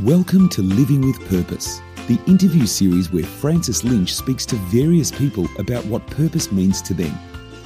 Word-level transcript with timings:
Welcome 0.00 0.48
to 0.48 0.62
Living 0.62 1.02
with 1.02 1.20
Purpose, 1.28 1.82
the 2.08 2.18
interview 2.26 2.64
series 2.64 3.12
where 3.12 3.24
Francis 3.24 3.84
Lynch 3.84 4.14
speaks 4.14 4.46
to 4.46 4.56
various 4.56 5.10
people 5.10 5.46
about 5.58 5.84
what 5.84 6.06
purpose 6.06 6.50
means 6.50 6.80
to 6.82 6.94
them 6.94 7.14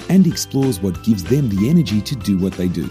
and 0.08 0.26
explores 0.26 0.80
what 0.80 1.04
gives 1.04 1.22
them 1.22 1.48
the 1.48 1.70
energy 1.70 2.00
to 2.00 2.16
do 2.16 2.36
what 2.36 2.54
they 2.54 2.66
do. 2.66 2.90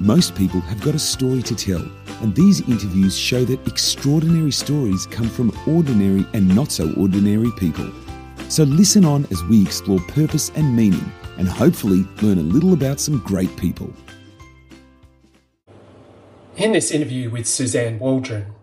Most 0.00 0.34
people 0.34 0.58
have 0.62 0.82
got 0.82 0.96
a 0.96 0.98
story 0.98 1.42
to 1.44 1.54
tell, 1.54 1.88
and 2.22 2.34
these 2.34 2.68
interviews 2.68 3.16
show 3.16 3.44
that 3.44 3.64
extraordinary 3.68 4.50
stories 4.50 5.06
come 5.06 5.28
from 5.28 5.56
ordinary 5.68 6.26
and 6.34 6.52
not 6.52 6.72
so 6.72 6.92
ordinary 6.94 7.52
people. 7.58 7.88
So 8.48 8.64
listen 8.64 9.04
on 9.04 9.28
as 9.30 9.44
we 9.44 9.62
explore 9.62 10.00
purpose 10.08 10.50
and 10.56 10.74
meaning 10.74 11.12
and 11.38 11.48
hopefully 11.48 12.04
learn 12.20 12.38
a 12.38 12.42
little 12.42 12.72
about 12.72 12.98
some 12.98 13.20
great 13.20 13.56
people. 13.56 13.92
In 16.56 16.72
this 16.72 16.90
interview 16.90 17.30
with 17.30 17.46
Suzanne 17.46 18.00
Waldron, 18.00 18.55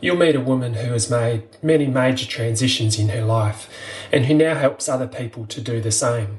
you'll 0.00 0.16
meet 0.16 0.36
a 0.36 0.40
woman 0.40 0.74
who 0.74 0.92
has 0.92 1.10
made 1.10 1.42
many 1.62 1.86
major 1.86 2.26
transitions 2.26 2.98
in 2.98 3.08
her 3.08 3.24
life 3.24 3.68
and 4.12 4.26
who 4.26 4.34
now 4.34 4.54
helps 4.54 4.88
other 4.88 5.08
people 5.08 5.46
to 5.46 5.60
do 5.60 5.80
the 5.80 5.90
same. 5.90 6.38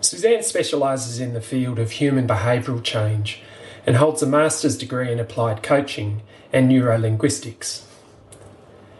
Suzanne 0.00 0.42
specialises 0.42 1.20
in 1.20 1.34
the 1.34 1.40
field 1.40 1.78
of 1.78 1.92
human 1.92 2.26
behavioural 2.26 2.82
change 2.82 3.40
and 3.86 3.96
holds 3.96 4.22
a 4.22 4.26
master's 4.26 4.78
degree 4.78 5.12
in 5.12 5.20
applied 5.20 5.62
coaching 5.62 6.22
and 6.52 6.70
neurolinguistics. 6.70 7.82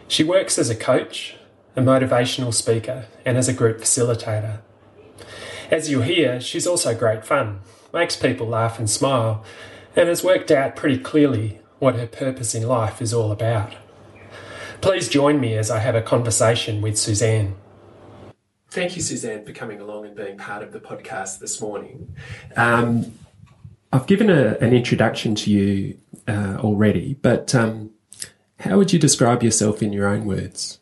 She 0.07 0.23
works 0.23 0.57
as 0.59 0.69
a 0.69 0.75
coach, 0.75 1.35
a 1.75 1.81
motivational 1.81 2.53
speaker, 2.53 3.05
and 3.25 3.37
as 3.37 3.47
a 3.47 3.53
group 3.53 3.79
facilitator. 3.79 4.59
As 5.69 5.89
you'll 5.89 6.01
hear, 6.01 6.41
she's 6.41 6.67
also 6.67 6.93
great 6.93 7.25
fun, 7.25 7.61
makes 7.93 8.15
people 8.15 8.47
laugh 8.47 8.77
and 8.77 8.89
smile, 8.89 9.43
and 9.95 10.09
has 10.09 10.23
worked 10.23 10.51
out 10.51 10.75
pretty 10.75 10.97
clearly 10.97 11.60
what 11.81 11.95
her 11.95 12.05
purpose 12.05 12.53
in 12.53 12.67
life 12.67 13.01
is 13.01 13.11
all 13.11 13.31
about. 13.31 13.73
Please 14.81 15.09
join 15.09 15.39
me 15.39 15.57
as 15.57 15.71
I 15.71 15.79
have 15.79 15.95
a 15.95 16.01
conversation 16.01 16.79
with 16.79 16.95
Suzanne. 16.95 17.55
Thank 18.69 18.95
you, 18.95 19.01
Suzanne, 19.01 19.43
for 19.43 19.51
coming 19.51 19.81
along 19.81 20.05
and 20.05 20.15
being 20.15 20.37
part 20.37 20.61
of 20.61 20.73
the 20.73 20.79
podcast 20.79 21.39
this 21.39 21.59
morning. 21.59 22.15
Um, 22.55 23.13
I've 23.91 24.05
given 24.05 24.29
a, 24.29 24.57
an 24.61 24.73
introduction 24.75 25.33
to 25.33 25.49
you 25.49 25.97
uh, 26.27 26.57
already, 26.59 27.15
but 27.15 27.55
um, 27.55 27.89
how 28.59 28.77
would 28.77 28.93
you 28.93 28.99
describe 28.99 29.41
yourself 29.41 29.81
in 29.81 29.91
your 29.91 30.07
own 30.07 30.25
words? 30.25 30.79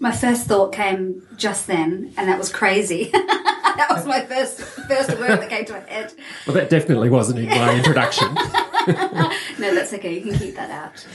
My 0.00 0.10
first 0.10 0.48
thought 0.48 0.72
came 0.72 1.22
just 1.36 1.68
then, 1.68 2.12
and 2.16 2.28
that 2.28 2.38
was 2.38 2.50
crazy. 2.50 3.10
that 3.12 3.86
was 3.88 4.04
my 4.04 4.22
first 4.24 4.58
first 4.60 5.10
word 5.10 5.40
that 5.40 5.48
came 5.48 5.64
to 5.66 5.74
my 5.74 5.80
head. 5.88 6.12
Well, 6.44 6.54
that 6.56 6.70
definitely 6.70 7.08
wasn't 7.08 7.38
in 7.38 7.48
my 7.50 7.76
introduction. 7.76 8.36
no, 9.58 9.74
that's 9.74 9.92
okay. 9.94 10.14
You 10.14 10.22
can 10.22 10.38
keep 10.38 10.54
that 10.56 10.70
out. 10.70 11.06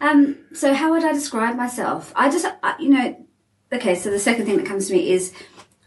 Um, 0.00 0.38
so, 0.52 0.74
how 0.74 0.90
would 0.90 1.04
I 1.04 1.12
describe 1.12 1.56
myself? 1.56 2.12
I 2.16 2.30
just, 2.30 2.46
I, 2.62 2.74
you 2.78 2.90
know, 2.90 3.26
okay. 3.72 3.94
So 3.94 4.10
the 4.10 4.18
second 4.18 4.46
thing 4.46 4.56
that 4.56 4.66
comes 4.66 4.88
to 4.88 4.94
me 4.94 5.10
is 5.10 5.32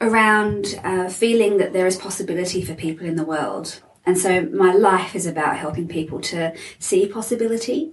around 0.02 0.80
uh, 0.84 1.10
feeling 1.10 1.58
that 1.58 1.74
there 1.74 1.88
is 1.88 1.96
possibility 1.96 2.64
for 2.64 2.76
people 2.76 3.06
in 3.08 3.16
the 3.16 3.24
world, 3.24 3.82
and 4.06 4.18
so 4.18 4.44
my 4.44 4.74
life 4.74 5.16
is 5.16 5.26
about 5.26 5.58
helping 5.58 5.88
people 5.88 6.20
to 6.22 6.54
see 6.80 7.08
possibility. 7.08 7.92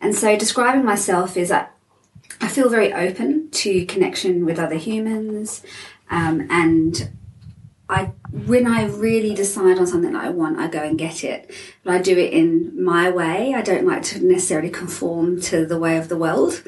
And 0.00 0.14
so, 0.14 0.36
describing 0.36 0.84
myself 0.84 1.36
is 1.36 1.52
I, 1.52 1.68
I 2.40 2.48
feel 2.48 2.68
very 2.68 2.92
open 2.92 3.50
to 3.50 3.86
connection 3.86 4.44
with 4.44 4.58
other 4.58 4.76
humans, 4.76 5.62
um, 6.10 6.46
and 6.50 7.10
I 7.92 8.04
when 8.46 8.66
I 8.66 8.86
really 8.86 9.34
decide 9.34 9.78
on 9.78 9.86
something 9.86 10.12
that 10.12 10.24
I 10.24 10.30
want, 10.30 10.58
I 10.58 10.66
go 10.68 10.82
and 10.82 10.98
get 10.98 11.22
it. 11.22 11.50
But 11.84 11.94
I 11.94 12.02
do 12.02 12.16
it 12.16 12.32
in 12.32 12.82
my 12.82 13.10
way. 13.10 13.54
I 13.54 13.62
don't 13.62 13.86
like 13.86 14.02
to 14.04 14.24
necessarily 14.24 14.70
conform 14.70 15.40
to 15.42 15.66
the 15.66 15.78
way 15.78 15.96
of 15.98 16.08
the 16.08 16.16
world. 16.16 16.62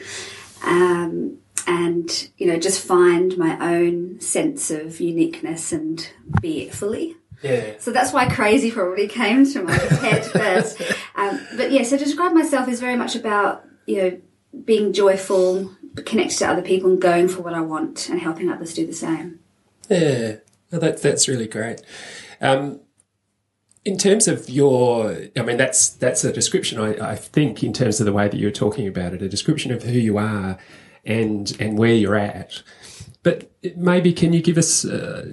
Um, 0.63 1.39
and 1.67 2.29
you 2.37 2.47
know, 2.47 2.59
just 2.59 2.85
find 2.85 3.37
my 3.39 3.59
own 3.75 4.21
sense 4.21 4.71
of 4.71 5.01
uniqueness 5.01 5.73
and 5.73 6.09
be 6.41 6.63
it 6.63 6.75
fully. 6.75 7.17
Yeah. 7.43 7.75
So 7.79 7.91
that's 7.91 8.13
why 8.13 8.27
crazy 8.29 8.71
probably 8.71 9.09
came 9.09 9.45
to 9.53 9.63
my 9.63 9.73
head 9.73 10.25
first. 10.33 10.81
Um, 11.15 11.47
but 11.57 11.73
yeah, 11.73 11.83
so 11.83 11.97
to 11.97 12.05
describe 12.05 12.33
myself 12.33 12.69
is 12.69 12.81
very 12.81 12.97
much 12.97 13.17
about 13.17 13.65
you 13.87 13.97
know 13.97 14.21
being 14.65 14.93
joyful, 14.93 15.71
connected 16.05 16.39
to 16.39 16.49
other 16.49 16.63
people, 16.63 16.91
and 16.91 17.01
going 17.01 17.29
for 17.29 17.43
what 17.43 17.55
I 17.55 17.61
want, 17.61 18.09
and 18.09 18.21
helping 18.21 18.51
others 18.51 18.75
do 18.75 18.87
the 18.87 18.93
same. 18.93 19.41
Yeah. 19.89 20.37
Oh, 20.75 20.79
that's 20.79 21.01
that's 21.01 21.29
really 21.29 21.47
great. 21.47 21.81
Um, 22.41 22.81
in 23.85 23.99
terms 23.99 24.27
of 24.27 24.49
your, 24.49 25.17
I 25.37 25.43
mean, 25.43 25.57
that's 25.57 25.91
that's 25.91 26.25
a 26.25 26.33
description. 26.33 26.81
I, 26.81 27.13
I, 27.13 27.17
think 27.17 27.63
in 27.63 27.73
terms 27.73 28.01
of 28.01 28.07
the 28.07 28.13
way 28.13 28.29
that 28.29 28.37
you're 28.37 28.51
talking 28.51 28.89
about 28.89 29.13
it, 29.13 29.23
a 29.23 29.29
description 29.29 29.73
of 29.73 29.83
who 29.83 29.93
you 29.93 30.19
are 30.19 30.59
and 31.05 31.55
and 31.61 31.79
where 31.79 31.95
you're 31.95 32.17
at. 32.17 32.63
But 33.23 33.51
maybe 33.77 34.13
can 34.13 34.33
you 34.33 34.43
give 34.43 34.59
us 34.59 34.85
uh, 34.85 35.25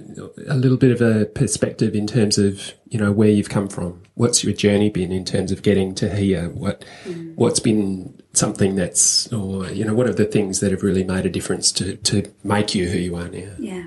a 0.48 0.56
little 0.56 0.78
bit 0.78 0.92
of 0.92 1.02
a 1.02 1.26
perspective 1.26 1.94
in 1.94 2.06
terms 2.06 2.38
of 2.38 2.72
you 2.88 2.98
know 2.98 3.10
where 3.10 3.30
you've 3.30 3.50
come 3.50 3.68
from? 3.68 4.02
What's 4.14 4.44
your 4.44 4.52
journey 4.52 4.90
been 4.90 5.12
in 5.12 5.24
terms 5.24 5.50
of 5.50 5.62
getting 5.62 5.94
to 5.96 6.14
here? 6.14 6.48
What 6.50 6.84
mm. 7.04 7.34
what's 7.34 7.60
been 7.60 8.22
something 8.32 8.76
that's 8.76 9.30
or 9.32 9.66
you 9.70 9.84
know 9.84 9.94
what 9.94 10.06
are 10.06 10.14
the 10.14 10.24
things 10.24 10.60
that 10.60 10.70
have 10.70 10.82
really 10.82 11.04
made 11.04 11.26
a 11.26 11.30
difference 11.30 11.72
to 11.72 11.96
to 11.96 12.30
make 12.44 12.74
you 12.74 12.88
who 12.88 12.98
you 12.98 13.16
are 13.16 13.28
now? 13.28 13.52
Yeah. 13.58 13.86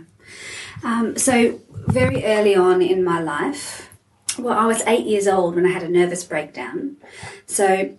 Um, 0.84 1.18
so, 1.18 1.60
very 1.88 2.24
early 2.26 2.56
on 2.56 2.82
in 2.82 3.04
my 3.04 3.22
life, 3.22 3.90
well, 4.38 4.58
I 4.58 4.66
was 4.66 4.82
eight 4.88 5.06
years 5.06 5.28
old 5.28 5.56
when 5.56 5.66
I 5.66 5.70
had 5.70 5.84
a 5.84 5.90
nervous 5.90 6.24
breakdown. 6.24 6.98
So, 7.46 7.96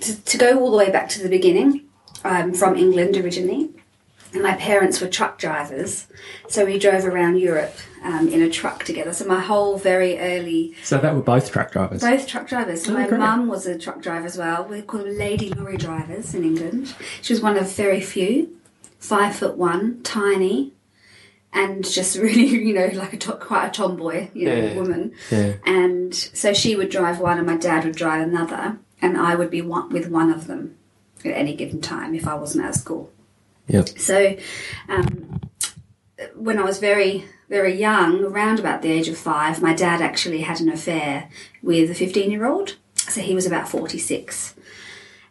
to, 0.00 0.24
to 0.24 0.38
go 0.38 0.60
all 0.60 0.70
the 0.70 0.76
way 0.76 0.90
back 0.90 1.08
to 1.10 1.22
the 1.22 1.28
beginning, 1.28 1.84
I'm 2.24 2.54
from 2.54 2.76
England 2.76 3.16
originally, 3.16 3.70
and 4.32 4.42
my 4.42 4.54
parents 4.54 5.00
were 5.00 5.08
truck 5.08 5.38
drivers. 5.38 6.06
So, 6.48 6.64
we 6.64 6.78
drove 6.78 7.04
around 7.04 7.38
Europe 7.38 7.74
um, 8.04 8.28
in 8.28 8.42
a 8.42 8.50
truck 8.50 8.84
together. 8.84 9.12
So, 9.12 9.24
my 9.26 9.40
whole 9.40 9.76
very 9.76 10.18
early. 10.18 10.74
So, 10.82 10.98
that 10.98 11.14
were 11.14 11.22
both 11.22 11.50
truck 11.50 11.72
drivers? 11.72 12.00
Both 12.02 12.26
truck 12.26 12.48
drivers. 12.48 12.84
So, 12.84 12.92
oh, 12.92 12.98
my 12.98 13.16
mum 13.16 13.48
was 13.48 13.66
a 13.66 13.78
truck 13.78 14.00
driver 14.02 14.26
as 14.26 14.38
well. 14.38 14.64
We 14.64 14.82
call 14.82 15.00
them 15.00 15.18
lady 15.18 15.50
lorry 15.50 15.76
drivers 15.76 16.34
in 16.34 16.44
England. 16.44 16.94
She 17.22 17.32
was 17.32 17.42
one 17.42 17.56
of 17.56 17.70
very 17.72 18.00
few, 18.00 18.56
five 18.98 19.34
foot 19.34 19.56
one, 19.56 20.02
tiny 20.02 20.72
and 21.54 21.88
just 21.88 22.18
really, 22.18 22.46
you 22.66 22.74
know, 22.74 22.90
like 22.94 23.14
a 23.14 23.16
to- 23.18 23.36
quite 23.36 23.68
a 23.68 23.70
tomboy, 23.70 24.28
you 24.34 24.46
know, 24.46 24.54
yeah. 24.54 24.74
woman. 24.74 25.14
Yeah. 25.30 25.54
And 25.64 26.14
so 26.14 26.52
she 26.52 26.76
would 26.76 26.90
drive 26.90 27.20
one, 27.20 27.38
and 27.38 27.46
my 27.46 27.56
dad 27.56 27.84
would 27.84 27.96
drive 27.96 28.26
another, 28.26 28.78
and 29.00 29.16
I 29.16 29.36
would 29.36 29.50
be 29.50 29.62
one, 29.62 29.90
with 29.90 30.08
one 30.08 30.30
of 30.30 30.46
them 30.46 30.76
at 31.24 31.32
any 31.32 31.54
given 31.54 31.80
time 31.80 32.14
if 32.14 32.26
I 32.26 32.34
wasn't 32.34 32.66
at 32.66 32.74
school. 32.74 33.10
Yep. 33.68 33.88
So, 33.98 34.36
um, 34.88 35.40
when 36.34 36.58
I 36.58 36.62
was 36.62 36.78
very, 36.78 37.24
very 37.48 37.74
young, 37.74 38.22
around 38.24 38.58
about 38.58 38.82
the 38.82 38.90
age 38.90 39.08
of 39.08 39.16
five, 39.16 39.62
my 39.62 39.72
dad 39.74 40.02
actually 40.02 40.42
had 40.42 40.60
an 40.60 40.68
affair 40.68 41.30
with 41.62 41.90
a 41.90 41.94
15 41.94 42.30
year 42.30 42.44
old. 42.44 42.76
So 42.96 43.20
he 43.20 43.34
was 43.34 43.46
about 43.46 43.68
46 43.68 44.54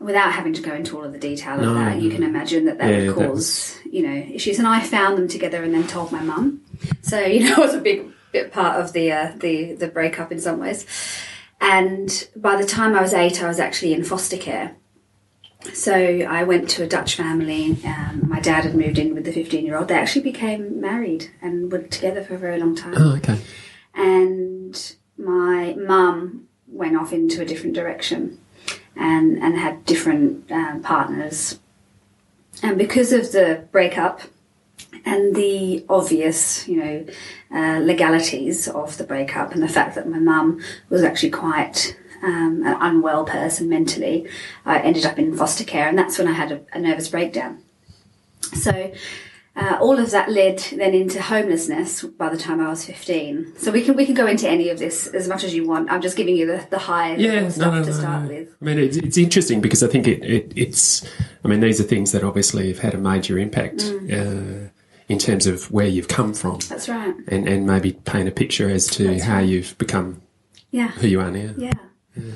without 0.03 0.33
having 0.33 0.53
to 0.53 0.61
go 0.61 0.73
into 0.73 0.97
all 0.97 1.03
of 1.03 1.13
the 1.13 1.19
detail 1.19 1.55
of 1.55 1.61
no, 1.61 1.73
that, 1.75 2.01
you 2.01 2.11
can 2.11 2.23
imagine 2.23 2.65
that 2.65 2.77
that 2.77 2.89
yeah, 2.89 3.07
would 3.07 3.15
cause, 3.15 3.29
was... 3.29 3.79
you 3.89 4.03
know, 4.05 4.13
issues. 4.13 4.59
And 4.59 4.67
I 4.67 4.81
found 4.81 5.17
them 5.17 5.27
together 5.27 5.63
and 5.63 5.73
then 5.73 5.87
told 5.87 6.11
my 6.11 6.21
mum. 6.21 6.61
So, 7.01 7.19
you 7.21 7.45
know, 7.45 7.53
it 7.53 7.65
was 7.65 7.73
a 7.73 7.81
big 7.81 8.07
bit 8.31 8.51
part 8.51 8.79
of 8.79 8.93
the, 8.93 9.11
uh, 9.11 9.33
the, 9.37 9.73
the 9.73 9.87
breakup 9.87 10.31
in 10.31 10.39
some 10.39 10.59
ways. 10.59 10.85
And 11.61 12.27
by 12.35 12.57
the 12.57 12.67
time 12.67 12.95
I 12.95 13.01
was 13.01 13.13
eight, 13.13 13.41
I 13.41 13.47
was 13.47 13.59
actually 13.59 13.93
in 13.93 14.03
foster 14.03 14.37
care. 14.37 14.75
So 15.73 15.93
I 15.93 16.43
went 16.43 16.69
to 16.71 16.83
a 16.83 16.87
Dutch 16.87 17.15
family. 17.15 17.77
Um, 17.85 18.23
my 18.27 18.41
dad 18.41 18.65
had 18.65 18.75
moved 18.75 18.99
in 18.99 19.15
with 19.15 19.23
the 19.23 19.31
15 19.31 19.65
year 19.65 19.77
old. 19.77 19.87
They 19.87 19.95
actually 19.95 20.23
became 20.23 20.81
married 20.81 21.31
and 21.41 21.71
were 21.71 21.83
together 21.83 22.21
for 22.21 22.35
a 22.35 22.37
very 22.37 22.59
long 22.59 22.75
time. 22.75 22.95
Oh, 22.97 23.15
okay. 23.15 23.39
And 23.93 24.95
my 25.17 25.73
mum 25.75 26.49
went 26.67 26.97
off 26.97 27.13
into 27.13 27.41
a 27.41 27.45
different 27.45 27.75
direction 27.75 28.39
and, 28.95 29.37
and 29.41 29.57
had 29.57 29.85
different 29.85 30.51
um, 30.51 30.81
partners. 30.81 31.59
And 32.61 32.77
because 32.77 33.11
of 33.11 33.31
the 33.31 33.67
breakup 33.71 34.21
and 35.05 35.35
the 35.35 35.85
obvious, 35.89 36.67
you 36.67 36.77
know, 36.77 37.05
uh, 37.53 37.79
legalities 37.79 38.67
of 38.67 38.97
the 38.97 39.03
breakup 39.03 39.53
and 39.53 39.61
the 39.61 39.67
fact 39.67 39.95
that 39.95 40.07
my 40.07 40.19
mum 40.19 40.61
was 40.89 41.03
actually 41.03 41.31
quite 41.31 41.97
um, 42.23 42.63
an 42.65 42.77
unwell 42.79 43.25
person 43.25 43.67
mentally, 43.69 44.27
I 44.65 44.79
ended 44.79 45.05
up 45.05 45.19
in 45.19 45.35
foster 45.35 45.63
care, 45.63 45.89
and 45.89 45.97
that's 45.97 46.17
when 46.17 46.27
I 46.27 46.33
had 46.33 46.51
a, 46.51 46.61
a 46.73 46.79
nervous 46.79 47.09
breakdown. 47.09 47.61
So 48.53 48.93
uh, 49.55 49.77
all 49.79 49.99
of 49.99 50.09
that 50.11 50.31
led 50.31 50.57
then 50.75 50.95
into 50.95 51.21
homelessness 51.21 52.01
by 52.03 52.27
the 52.27 52.37
time 52.37 52.59
I 52.59 52.69
was 52.69 52.85
15. 52.85 53.53
So 53.57 53.71
we 53.71 53.83
can 53.83 53.95
we 53.95 54.05
can 54.05 54.15
go 54.15 54.25
into 54.25 54.49
any 54.49 54.69
of 54.69 54.79
this 54.79 55.05
as 55.07 55.27
much 55.27 55.43
as 55.43 55.53
you 55.53 55.67
want. 55.67 55.91
I'm 55.91 56.01
just 56.01 56.17
giving 56.17 56.35
you 56.35 56.47
the, 56.47 56.65
the 56.71 56.79
high 56.79 57.15
yeah, 57.15 57.47
stuff 57.49 57.73
no, 57.73 57.79
no, 57.79 57.85
to 57.85 57.91
no, 57.91 57.97
start 57.97 58.27
with. 58.29 58.55
I 58.61 58.65
mean, 58.65 58.79
it's, 58.79 58.97
it's 58.97 59.17
interesting 59.17 59.61
because 59.61 59.83
I 59.83 59.87
think 59.87 60.07
it, 60.07 60.23
it, 60.23 60.53
it's, 60.55 61.05
I 61.45 61.47
mean, 61.47 61.59
these 61.59 61.79
are 61.79 61.83
things 61.83 62.13
that 62.13 62.23
obviously 62.23 62.69
have 62.69 62.79
had 62.79 62.95
a 62.95 62.97
major 62.97 63.37
impact 63.37 63.77
mm. 63.81 64.67
uh, 64.67 64.69
in 65.07 65.19
terms 65.19 65.45
of 65.45 65.69
where 65.71 65.87
you've 65.87 66.07
come 66.07 66.33
from. 66.33 66.59
That's 66.67 66.89
right. 66.89 67.13
And, 67.27 67.47
and 67.47 67.67
maybe 67.67 67.93
paint 67.93 68.27
a 68.27 68.31
picture 68.31 68.69
as 68.69 68.87
to 68.87 69.03
That's 69.03 69.23
how 69.23 69.35
right. 69.35 69.47
you've 69.47 69.77
become 69.77 70.23
yeah. 70.71 70.87
who 70.89 71.07
you 71.07 71.21
are 71.21 71.29
now. 71.29 71.53
Yeah. 71.57 71.73
yeah. 72.15 72.31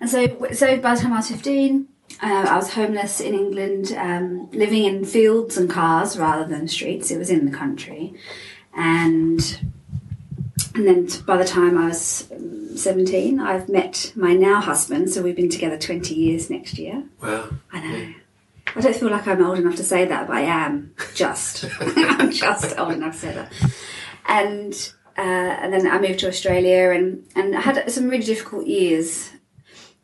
And 0.00 0.10
so, 0.10 0.48
so 0.52 0.78
by 0.78 0.96
the 0.96 1.00
time 1.00 1.12
I 1.12 1.18
was 1.18 1.28
15, 1.28 1.86
Uh, 2.22 2.46
I 2.48 2.56
was 2.56 2.72
homeless 2.72 3.20
in 3.20 3.34
England, 3.34 3.92
um, 3.92 4.50
living 4.52 4.84
in 4.84 5.04
fields 5.04 5.56
and 5.56 5.68
cars 5.68 6.18
rather 6.18 6.46
than 6.46 6.66
streets. 6.66 7.10
It 7.10 7.18
was 7.18 7.30
in 7.30 7.44
the 7.44 7.56
country, 7.56 8.14
and 8.74 9.40
and 10.74 10.86
then 10.86 11.08
by 11.26 11.36
the 11.36 11.44
time 11.44 11.76
I 11.76 11.88
was 11.88 12.30
um, 12.32 12.76
seventeen, 12.76 13.38
I've 13.38 13.68
met 13.68 14.12
my 14.16 14.32
now 14.32 14.60
husband. 14.60 15.10
So 15.10 15.22
we've 15.22 15.36
been 15.36 15.50
together 15.50 15.78
twenty 15.78 16.14
years 16.14 16.48
next 16.48 16.78
year. 16.78 17.04
Wow. 17.22 17.50
I 17.72 17.80
know. 17.80 18.14
I 18.74 18.80
don't 18.80 18.96
feel 18.96 19.10
like 19.10 19.26
I'm 19.26 19.44
old 19.44 19.58
enough 19.58 19.76
to 19.76 19.84
say 19.84 20.04
that, 20.04 20.26
but 20.26 20.36
I 20.36 20.42
am 20.42 20.94
just. 21.14 21.64
I'm 21.80 22.30
just 22.30 22.78
old 22.78 22.92
enough 22.92 23.14
to 23.14 23.18
say 23.20 23.34
that. 23.34 23.52
And 24.26 24.92
uh, 25.18 25.20
and 25.20 25.72
then 25.72 25.86
I 25.86 25.98
moved 25.98 26.20
to 26.20 26.28
Australia 26.28 26.90
and 26.90 27.24
and 27.34 27.56
I 27.56 27.60
had 27.60 27.90
some 27.90 28.08
really 28.08 28.24
difficult 28.24 28.66
years. 28.66 29.30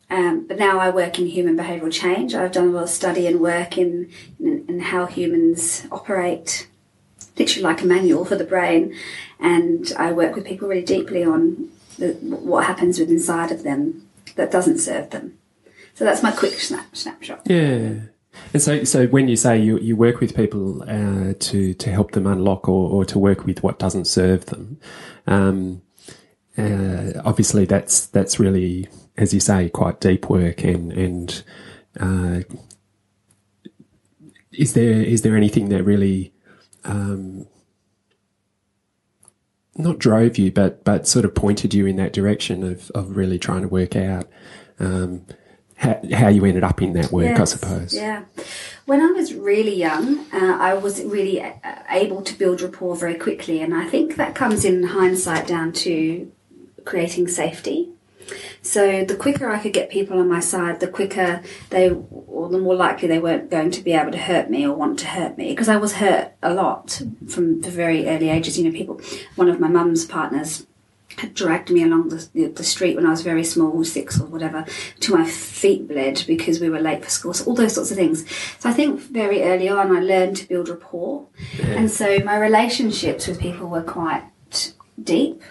Um, 0.09 0.45
but 0.47 0.59
now 0.59 0.79
I 0.79 0.89
work 0.89 1.17
in 1.17 1.25
human 1.25 1.57
behavioural 1.57 1.91
change. 1.91 2.35
I've 2.35 2.51
done 2.51 2.67
a 2.67 2.71
lot 2.71 2.83
of 2.83 2.89
study 2.89 3.25
and 3.25 3.39
work 3.39 3.77
in, 3.77 4.09
in, 4.39 4.65
in 4.67 4.79
how 4.79 5.05
humans 5.05 5.87
operate, 5.91 6.67
literally 7.37 7.63
like 7.63 7.81
a 7.81 7.85
manual 7.85 8.25
for 8.25 8.35
the 8.35 8.43
brain. 8.43 8.93
And 9.39 9.91
I 9.97 10.11
work 10.11 10.35
with 10.35 10.45
people 10.45 10.67
really 10.67 10.83
deeply 10.83 11.23
on 11.23 11.69
the, 11.97 12.13
what 12.21 12.65
happens 12.65 12.99
with 12.99 13.09
inside 13.09 13.51
of 13.51 13.63
them 13.63 14.07
that 14.35 14.51
doesn't 14.51 14.77
serve 14.77 15.09
them. 15.09 15.37
So 15.95 16.05
that's 16.05 16.23
my 16.23 16.31
quick 16.31 16.53
snap, 16.53 16.95
snapshot. 16.95 17.41
Yeah. 17.45 17.93
And 18.51 18.61
so, 18.61 18.83
so 18.83 19.07
when 19.07 19.27
you 19.27 19.35
say 19.35 19.59
you, 19.59 19.77
you 19.79 19.95
work 19.95 20.19
with 20.19 20.35
people 20.35 20.81
uh, 20.83 21.33
to 21.37 21.73
to 21.75 21.91
help 21.91 22.11
them 22.11 22.25
unlock 22.25 22.67
or, 22.67 22.89
or 22.89 23.05
to 23.05 23.19
work 23.19 23.45
with 23.45 23.61
what 23.61 23.77
doesn't 23.77 24.05
serve 24.05 24.47
them, 24.47 24.79
um, 25.27 25.83
uh, 26.57 27.13
obviously 27.23 27.65
that's 27.65 28.07
that's 28.07 28.39
really, 28.39 28.87
as 29.17 29.33
you 29.33 29.39
say, 29.39 29.69
quite 29.69 29.99
deep 29.99 30.29
work. 30.29 30.63
And 30.63 30.91
and 30.91 31.43
uh, 31.99 32.41
is 34.51 34.73
there 34.73 35.01
is 35.01 35.21
there 35.21 35.35
anything 35.35 35.69
that 35.69 35.83
really 35.83 36.33
um, 36.83 37.47
not 39.75 39.99
drove 39.99 40.37
you, 40.37 40.51
but 40.51 40.83
but 40.83 41.07
sort 41.07 41.25
of 41.25 41.35
pointed 41.35 41.73
you 41.73 41.85
in 41.85 41.95
that 41.97 42.13
direction 42.13 42.63
of 42.63 42.91
of 42.91 43.15
really 43.15 43.39
trying 43.39 43.61
to 43.61 43.67
work 43.67 43.95
out. 43.95 44.29
Um, 44.79 45.25
how, 45.75 45.99
how 46.13 46.27
you 46.29 46.45
ended 46.45 46.63
up 46.63 46.81
in 46.81 46.93
that 46.93 47.11
work, 47.11 47.37
Yes, 47.37 47.41
I 47.41 47.45
suppose. 47.45 47.93
Yeah. 47.93 48.23
When 48.85 49.01
I 49.01 49.07
was 49.07 49.33
really 49.33 49.75
young, 49.75 50.19
uh, 50.31 50.57
I 50.59 50.75
was 50.75 51.03
really 51.03 51.41
uh, 51.41 51.53
able 51.89 52.21
to 52.21 52.37
build 52.37 52.61
rapport 52.61 52.95
very 52.95 53.15
quickly, 53.15 53.61
and 53.61 53.73
I 53.73 53.87
think 53.87 54.15
that 54.15 54.35
comes 54.35 54.65
in 54.65 54.83
hindsight 54.83 55.47
down 55.47 55.73
to 55.73 56.31
creating 56.85 57.27
safety. 57.27 57.89
So 58.63 59.03
the 59.03 59.15
quicker 59.15 59.51
I 59.51 59.59
could 59.59 59.73
get 59.73 59.89
people 59.89 60.19
on 60.19 60.29
my 60.29 60.39
side, 60.39 60.79
the 60.79 60.87
quicker 60.87 61.43
they, 61.69 61.89
or 61.91 62.49
the 62.49 62.57
more 62.57 62.75
likely 62.75 63.09
they 63.09 63.19
weren't 63.19 63.51
going 63.51 63.71
to 63.71 63.81
be 63.81 63.91
able 63.91 64.11
to 64.11 64.17
hurt 64.17 64.49
me 64.49 64.65
or 64.65 64.73
want 64.73 64.99
to 64.99 65.07
hurt 65.07 65.37
me. 65.37 65.49
Because 65.49 65.69
I 65.69 65.75
was 65.75 65.93
hurt 65.93 66.31
a 66.41 66.53
lot 66.53 67.01
from 67.29 67.61
the 67.61 67.69
very 67.69 68.07
early 68.07 68.29
ages. 68.29 68.57
You 68.57 68.65
know, 68.65 68.75
people. 68.75 69.01
One 69.35 69.49
of 69.49 69.59
my 69.59 69.67
mum's 69.67 70.05
partners 70.05 70.65
had 71.17 71.33
dragged 71.33 71.69
me 71.69 71.83
along 71.83 72.09
the, 72.09 72.47
the, 72.47 72.63
street 72.63 72.95
when 72.95 73.05
I 73.05 73.11
was 73.11 73.21
very 73.21 73.43
small, 73.43 73.83
six 73.83 74.19
or 74.19 74.25
whatever, 74.25 74.65
till 74.99 75.17
my 75.17 75.29
feet 75.29 75.87
bled 75.87 76.23
because 76.25 76.59
we 76.59 76.69
were 76.69 76.79
late 76.79 77.03
for 77.03 77.09
school. 77.09 77.33
So 77.33 77.45
all 77.45 77.55
those 77.55 77.75
sorts 77.75 77.91
of 77.91 77.97
things. 77.97 78.25
So 78.59 78.69
I 78.69 78.73
think 78.73 78.99
very 78.99 79.43
early 79.43 79.69
on 79.69 79.95
I 79.95 79.99
learned 79.99 80.37
to 80.37 80.47
build 80.47 80.69
rapport, 80.69 81.27
and 81.61 81.91
so 81.91 82.19
my 82.19 82.37
relationships 82.37 83.27
with 83.27 83.39
people 83.39 83.67
were 83.67 83.83
quite 83.83 84.23
deep 85.01 85.41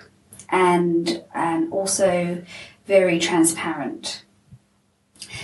and 0.52 1.24
and 1.34 1.72
also 1.72 2.42
very 2.86 3.18
transparent. 3.18 4.24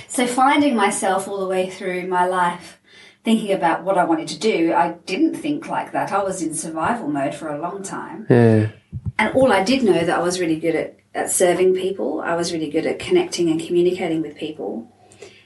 So 0.06 0.26
finding 0.26 0.74
myself 0.76 1.28
all 1.28 1.38
the 1.38 1.46
way 1.46 1.70
through 1.70 2.06
my 2.06 2.26
life 2.26 2.78
thinking 3.24 3.52
about 3.52 3.84
what 3.84 3.98
I 3.98 4.04
wanted 4.04 4.28
to 4.28 4.38
do, 4.38 4.72
I 4.72 4.92
didn't 5.04 5.34
think 5.34 5.68
like 5.68 5.92
that. 5.92 6.12
I 6.12 6.22
was 6.22 6.42
in 6.42 6.54
survival 6.54 7.08
mode 7.08 7.34
for 7.34 7.48
a 7.48 7.60
long 7.60 7.82
time. 7.82 8.26
Yeah. 8.30 8.70
And 9.18 9.34
all 9.34 9.52
I 9.52 9.62
did 9.62 9.82
know 9.82 10.04
that 10.04 10.18
I 10.18 10.22
was 10.22 10.40
really 10.40 10.58
good 10.58 10.74
at, 10.74 10.96
at 11.14 11.30
serving 11.30 11.74
people. 11.74 12.20
I 12.20 12.36
was 12.36 12.52
really 12.52 12.70
good 12.70 12.86
at 12.86 12.98
connecting 12.98 13.50
and 13.50 13.60
communicating 13.60 14.22
with 14.22 14.36
people. 14.36 14.90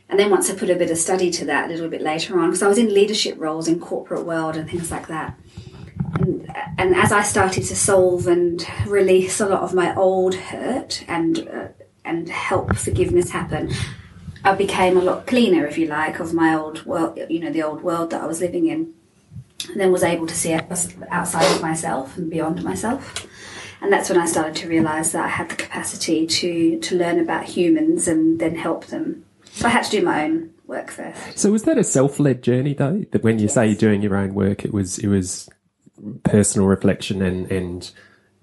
And 0.09 0.21
then 0.21 0.31
once 0.31 0.51
I 0.51 0.55
put 0.55 0.69
a 0.69 0.77
bit 0.77 0.91
of 0.91 0.99
study 0.99 1.31
to 1.33 1.45
that 1.47 1.67
a 1.67 1.73
little 1.73 1.89
bit 1.89 2.03
later 2.03 2.39
on, 2.39 2.51
because 2.51 2.63
I 2.63 2.69
was 2.69 2.79
in 2.79 2.93
leadership 2.93 3.37
roles 3.39 3.67
in 3.67 3.81
corporate 3.81 4.27
world 4.27 4.57
and 4.57 4.71
things 4.71 4.91
like 4.91 5.09
that. 5.09 5.39
And, 6.21 6.55
and 6.77 6.95
as 6.95 7.13
I 7.13 7.23
started 7.23 7.65
to 7.65 7.75
solve 7.75 8.27
and 8.27 8.65
release 8.87 9.41
a 9.41 9.49
lot 9.49 9.63
of 9.63 9.73
my 9.73 9.95
old 9.97 10.35
hurt 10.35 11.03
and 11.09 11.49
uh, 11.49 11.69
and 12.05 12.29
help 12.29 12.77
forgiveness 12.77 13.31
happen, 13.31 13.73
I 14.45 14.55
became 14.55 14.97
a 14.97 15.03
lot 15.03 15.27
cleaner, 15.27 15.67
if 15.67 15.79
you 15.79 15.87
like, 15.87 16.19
of 16.19 16.35
my 16.35 16.55
old 16.55 16.85
world, 16.85 17.19
you 17.29 17.41
know, 17.41 17.51
the 17.51 17.63
old 17.63 17.83
world 17.83 18.11
that 18.11 18.23
I 18.23 18.27
was 18.27 18.41
living 18.41 18.67
in. 18.67 18.95
And 19.71 19.81
then 19.81 19.93
was 19.93 20.03
able 20.03 20.27
to 20.27 20.35
see 20.35 20.53
outside 20.53 21.55
of 21.55 21.63
myself 21.63 22.17
and 22.17 22.29
beyond 22.29 22.65
myself. 22.65 23.27
And 23.81 23.93
that's 23.93 24.09
when 24.09 24.19
I 24.19 24.27
started 24.27 24.57
to 24.57 24.69
realise 24.69 25.13
that 25.13 25.25
I 25.25 25.29
had 25.29 25.51
the 25.51 25.57
capacity 25.57 26.27
to, 26.27 26.81
to 26.81 26.97
learn 26.97 27.21
about 27.21 27.45
humans 27.45 28.09
and 28.09 28.41
then 28.41 28.57
help 28.57 28.87
them. 28.87 29.25
So 29.53 29.67
I 29.67 29.71
had 29.71 29.85
to 29.85 29.91
do 29.91 30.03
my 30.03 30.25
own 30.25 30.51
work 30.67 30.91
first. 30.91 31.39
So 31.39 31.53
was 31.53 31.63
that 31.65 31.79
a 31.79 31.85
self-led 31.85 32.43
journey 32.43 32.75
though? 32.75 33.05
That 33.13 33.23
when 33.23 33.39
you 33.39 33.49
say 33.49 33.67
you're 33.67 33.77
doing 33.77 34.03
your 34.03 34.17
own 34.17 34.35
work, 34.35 34.65
it 34.65 34.73
was 34.73 34.99
it 34.99 35.09
was 35.09 35.49
personal 36.25 36.67
reflection 36.69 37.23
and 37.23 37.51
and 37.51 37.91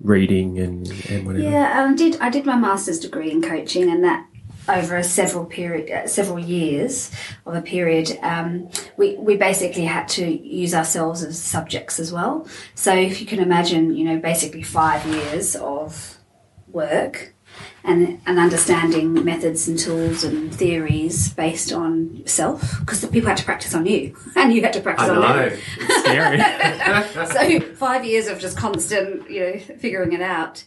reading 0.02 0.60
and 0.60 0.88
and 1.10 1.26
whatever. 1.26 1.44
Yeah, 1.44 1.88
I 1.90 1.96
did. 1.96 2.20
I 2.20 2.30
did 2.30 2.46
my 2.46 2.56
master's 2.56 3.00
degree 3.00 3.32
in 3.32 3.42
coaching, 3.42 3.90
and 3.90 4.04
that 4.04 4.26
over 4.68 5.02
several 5.04 5.46
period, 5.46 5.90
uh, 5.90 6.08
several 6.08 6.40
years 6.40 7.12
of 7.46 7.56
a 7.56 7.62
period, 7.62 8.18
um, 8.22 8.70
we 8.98 9.16
we 9.18 9.36
basically 9.36 9.86
had 9.86 10.08
to 10.10 10.26
use 10.26 10.74
ourselves 10.74 11.24
as 11.24 11.42
subjects 11.42 12.00
as 12.00 12.12
well. 12.12 12.48
So 12.76 12.94
if 12.94 13.20
you 13.20 13.28
can 13.28 13.40
imagine, 13.40 13.96
you 13.96 14.06
know, 14.06 14.20
basically 14.20 14.64
five 14.64 15.06
years 15.06 15.56
of 15.56 16.18
work. 16.68 17.34
And, 17.84 18.22
and 18.26 18.38
understanding 18.38 19.14
methods 19.24 19.68
and 19.68 19.80
tools 19.80 20.24
and 20.24 20.54
theories 20.54 21.34
based 21.34 21.72
on 21.72 22.22
self 22.26 22.80
because 22.82 23.02
the 23.02 23.08
people 23.08 23.30
had 23.30 23.38
to 23.38 23.46
practice 23.46 23.74
on 23.74 23.86
you 23.86 24.16
and 24.36 24.54
you 24.54 24.62
had 24.62 24.74
to 24.74 24.82
practice 24.82 25.08
on 25.10 25.22
them. 25.22 25.58
It's 25.80 26.00
scary. 26.02 27.60
so 27.62 27.74
five 27.76 28.06
years 28.06 28.28
of 28.28 28.38
just 28.40 28.58
constant, 28.58 29.30
you 29.32 29.40
know, 29.40 29.60
figuring 29.80 30.14
it 30.14 30.22
out. 30.22 30.66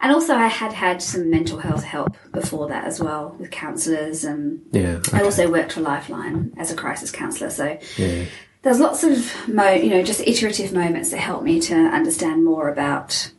And 0.00 0.12
also, 0.12 0.34
I 0.34 0.48
had 0.48 0.72
had 0.72 1.00
some 1.00 1.30
mental 1.30 1.58
health 1.58 1.84
help 1.84 2.16
before 2.32 2.68
that 2.68 2.84
as 2.84 3.00
well 3.00 3.36
with 3.38 3.52
counsellors, 3.52 4.24
and 4.24 4.60
yeah. 4.72 4.98
I 5.12 5.22
also 5.22 5.48
worked 5.48 5.72
for 5.74 5.80
Lifeline 5.80 6.52
as 6.56 6.72
a 6.72 6.74
crisis 6.74 7.12
counsellor. 7.12 7.50
So 7.50 7.78
Yeah. 7.96 8.24
there's 8.62 8.80
lots 8.80 9.04
of, 9.04 9.32
mo- 9.48 9.70
you 9.70 9.90
know, 9.90 10.02
just 10.02 10.20
iterative 10.26 10.72
moments 10.72 11.12
that 11.12 11.18
helped 11.18 11.44
me 11.44 11.60
to 11.60 11.74
understand 11.76 12.44
more 12.44 12.68
about 12.68 13.30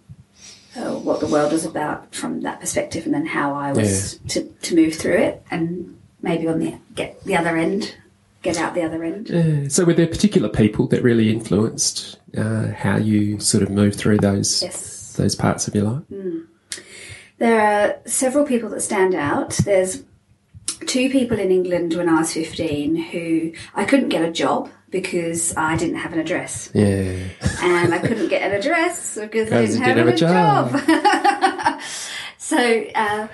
uh, 0.75 0.93
what 0.95 1.19
the 1.19 1.27
world 1.27 1.51
was 1.51 1.65
about 1.65 2.13
from 2.15 2.41
that 2.41 2.59
perspective, 2.59 3.05
and 3.05 3.13
then 3.13 3.25
how 3.25 3.53
I 3.53 3.71
was 3.73 4.19
to, 4.29 4.43
to 4.43 4.75
move 4.75 4.95
through 4.95 5.17
it, 5.17 5.43
and 5.51 5.97
maybe 6.21 6.47
on 6.47 6.59
the 6.59 6.75
get 6.95 7.23
the 7.25 7.35
other 7.35 7.55
end, 7.57 7.95
get 8.41 8.57
out 8.57 8.73
the 8.73 8.83
other 8.83 9.03
end. 9.03 9.29
Yeah. 9.29 9.67
So 9.67 9.85
were 9.85 9.93
there 9.93 10.07
particular 10.07 10.49
people 10.49 10.87
that 10.87 11.03
really 11.03 11.31
influenced 11.31 12.17
uh, 12.37 12.67
how 12.73 12.97
you 12.97 13.39
sort 13.39 13.63
of 13.63 13.69
moved 13.69 13.97
through 13.97 14.17
those 14.17 14.61
Yes. 14.63 15.13
those 15.17 15.35
parts 15.35 15.67
of 15.67 15.75
your 15.75 15.85
life? 15.85 16.03
There 17.39 17.59
are 17.59 17.95
several 18.09 18.45
people 18.45 18.69
that 18.69 18.81
stand 18.81 19.15
out. 19.15 19.51
There's 19.65 20.03
two 20.87 21.09
people 21.09 21.39
in 21.39 21.51
England 21.51 21.93
when 21.93 22.07
I 22.09 22.19
was 22.19 22.33
15 22.33 22.95
who 22.95 23.51
I 23.75 23.85
couldn't 23.85 24.09
get 24.09 24.23
a 24.23 24.31
job 24.31 24.69
because 24.93 25.57
I 25.57 25.75
didn't 25.75 25.95
have 25.97 26.13
an 26.13 26.19
address. 26.19 26.69
Yeah. 26.73 27.17
And 27.62 27.93
I 27.93 27.97
couldn't 27.97 28.29
get 28.29 28.43
an 28.43 28.55
address 28.57 29.17
because 29.19 29.51
I 29.51 29.65
didn't 29.65 29.81
have, 29.81 29.95
didn't 29.95 30.19
have 30.19 30.75
a 30.77 31.75
job. 31.75 31.81
so 32.38 32.85
uh, 32.95 33.27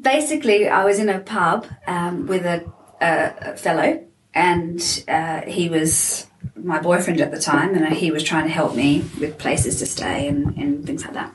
basically, 0.00 0.68
I 0.68 0.84
was 0.84 0.98
in 0.98 1.08
a 1.08 1.20
pub 1.20 1.66
um, 1.86 2.26
with 2.26 2.44
a, 2.44 2.70
a, 3.00 3.52
a 3.52 3.56
fellow, 3.56 4.04
and 4.34 5.04
uh, 5.06 5.42
he 5.42 5.70
was 5.70 6.26
my 6.56 6.80
boyfriend 6.80 7.20
at 7.20 7.30
the 7.30 7.40
time, 7.40 7.76
and 7.76 7.94
he 7.94 8.10
was 8.10 8.24
trying 8.24 8.44
to 8.44 8.52
help 8.52 8.74
me 8.74 9.04
with 9.20 9.38
places 9.38 9.78
to 9.78 9.86
stay 9.86 10.26
and, 10.26 10.56
and 10.56 10.84
things 10.84 11.04
like 11.04 11.14
that. 11.14 11.32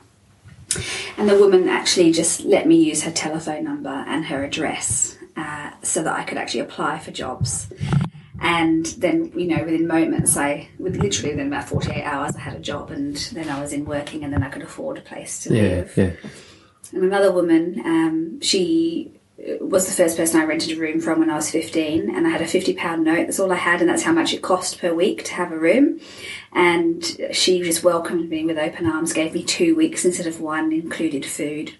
And 1.16 1.26
the 1.26 1.38
woman 1.38 1.70
actually 1.70 2.12
just 2.12 2.42
let 2.42 2.66
me 2.66 2.76
use 2.76 3.02
her 3.04 3.10
telephone 3.10 3.64
number 3.64 3.88
and 3.88 4.26
her 4.26 4.44
address 4.44 5.16
uh, 5.38 5.70
so 5.82 6.02
that 6.02 6.18
I 6.18 6.24
could 6.24 6.36
actually 6.36 6.60
apply 6.60 6.98
for 6.98 7.12
jobs. 7.12 7.72
And 8.40 8.84
then, 8.86 9.32
you 9.36 9.46
know, 9.46 9.62
within 9.64 9.86
moments, 9.86 10.36
I, 10.36 10.68
with 10.78 10.96
literally 10.96 11.30
within 11.30 11.46
about 11.46 11.68
48 11.68 12.02
hours, 12.02 12.34
I 12.36 12.40
had 12.40 12.54
a 12.54 12.60
job 12.60 12.90
and 12.90 13.16
then 13.32 13.48
I 13.48 13.60
was 13.60 13.72
in 13.72 13.84
working 13.84 14.24
and 14.24 14.32
then 14.32 14.42
I 14.42 14.48
could 14.48 14.62
afford 14.62 14.98
a 14.98 15.02
place 15.02 15.44
to 15.44 15.54
Yeah. 15.54 15.62
live. 15.62 15.92
Yeah. 15.96 16.10
And 16.92 17.04
another 17.04 17.32
woman, 17.32 17.80
um, 17.84 18.40
she 18.40 19.12
was 19.60 19.86
the 19.86 19.92
first 19.92 20.16
person 20.16 20.40
I 20.40 20.44
rented 20.44 20.76
a 20.76 20.80
room 20.80 21.00
from 21.00 21.18
when 21.20 21.30
I 21.30 21.34
was 21.34 21.50
15, 21.50 22.14
and 22.14 22.26
I 22.26 22.30
had 22.30 22.40
a 22.40 22.46
£50 22.46 23.02
note. 23.02 23.26
That's 23.26 23.40
all 23.40 23.52
I 23.52 23.56
had, 23.56 23.80
and 23.80 23.90
that's 23.90 24.02
how 24.04 24.12
much 24.12 24.32
it 24.32 24.42
cost 24.42 24.78
per 24.78 24.94
week 24.94 25.24
to 25.24 25.34
have 25.34 25.50
a 25.52 25.58
room. 25.58 26.00
And 26.52 27.04
she 27.32 27.60
just 27.62 27.82
welcomed 27.82 28.30
me 28.30 28.44
with 28.44 28.58
open 28.58 28.86
arms, 28.86 29.12
gave 29.12 29.34
me 29.34 29.42
two 29.42 29.74
weeks 29.74 30.04
instead 30.04 30.26
of 30.26 30.40
one, 30.40 30.72
included 30.72 31.24
food. 31.26 31.74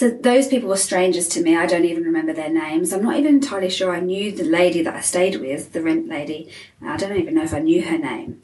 So 0.00 0.08
those 0.08 0.48
people 0.48 0.70
were 0.70 0.78
strangers 0.78 1.28
to 1.28 1.42
me. 1.42 1.58
I 1.58 1.66
don't 1.66 1.84
even 1.84 2.04
remember 2.04 2.32
their 2.32 2.48
names. 2.48 2.90
I'm 2.90 3.02
not 3.02 3.18
even 3.18 3.34
entirely 3.34 3.68
sure 3.68 3.94
I 3.94 4.00
knew 4.00 4.32
the 4.32 4.44
lady 4.44 4.80
that 4.80 4.94
I 4.94 5.00
stayed 5.02 5.36
with, 5.36 5.74
the 5.74 5.82
rent 5.82 6.08
lady. 6.08 6.50
I 6.80 6.96
don't 6.96 7.18
even 7.18 7.34
know 7.34 7.42
if 7.42 7.52
I 7.52 7.58
knew 7.58 7.82
her 7.82 7.98
name. 7.98 8.40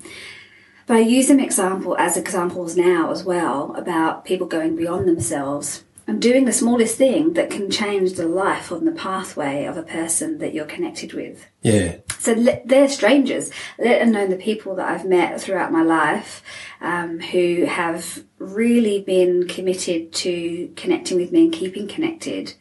But 0.86 0.98
I 0.98 1.00
use 1.00 1.28
them 1.28 1.40
example 1.40 1.96
as 1.96 2.18
examples 2.18 2.76
now 2.76 3.10
as 3.10 3.24
well 3.24 3.74
about 3.74 4.26
people 4.26 4.46
going 4.46 4.76
beyond 4.76 5.08
themselves 5.08 5.82
and 6.06 6.22
doing 6.22 6.44
the 6.44 6.52
smallest 6.52 6.96
thing 6.96 7.32
that 7.32 7.50
can 7.50 7.70
change 7.70 8.12
the 8.12 8.28
life 8.28 8.70
on 8.70 8.84
the 8.84 8.92
pathway 8.92 9.64
of 9.64 9.76
a 9.76 9.82
person 9.82 10.38
that 10.38 10.54
you're 10.54 10.64
connected 10.64 11.12
with. 11.12 11.46
Yeah. 11.62 11.96
So 12.18 12.34
they're 12.64 12.88
strangers, 12.88 13.50
let 13.78 14.06
alone 14.06 14.30
the 14.30 14.36
people 14.36 14.76
that 14.76 14.88
I've 14.88 15.04
met 15.04 15.40
throughout 15.40 15.72
my 15.72 15.82
life 15.82 16.42
um, 16.80 17.18
who 17.18 17.64
have 17.64 18.22
really 18.38 19.02
been 19.02 19.48
committed 19.48 20.12
to 20.12 20.72
connecting 20.76 21.18
with 21.18 21.32
me 21.32 21.44
and 21.44 21.52
keeping 21.52 21.88
connected. 21.88 22.54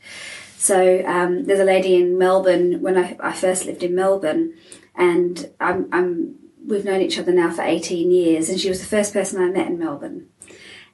So 0.57 1.05
um, 1.05 1.45
there's 1.45 1.59
a 1.59 1.65
lady 1.65 1.95
in 1.95 2.17
Melbourne 2.17 2.81
when 2.81 2.97
I, 2.97 3.15
I 3.19 3.31
first 3.33 3.65
lived 3.65 3.83
in 3.83 3.93
Melbourne, 3.93 4.55
and 4.95 5.51
I'm, 5.59 5.87
I'm 5.91 6.35
we've 6.65 6.85
known 6.85 7.01
each 7.01 7.19
other 7.19 7.31
now 7.31 7.51
for 7.51 7.61
18 7.61 8.09
years, 8.09 8.49
and 8.49 8.59
she 8.59 8.69
was 8.69 8.79
the 8.79 8.87
first 8.87 9.13
person 9.13 9.39
I 9.39 9.51
met 9.51 9.67
in 9.67 9.77
Melbourne. 9.77 10.29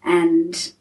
And 0.04 0.74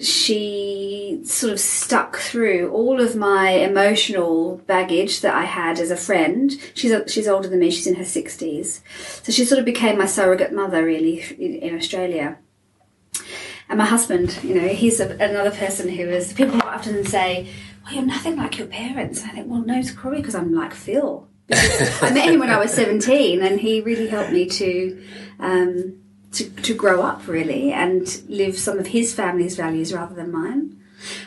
she 0.00 1.20
sort 1.24 1.52
of 1.52 1.60
stuck 1.60 2.16
through 2.16 2.70
all 2.70 3.00
of 3.00 3.16
my 3.16 3.50
emotional 3.50 4.58
baggage 4.66 5.20
that 5.20 5.34
I 5.34 5.44
had 5.44 5.78
as 5.78 5.90
a 5.90 5.96
friend. 5.96 6.52
She's 6.74 6.90
a, 6.90 7.08
she's 7.08 7.28
older 7.28 7.48
than 7.48 7.60
me. 7.60 7.70
She's 7.70 7.86
in 7.86 7.96
her 7.96 8.04
sixties, 8.04 8.82
so 9.22 9.32
she 9.32 9.44
sort 9.44 9.58
of 9.58 9.64
became 9.64 9.98
my 9.98 10.06
surrogate 10.06 10.52
mother, 10.52 10.84
really, 10.84 11.20
in, 11.38 11.54
in 11.56 11.76
Australia. 11.76 12.38
And 13.68 13.78
my 13.78 13.86
husband, 13.86 14.38
you 14.42 14.54
know, 14.54 14.68
he's 14.68 15.00
a, 15.00 15.10
another 15.16 15.50
person 15.50 15.88
who 15.88 16.08
is. 16.08 16.32
People 16.32 16.60
often 16.62 17.04
say, 17.04 17.48
"Well, 17.84 17.94
you're 17.94 18.04
nothing 18.04 18.36
like 18.36 18.58
your 18.58 18.66
parents." 18.66 19.22
And 19.22 19.30
I 19.30 19.34
think, 19.34 19.48
well, 19.48 19.62
no, 19.62 19.78
it's 19.78 19.92
probably 19.92 20.20
because 20.20 20.34
I'm 20.34 20.54
like 20.54 20.74
Phil. 20.74 21.28
I 21.52 22.10
met 22.12 22.30
him 22.30 22.40
when 22.40 22.50
I 22.50 22.58
was 22.58 22.72
17, 22.72 23.42
and 23.42 23.60
he 23.60 23.80
really 23.80 24.08
helped 24.08 24.32
me 24.32 24.46
to, 24.46 25.04
um, 25.38 26.01
to, 26.32 26.48
to 26.50 26.74
grow 26.74 27.02
up 27.02 27.26
really 27.26 27.72
and 27.72 28.22
live 28.28 28.58
some 28.58 28.78
of 28.78 28.88
his 28.88 29.14
family's 29.14 29.56
values 29.56 29.92
rather 29.92 30.14
than 30.14 30.32
mine. 30.32 30.78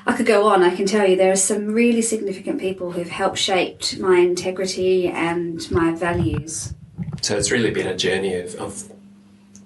I 0.05 0.13
could 0.15 0.25
go 0.25 0.47
on. 0.47 0.63
I 0.63 0.75
can 0.75 0.85
tell 0.85 1.07
you 1.07 1.15
there 1.15 1.31
are 1.31 1.38
some 1.38 1.67
really 1.67 2.01
significant 2.01 2.59
people 2.59 2.91
who've 2.91 3.09
helped 3.09 3.38
shaped 3.38 4.00
my 4.00 4.17
integrity 4.17 5.07
and 5.07 5.69
my 5.69 5.93
values. 5.93 6.74
So 7.21 7.38
it's 7.38 7.51
really 7.51 7.71
been 7.71 7.88
a 7.88 7.95
journey 7.95 8.35
of, 8.35 8.55
of, 8.55 8.91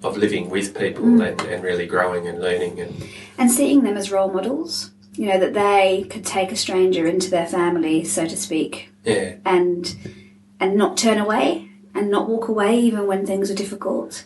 of 0.04 0.18
living 0.18 0.50
with 0.50 0.78
people 0.78 1.06
mm. 1.06 1.28
and, 1.28 1.42
and 1.42 1.64
really 1.64 1.86
growing 1.86 2.28
and 2.28 2.42
learning 2.42 2.80
and 2.80 3.04
and 3.38 3.52
seeing 3.52 3.84
them 3.84 3.98
as 3.98 4.12
role 4.12 4.32
models. 4.32 4.92
You 5.14 5.28
know 5.28 5.40
that 5.40 5.54
they 5.54 6.06
could 6.10 6.26
take 6.26 6.52
a 6.52 6.56
stranger 6.56 7.06
into 7.06 7.30
their 7.30 7.48
family, 7.48 8.04
so 8.04 8.26
to 8.26 8.38
speak. 8.38 8.92
Yeah. 9.04 9.36
And 9.46 9.96
and 10.60 10.76
not 10.76 10.98
turn 10.98 11.18
away 11.18 11.70
and 11.94 12.10
not 12.10 12.30
walk 12.30 12.48
away 12.48 12.80
even 12.80 13.08
when 13.08 13.26
things 13.26 13.52
are 13.52 13.56
difficult. 13.56 14.26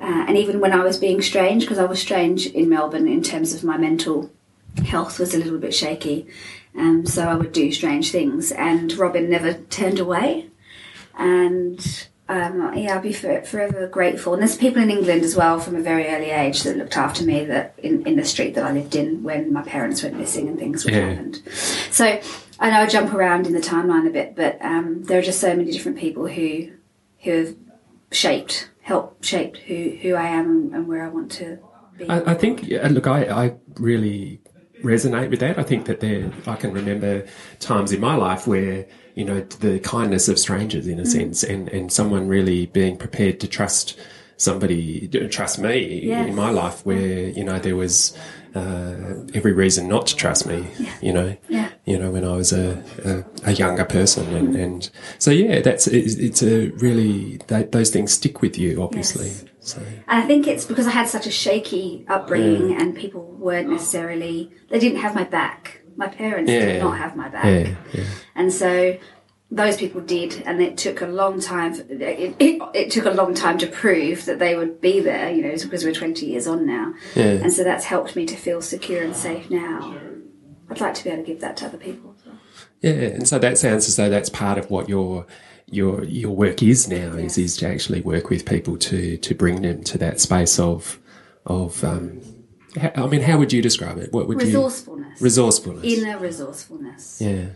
Uh, 0.00 0.24
and 0.28 0.36
even 0.36 0.60
when 0.60 0.72
I 0.72 0.82
was 0.84 0.98
being 0.98 1.22
strange, 1.22 1.64
because 1.64 1.78
I 1.78 1.84
was 1.84 2.00
strange 2.00 2.46
in 2.46 2.68
Melbourne 2.68 3.08
in 3.08 3.22
terms 3.22 3.52
of 3.52 3.64
my 3.64 3.76
mental 3.76 4.30
health 4.84 5.18
was 5.18 5.34
a 5.34 5.38
little 5.38 5.58
bit 5.58 5.74
shaky, 5.74 6.26
um, 6.76 7.04
so 7.04 7.28
I 7.28 7.34
would 7.34 7.52
do 7.52 7.72
strange 7.72 8.12
things. 8.12 8.52
And 8.52 8.92
Robin 8.92 9.28
never 9.28 9.54
turned 9.54 9.98
away, 9.98 10.50
and 11.16 12.08
um, 12.28 12.74
yeah, 12.76 12.94
I'll 12.94 13.00
be 13.00 13.12
for, 13.12 13.40
forever 13.42 13.86
grateful. 13.88 14.34
And 14.34 14.42
there's 14.42 14.56
people 14.56 14.82
in 14.82 14.90
England 14.90 15.22
as 15.22 15.34
well 15.34 15.58
from 15.58 15.76
a 15.76 15.80
very 15.80 16.06
early 16.08 16.30
age 16.30 16.62
that 16.62 16.76
looked 16.76 16.96
after 16.96 17.24
me 17.24 17.44
that 17.46 17.74
in, 17.78 18.06
in 18.06 18.16
the 18.16 18.24
street 18.24 18.54
that 18.54 18.64
I 18.64 18.72
lived 18.72 18.94
in 18.94 19.22
when 19.22 19.52
my 19.52 19.62
parents 19.62 20.02
went 20.02 20.18
missing 20.18 20.46
and 20.46 20.58
things 20.58 20.84
would 20.84 20.92
yeah. 20.92 21.08
happened. 21.08 21.42
So 21.90 22.20
I 22.60 22.70
know 22.70 22.80
I 22.80 22.86
jump 22.86 23.14
around 23.14 23.46
in 23.46 23.54
the 23.54 23.60
timeline 23.60 24.06
a 24.06 24.10
bit, 24.10 24.36
but 24.36 24.58
um, 24.60 25.04
there 25.04 25.18
are 25.18 25.22
just 25.22 25.40
so 25.40 25.56
many 25.56 25.70
different 25.70 25.98
people 25.98 26.26
who 26.26 26.72
who 27.22 27.30
have 27.30 27.56
shaped, 28.12 28.68
helped 28.88 29.22
shape 29.22 29.56
who 29.58 29.90
who 30.00 30.14
I 30.14 30.28
am 30.28 30.72
and 30.72 30.88
where 30.88 31.04
I 31.04 31.08
want 31.08 31.30
to 31.32 31.58
be. 31.98 32.08
I, 32.08 32.32
I 32.32 32.34
think. 32.34 32.62
Look, 32.62 33.06
I, 33.06 33.20
I 33.44 33.54
really 33.78 34.40
resonate 34.82 35.28
with 35.28 35.40
that. 35.40 35.58
I 35.58 35.62
think 35.62 35.84
that 35.86 36.00
there, 36.00 36.32
I 36.46 36.56
can 36.56 36.72
remember 36.72 37.26
times 37.60 37.92
in 37.92 38.00
my 38.00 38.16
life 38.16 38.46
where 38.46 38.86
you 39.14 39.26
know 39.26 39.40
the 39.40 39.78
kindness 39.80 40.28
of 40.28 40.38
strangers, 40.38 40.86
in 40.86 40.98
a 40.98 41.02
mm. 41.02 41.06
sense, 41.06 41.44
and 41.44 41.68
and 41.68 41.92
someone 41.92 42.28
really 42.28 42.66
being 42.66 42.96
prepared 42.96 43.40
to 43.40 43.46
trust 43.46 43.98
somebody, 44.38 45.08
trust 45.28 45.58
me 45.58 46.10
in 46.10 46.34
my 46.34 46.50
life, 46.50 46.86
where 46.86 47.28
you 47.28 47.44
know 47.44 47.58
there 47.58 47.76
was 47.76 48.16
uh, 48.54 49.26
every 49.34 49.52
reason 49.52 49.86
not 49.86 50.06
to 50.06 50.16
trust 50.16 50.46
me. 50.46 50.66
Yeah. 50.78 50.94
You 51.02 51.12
know, 51.12 51.36
yeah. 51.48 51.67
You 51.88 51.98
know 51.98 52.10
when 52.10 52.24
I 52.24 52.36
was 52.36 52.52
a, 52.52 52.82
a, 53.04 53.50
a 53.50 53.52
younger 53.52 53.84
person, 53.84 54.34
and, 54.34 54.54
and, 54.54 54.90
so 55.18 55.30
yeah, 55.30 55.60
that's 55.60 55.86
it's, 55.86 56.14
it's 56.16 56.42
a 56.42 56.68
really 56.72 57.38
that, 57.46 57.72
those 57.72 57.90
things 57.90 58.12
stick 58.12 58.42
with 58.42 58.58
you, 58.58 58.82
obviously. 58.82 59.28
Yes. 59.28 59.44
So. 59.60 59.80
And 59.80 60.22
I 60.22 60.26
think 60.26 60.46
it's 60.46 60.66
because 60.66 60.86
I 60.86 60.90
had 60.90 61.08
such 61.08 61.26
a 61.26 61.30
shaky 61.30 62.04
upbringing, 62.08 62.70
yeah. 62.70 62.80
and 62.80 62.94
people 62.94 63.22
weren't 63.22 63.70
necessarily 63.70 64.50
they 64.68 64.78
didn't 64.78 64.98
have 64.98 65.14
my 65.14 65.24
back. 65.24 65.80
My 65.96 66.08
parents 66.08 66.50
yeah. 66.50 66.66
did 66.66 66.82
not 66.82 66.98
have 66.98 67.16
my 67.16 67.28
back, 67.28 67.76
and 68.34 68.52
so 68.52 68.98
those 69.50 69.78
people 69.78 70.02
did, 70.02 70.42
and 70.44 70.60
it 70.60 70.76
took 70.76 71.00
a 71.00 71.06
long 71.06 71.40
time. 71.40 71.72
It, 71.88 72.36
it, 72.38 72.62
it, 72.74 72.90
took 72.90 73.06
a 73.06 73.10
long 73.10 73.32
time 73.32 73.56
to 73.58 73.66
prove 73.66 74.26
that 74.26 74.38
they 74.38 74.56
would 74.56 74.80
be 74.82 75.00
there. 75.00 75.30
You 75.30 75.42
know, 75.42 75.56
because 75.56 75.84
we're 75.84 75.94
twenty 75.94 76.26
years 76.26 76.46
on 76.46 76.66
now, 76.66 76.92
yeah. 77.14 77.24
and 77.24 77.50
so 77.50 77.64
that's 77.64 77.86
helped 77.86 78.14
me 78.14 78.26
to 78.26 78.36
feel 78.36 78.60
secure 78.60 79.02
and 79.02 79.16
safe 79.16 79.50
now. 79.50 79.98
I'd 80.70 80.80
like 80.80 80.94
to 80.94 81.04
be 81.04 81.10
able 81.10 81.22
to 81.22 81.26
give 81.26 81.40
that 81.40 81.56
to 81.58 81.66
other 81.66 81.78
people. 81.78 82.14
Yeah, 82.80 82.92
and 82.92 83.26
so 83.26 83.38
that 83.38 83.58
sounds 83.58 83.88
as 83.88 83.96
though 83.96 84.10
that's 84.10 84.28
part 84.28 84.58
of 84.58 84.70
what 84.70 84.88
your 84.88 85.26
your 85.66 86.04
your 86.04 86.34
work 86.34 86.62
is 86.62 86.88
now 86.88 87.12
is 87.12 87.36
is 87.38 87.56
to 87.58 87.68
actually 87.68 88.00
work 88.00 88.30
with 88.30 88.46
people 88.46 88.76
to 88.78 89.16
to 89.18 89.34
bring 89.34 89.62
them 89.62 89.82
to 89.84 89.98
that 89.98 90.20
space 90.20 90.58
of 90.58 90.98
of 91.46 91.82
um, 91.84 92.20
I 92.96 93.06
mean, 93.06 93.22
how 93.22 93.38
would 93.38 93.52
you 93.52 93.62
describe 93.62 93.98
it? 93.98 94.12
What 94.12 94.28
would 94.28 94.40
resourcefulness. 94.40 95.20
you 95.20 95.24
resourcefulness, 95.24 95.84
inner 95.84 96.18
resourcefulness. 96.18 97.20
Yeah, 97.20 97.46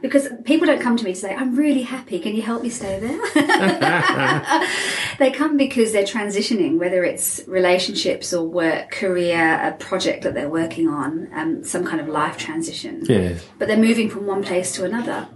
because 0.00 0.28
people 0.44 0.66
don't 0.66 0.80
come 0.80 0.96
to 0.96 1.04
me 1.04 1.12
to 1.12 1.18
say, 1.18 1.34
I'm 1.34 1.54
really 1.54 1.82
happy, 1.82 2.18
can 2.18 2.34
you 2.34 2.42
help 2.42 2.62
me 2.62 2.70
stay 2.70 2.98
there? 2.98 3.18
they 5.18 5.30
come 5.30 5.56
because 5.56 5.92
they're 5.92 6.04
transitioning, 6.04 6.78
whether 6.78 7.04
it's 7.04 7.42
relationships 7.46 8.32
or 8.32 8.46
work, 8.46 8.90
career, 8.90 9.60
a 9.62 9.72
project 9.72 10.22
that 10.22 10.34
they're 10.34 10.48
working 10.48 10.88
on, 10.88 11.28
um, 11.34 11.64
some 11.64 11.84
kind 11.84 12.00
of 12.00 12.08
life 12.08 12.38
transition. 12.38 13.04
Yeah. 13.04 13.34
But 13.58 13.68
they're 13.68 13.76
moving 13.76 14.08
from 14.08 14.26
one 14.26 14.42
place 14.42 14.72
to 14.76 14.84
another. 14.84 15.28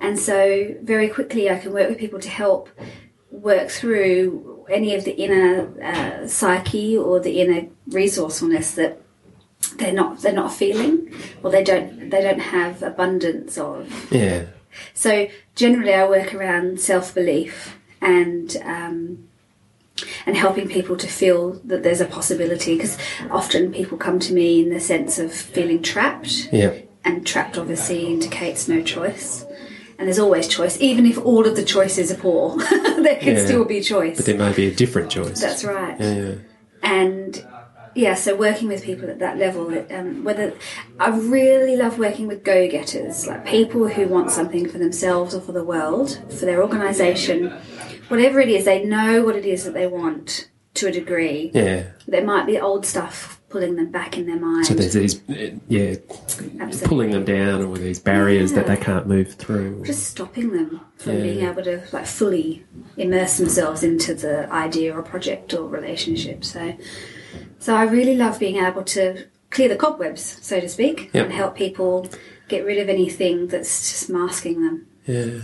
And 0.00 0.18
so 0.18 0.74
very 0.82 1.08
quickly 1.08 1.50
I 1.50 1.58
can 1.58 1.72
work 1.72 1.88
with 1.88 1.98
people 1.98 2.20
to 2.20 2.28
help 2.28 2.70
work 3.30 3.68
through 3.68 4.51
any 4.68 4.94
of 4.94 5.04
the 5.04 5.12
inner 5.12 5.68
uh, 5.82 6.26
psyche 6.26 6.96
or 6.96 7.20
the 7.20 7.40
inner 7.40 7.68
resourcefulness 7.88 8.72
that 8.74 9.00
they're 9.76 9.92
not 9.92 10.20
they're 10.20 10.32
not 10.32 10.52
feeling 10.52 11.12
or 11.42 11.50
they 11.50 11.64
don't 11.64 12.10
they 12.10 12.22
don't 12.22 12.40
have 12.40 12.82
abundance 12.82 13.58
of. 13.58 14.12
Yeah. 14.12 14.46
So 14.94 15.28
generally 15.54 15.92
i 15.94 16.08
work 16.08 16.34
around 16.34 16.80
self-belief 16.80 17.78
and 18.00 18.56
um, 18.64 19.28
and 20.26 20.36
helping 20.36 20.68
people 20.68 20.96
to 20.96 21.06
feel 21.06 21.52
that 21.64 21.82
there's 21.82 22.00
a 22.00 22.06
possibility 22.06 22.76
because 22.76 22.98
often 23.30 23.72
people 23.72 23.98
come 23.98 24.18
to 24.18 24.32
me 24.32 24.62
in 24.62 24.70
the 24.70 24.80
sense 24.80 25.18
of 25.18 25.32
feeling 25.32 25.82
trapped 25.82 26.48
yeah. 26.52 26.74
and 27.04 27.26
trapped 27.26 27.58
obviously 27.58 28.06
indicates 28.06 28.66
no 28.66 28.82
choice 28.82 29.44
and 30.02 30.08
there's 30.08 30.18
always 30.18 30.48
choice 30.48 30.80
even 30.80 31.06
if 31.06 31.16
all 31.18 31.46
of 31.46 31.54
the 31.54 31.62
choices 31.62 32.10
are 32.10 32.16
poor 32.16 32.58
there 32.58 33.20
can 33.20 33.36
yeah. 33.36 33.44
still 33.44 33.64
be 33.64 33.80
choice 33.80 34.16
but 34.16 34.26
there 34.26 34.36
may 34.36 34.52
be 34.52 34.66
a 34.66 34.74
different 34.74 35.08
choice 35.08 35.40
that's 35.40 35.62
right 35.62 36.00
yeah, 36.00 36.14
yeah. 36.14 36.34
and 36.82 37.46
yeah, 37.94 38.14
so 38.14 38.34
working 38.34 38.68
with 38.68 38.84
people 38.84 39.10
at 39.10 39.18
that 39.18 39.36
level, 39.36 39.68
um, 39.90 40.24
whether 40.24 40.54
I 40.98 41.10
really 41.10 41.76
love 41.76 41.98
working 41.98 42.26
with 42.26 42.42
go-getters, 42.42 43.26
like 43.26 43.44
people 43.44 43.86
who 43.86 44.08
want 44.08 44.30
something 44.30 44.66
for 44.66 44.78
themselves 44.78 45.34
or 45.34 45.42
for 45.42 45.52
the 45.52 45.62
world, 45.62 46.18
for 46.30 46.46
their 46.46 46.62
organisation, 46.62 47.50
whatever 48.08 48.40
it 48.40 48.48
is, 48.48 48.64
they 48.64 48.82
know 48.82 49.22
what 49.22 49.36
it 49.36 49.44
is 49.44 49.64
that 49.64 49.74
they 49.74 49.86
want 49.86 50.50
to 50.74 50.86
a 50.88 50.90
degree. 50.90 51.50
Yeah, 51.52 51.90
there 52.08 52.24
might 52.24 52.46
be 52.46 52.58
old 52.58 52.86
stuff 52.86 53.41
pulling 53.52 53.76
them 53.76 53.90
back 53.90 54.16
in 54.16 54.26
their 54.26 54.40
mind. 54.40 54.66
So 54.66 54.74
there's 54.74 54.94
these, 54.94 55.20
yeah, 55.68 55.94
Absolutely. 56.58 56.88
pulling 56.88 57.10
them 57.10 57.24
down, 57.24 57.62
or 57.62 57.76
these 57.76 58.00
barriers 58.00 58.50
yeah. 58.50 58.56
that 58.62 58.66
they 58.66 58.76
can't 58.76 59.06
move 59.06 59.34
through. 59.34 59.84
Just 59.84 60.06
stopping 60.08 60.52
them 60.52 60.80
from 60.96 61.16
yeah. 61.16 61.22
being 61.22 61.46
able 61.46 61.62
to 61.62 61.82
like 61.92 62.06
fully 62.06 62.64
immerse 62.96 63.36
themselves 63.36 63.82
into 63.82 64.14
the 64.14 64.50
idea 64.50 64.96
or 64.96 65.02
project 65.02 65.52
or 65.52 65.68
relationship. 65.68 66.44
So 66.44 66.76
so 67.58 67.76
I 67.76 67.84
really 67.84 68.16
love 68.16 68.38
being 68.40 68.56
able 68.56 68.82
to 68.84 69.26
clear 69.50 69.68
the 69.68 69.76
cobwebs, 69.76 70.38
so 70.44 70.58
to 70.58 70.68
speak, 70.68 71.10
yep. 71.12 71.26
and 71.26 71.32
help 71.32 71.54
people 71.54 72.08
get 72.48 72.64
rid 72.64 72.78
of 72.78 72.88
anything 72.88 73.48
that's 73.48 73.90
just 73.92 74.10
masking 74.10 74.64
them. 74.64 74.86
Yeah. 75.06 75.40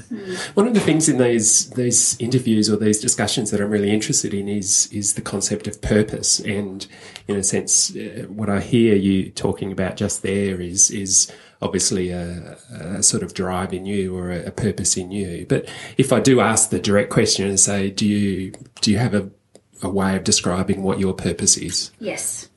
One 0.55 0.69
of 0.69 0.75
the 0.75 0.81
things 0.81 1.09
in 1.09 1.19
these 1.19 1.71
these 1.71 2.19
interviews 2.21 2.71
or 2.71 2.77
these 2.77 3.01
discussions 3.01 3.51
that 3.51 3.61
I'm 3.61 3.71
really 3.71 3.91
interested 3.91 4.33
in 4.33 4.49
is 4.49 4.89
is 4.93 5.15
the 5.15 5.21
concept 5.21 5.67
of 5.67 5.83
purpose, 5.83 6.39
and 6.39 6.87
in 7.27 7.37
a 7.37 7.43
sense, 7.43 7.95
uh, 7.97 8.27
what 8.29 8.49
I 8.49 8.61
hear 8.61 8.95
you 8.95 9.31
talking 9.31 9.73
about 9.73 9.97
just 9.97 10.23
there 10.23 10.61
is 10.61 10.93
is 10.93 11.33
obviously 11.61 12.11
a, 12.11 12.57
a 12.71 13.03
sort 13.03 13.23
of 13.25 13.35
drive 13.35 13.73
in 13.73 13.85
you 13.85 14.17
or 14.17 14.31
a, 14.31 14.47
a, 14.47 14.51
purpose 14.53 14.97
in 14.97 15.11
you. 15.11 15.45
But 15.49 15.69
if 15.97 16.13
I 16.13 16.21
do 16.21 16.41
ask 16.41 16.71
the 16.71 16.79
direct 16.79 17.11
question 17.11 17.49
and 17.49 17.59
say, 17.59 17.91
do 17.91 18.07
you 18.07 18.53
do 18.81 18.93
you 18.93 18.99
have 18.99 19.15
a, 19.15 19.29
a 19.83 19.89
way 19.89 20.17
of 20.17 20.25
describing 20.25 20.85
what 20.85 21.01
your 21.01 21.15
purpose 21.15 21.57
is? 21.57 21.91
Yes. 21.99 22.49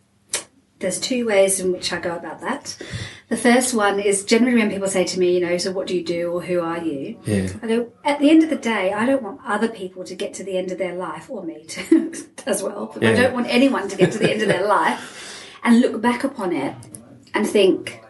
There's 0.80 1.00
two 1.00 1.28
ways 1.28 1.60
in 1.60 1.72
which 1.72 1.94
I 1.94 2.00
go 2.00 2.16
about 2.16 2.42
that. 2.42 2.76
The 3.32 3.38
first 3.38 3.74
one 3.74 3.98
is 4.02 4.26
generally 4.26 4.58
when 4.58 4.70
people 4.70 4.90
say 4.90 5.06
to 5.06 5.18
me, 5.18 5.34
you 5.36 5.40
know, 5.40 5.58
so 5.58 5.72
what 5.72 5.88
do 5.88 5.96
you 5.96 6.04
do 6.04 6.34
or 6.34 6.42
who 6.42 6.60
are 6.60 6.80
you? 6.84 7.18
Yeah. 7.24 7.48
I 7.64 7.68
go, 7.68 7.90
at 8.04 8.20
the 8.20 8.30
end 8.30 8.44
of 8.44 8.50
the 8.50 8.58
day, 8.58 8.92
I 8.92 9.06
don't 9.06 9.24
want 9.24 9.40
other 9.46 9.70
people 9.70 10.04
to 10.04 10.16
get 10.16 10.34
to 10.34 10.44
the 10.44 10.58
end 10.58 10.70
of 10.70 10.78
their 10.78 10.96
life, 10.96 11.30
or 11.30 11.42
me 11.42 11.64
too, 11.64 12.14
as 12.46 12.62
well. 12.62 12.92
But 12.94 13.06
I 13.06 13.14
don't 13.14 13.34
want 13.34 13.48
anyone 13.48 13.88
to 13.88 13.96
get 13.96 14.12
to 14.12 14.18
the 14.18 14.30
end 14.30 14.42
of 14.42 14.50
their 14.50 14.68
life 14.78 15.48
and 15.64 15.80
look 15.80 16.02
back 16.02 16.26
upon 16.26 16.52
it 16.52 16.76
and 17.34 17.48
think, 17.48 18.02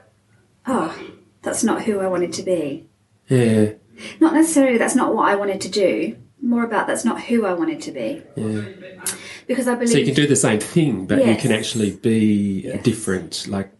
oh, 0.65 0.99
that's 1.43 1.63
not 1.63 1.83
who 1.83 1.99
I 1.99 2.07
wanted 2.07 2.33
to 2.33 2.41
be. 2.41 2.87
Yeah. 3.27 3.73
Not 4.19 4.33
necessarily 4.33 4.79
that's 4.79 4.95
not 4.95 5.13
what 5.13 5.29
I 5.29 5.35
wanted 5.35 5.61
to 5.61 5.69
do, 5.69 6.17
more 6.41 6.63
about 6.63 6.87
that's 6.87 7.05
not 7.05 7.21
who 7.21 7.45
I 7.45 7.53
wanted 7.53 7.79
to 7.81 7.91
be. 7.91 8.23
Yeah. 8.35 8.63
Because 9.45 9.67
I 9.67 9.75
believe. 9.75 9.89
So 9.89 9.99
you 9.99 10.05
can 10.05 10.15
do 10.15 10.25
the 10.25 10.35
same 10.35 10.59
thing, 10.59 11.05
but 11.05 11.23
you 11.23 11.35
can 11.35 11.51
actually 11.51 11.91
be 11.91 12.63
Yes. 12.65 12.83
different 12.83 13.47
like 13.47 13.71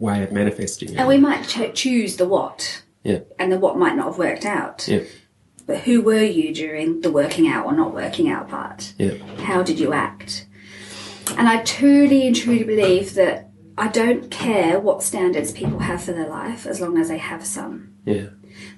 way 0.00 0.22
of 0.22 0.32
manifesting 0.32 0.90
it. 0.92 0.96
and 0.96 1.08
we 1.08 1.18
might 1.18 1.46
cho- 1.46 1.72
choose 1.72 2.16
the 2.16 2.26
what, 2.26 2.82
yeah. 3.02 3.20
and 3.38 3.52
the 3.52 3.58
what 3.58 3.76
might 3.76 3.96
not 3.96 4.06
have 4.06 4.18
worked 4.18 4.44
out. 4.44 4.86
Yeah. 4.88 5.02
But 5.66 5.78
who 5.80 6.00
were 6.00 6.22
you 6.22 6.54
during 6.54 7.00
the 7.00 7.10
working 7.10 7.48
out 7.48 7.66
or 7.66 7.72
not 7.72 7.92
working 7.92 8.28
out 8.28 8.48
part? 8.48 8.94
Yeah. 8.98 9.14
How 9.38 9.62
did 9.62 9.80
you 9.80 9.92
act? 9.92 10.46
And 11.36 11.48
I 11.48 11.62
truly 11.64 12.26
and 12.26 12.36
truly 12.36 12.62
believe 12.62 13.14
that 13.14 13.50
I 13.76 13.88
don't 13.88 14.30
care 14.30 14.78
what 14.78 15.02
standards 15.02 15.52
people 15.52 15.80
have 15.80 16.02
for 16.04 16.12
their 16.12 16.28
life 16.28 16.66
as 16.66 16.80
long 16.80 16.98
as 16.98 17.08
they 17.08 17.18
have 17.18 17.44
some. 17.44 17.94
Yeah. 18.04 18.28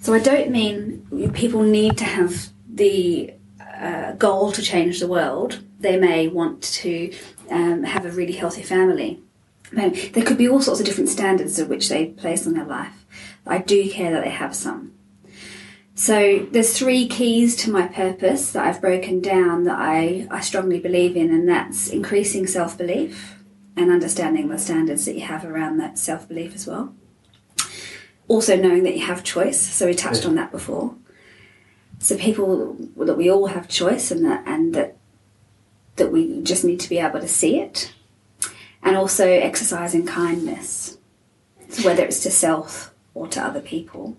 So 0.00 0.14
I 0.14 0.18
don't 0.18 0.50
mean 0.50 1.30
people 1.34 1.62
need 1.62 1.98
to 1.98 2.04
have 2.04 2.48
the 2.72 3.34
uh, 3.60 4.12
goal 4.12 4.50
to 4.52 4.62
change 4.62 4.98
the 4.98 5.06
world. 5.06 5.60
They 5.78 5.98
may 5.98 6.26
want 6.26 6.62
to 6.62 7.14
um, 7.50 7.84
have 7.84 8.04
a 8.04 8.10
really 8.10 8.32
healthy 8.32 8.62
family. 8.62 9.22
There 9.72 10.24
could 10.24 10.38
be 10.38 10.48
all 10.48 10.62
sorts 10.62 10.80
of 10.80 10.86
different 10.86 11.10
standards 11.10 11.58
of 11.58 11.68
which 11.68 11.88
they 11.88 12.06
place 12.06 12.46
on 12.46 12.54
their 12.54 12.64
life. 12.64 13.04
I 13.46 13.58
do 13.58 13.88
care 13.90 14.10
that 14.12 14.24
they 14.24 14.30
have 14.30 14.54
some. 14.54 14.92
So 15.94 16.46
there's 16.52 16.78
three 16.78 17.08
keys 17.08 17.56
to 17.56 17.72
my 17.72 17.88
purpose 17.88 18.52
that 18.52 18.64
I've 18.64 18.80
broken 18.80 19.20
down 19.20 19.64
that 19.64 19.78
I, 19.78 20.28
I 20.30 20.40
strongly 20.40 20.78
believe 20.78 21.16
in, 21.16 21.30
and 21.30 21.48
that's 21.48 21.88
increasing 21.88 22.46
self 22.46 22.78
belief 22.78 23.36
and 23.76 23.90
understanding 23.90 24.48
the 24.48 24.58
standards 24.58 25.04
that 25.06 25.14
you 25.14 25.22
have 25.22 25.44
around 25.44 25.78
that 25.78 25.98
self 25.98 26.28
belief 26.28 26.54
as 26.54 26.66
well. 26.66 26.94
Also 28.28 28.56
knowing 28.56 28.84
that 28.84 28.96
you 28.96 29.04
have 29.04 29.24
choice. 29.24 29.60
So 29.60 29.86
we 29.86 29.94
touched 29.94 30.24
on 30.24 30.36
that 30.36 30.52
before. 30.52 30.94
So 31.98 32.16
people 32.16 32.76
that 32.96 33.16
we 33.16 33.30
all 33.30 33.46
have 33.46 33.68
choice 33.68 34.10
and 34.10 34.24
that 34.24 34.46
and 34.46 34.74
that 34.74 34.96
that 35.96 36.12
we 36.12 36.42
just 36.42 36.64
need 36.64 36.78
to 36.80 36.88
be 36.88 36.98
able 36.98 37.20
to 37.20 37.28
see 37.28 37.58
it. 37.58 37.92
And 38.82 38.96
also 38.96 39.26
exercising 39.28 40.06
kindness. 40.06 40.98
So 41.68 41.84
whether 41.86 42.04
it's 42.04 42.20
to 42.20 42.30
self 42.30 42.94
or 43.14 43.26
to 43.28 43.42
other 43.42 43.60
people. 43.60 44.16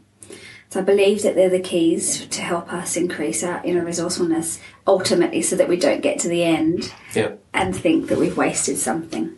So 0.70 0.82
I 0.82 0.84
believe 0.84 1.24
that 1.24 1.34
they're 1.34 1.50
the 1.50 1.60
keys 1.60 2.28
to 2.28 2.42
help 2.42 2.72
us 2.72 2.96
increase 2.96 3.44
our 3.44 3.64
inner 3.66 3.84
resourcefulness 3.84 4.60
ultimately 4.86 5.42
so 5.42 5.56
that 5.56 5.68
we 5.68 5.78
don't 5.78 6.02
get 6.02 6.20
to 6.20 6.28
the 6.28 6.44
end 6.44 6.94
Yeah. 7.16 7.32
and 7.54 7.76
think 7.76 8.08
that 8.10 8.20
we've 8.20 8.38
wasted 8.38 8.78
something 8.78 9.36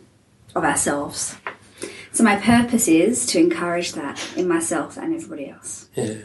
of 0.54 0.64
ourselves. 0.64 1.36
So 2.12 2.22
my 2.22 2.36
purpose 2.36 2.86
is 2.88 3.24
to 3.26 3.38
encourage 3.38 3.92
that 3.92 4.20
in 4.36 4.46
myself 4.46 4.98
and 4.98 5.14
everybody 5.14 5.48
else. 5.48 5.88
Yeah. 5.94 6.16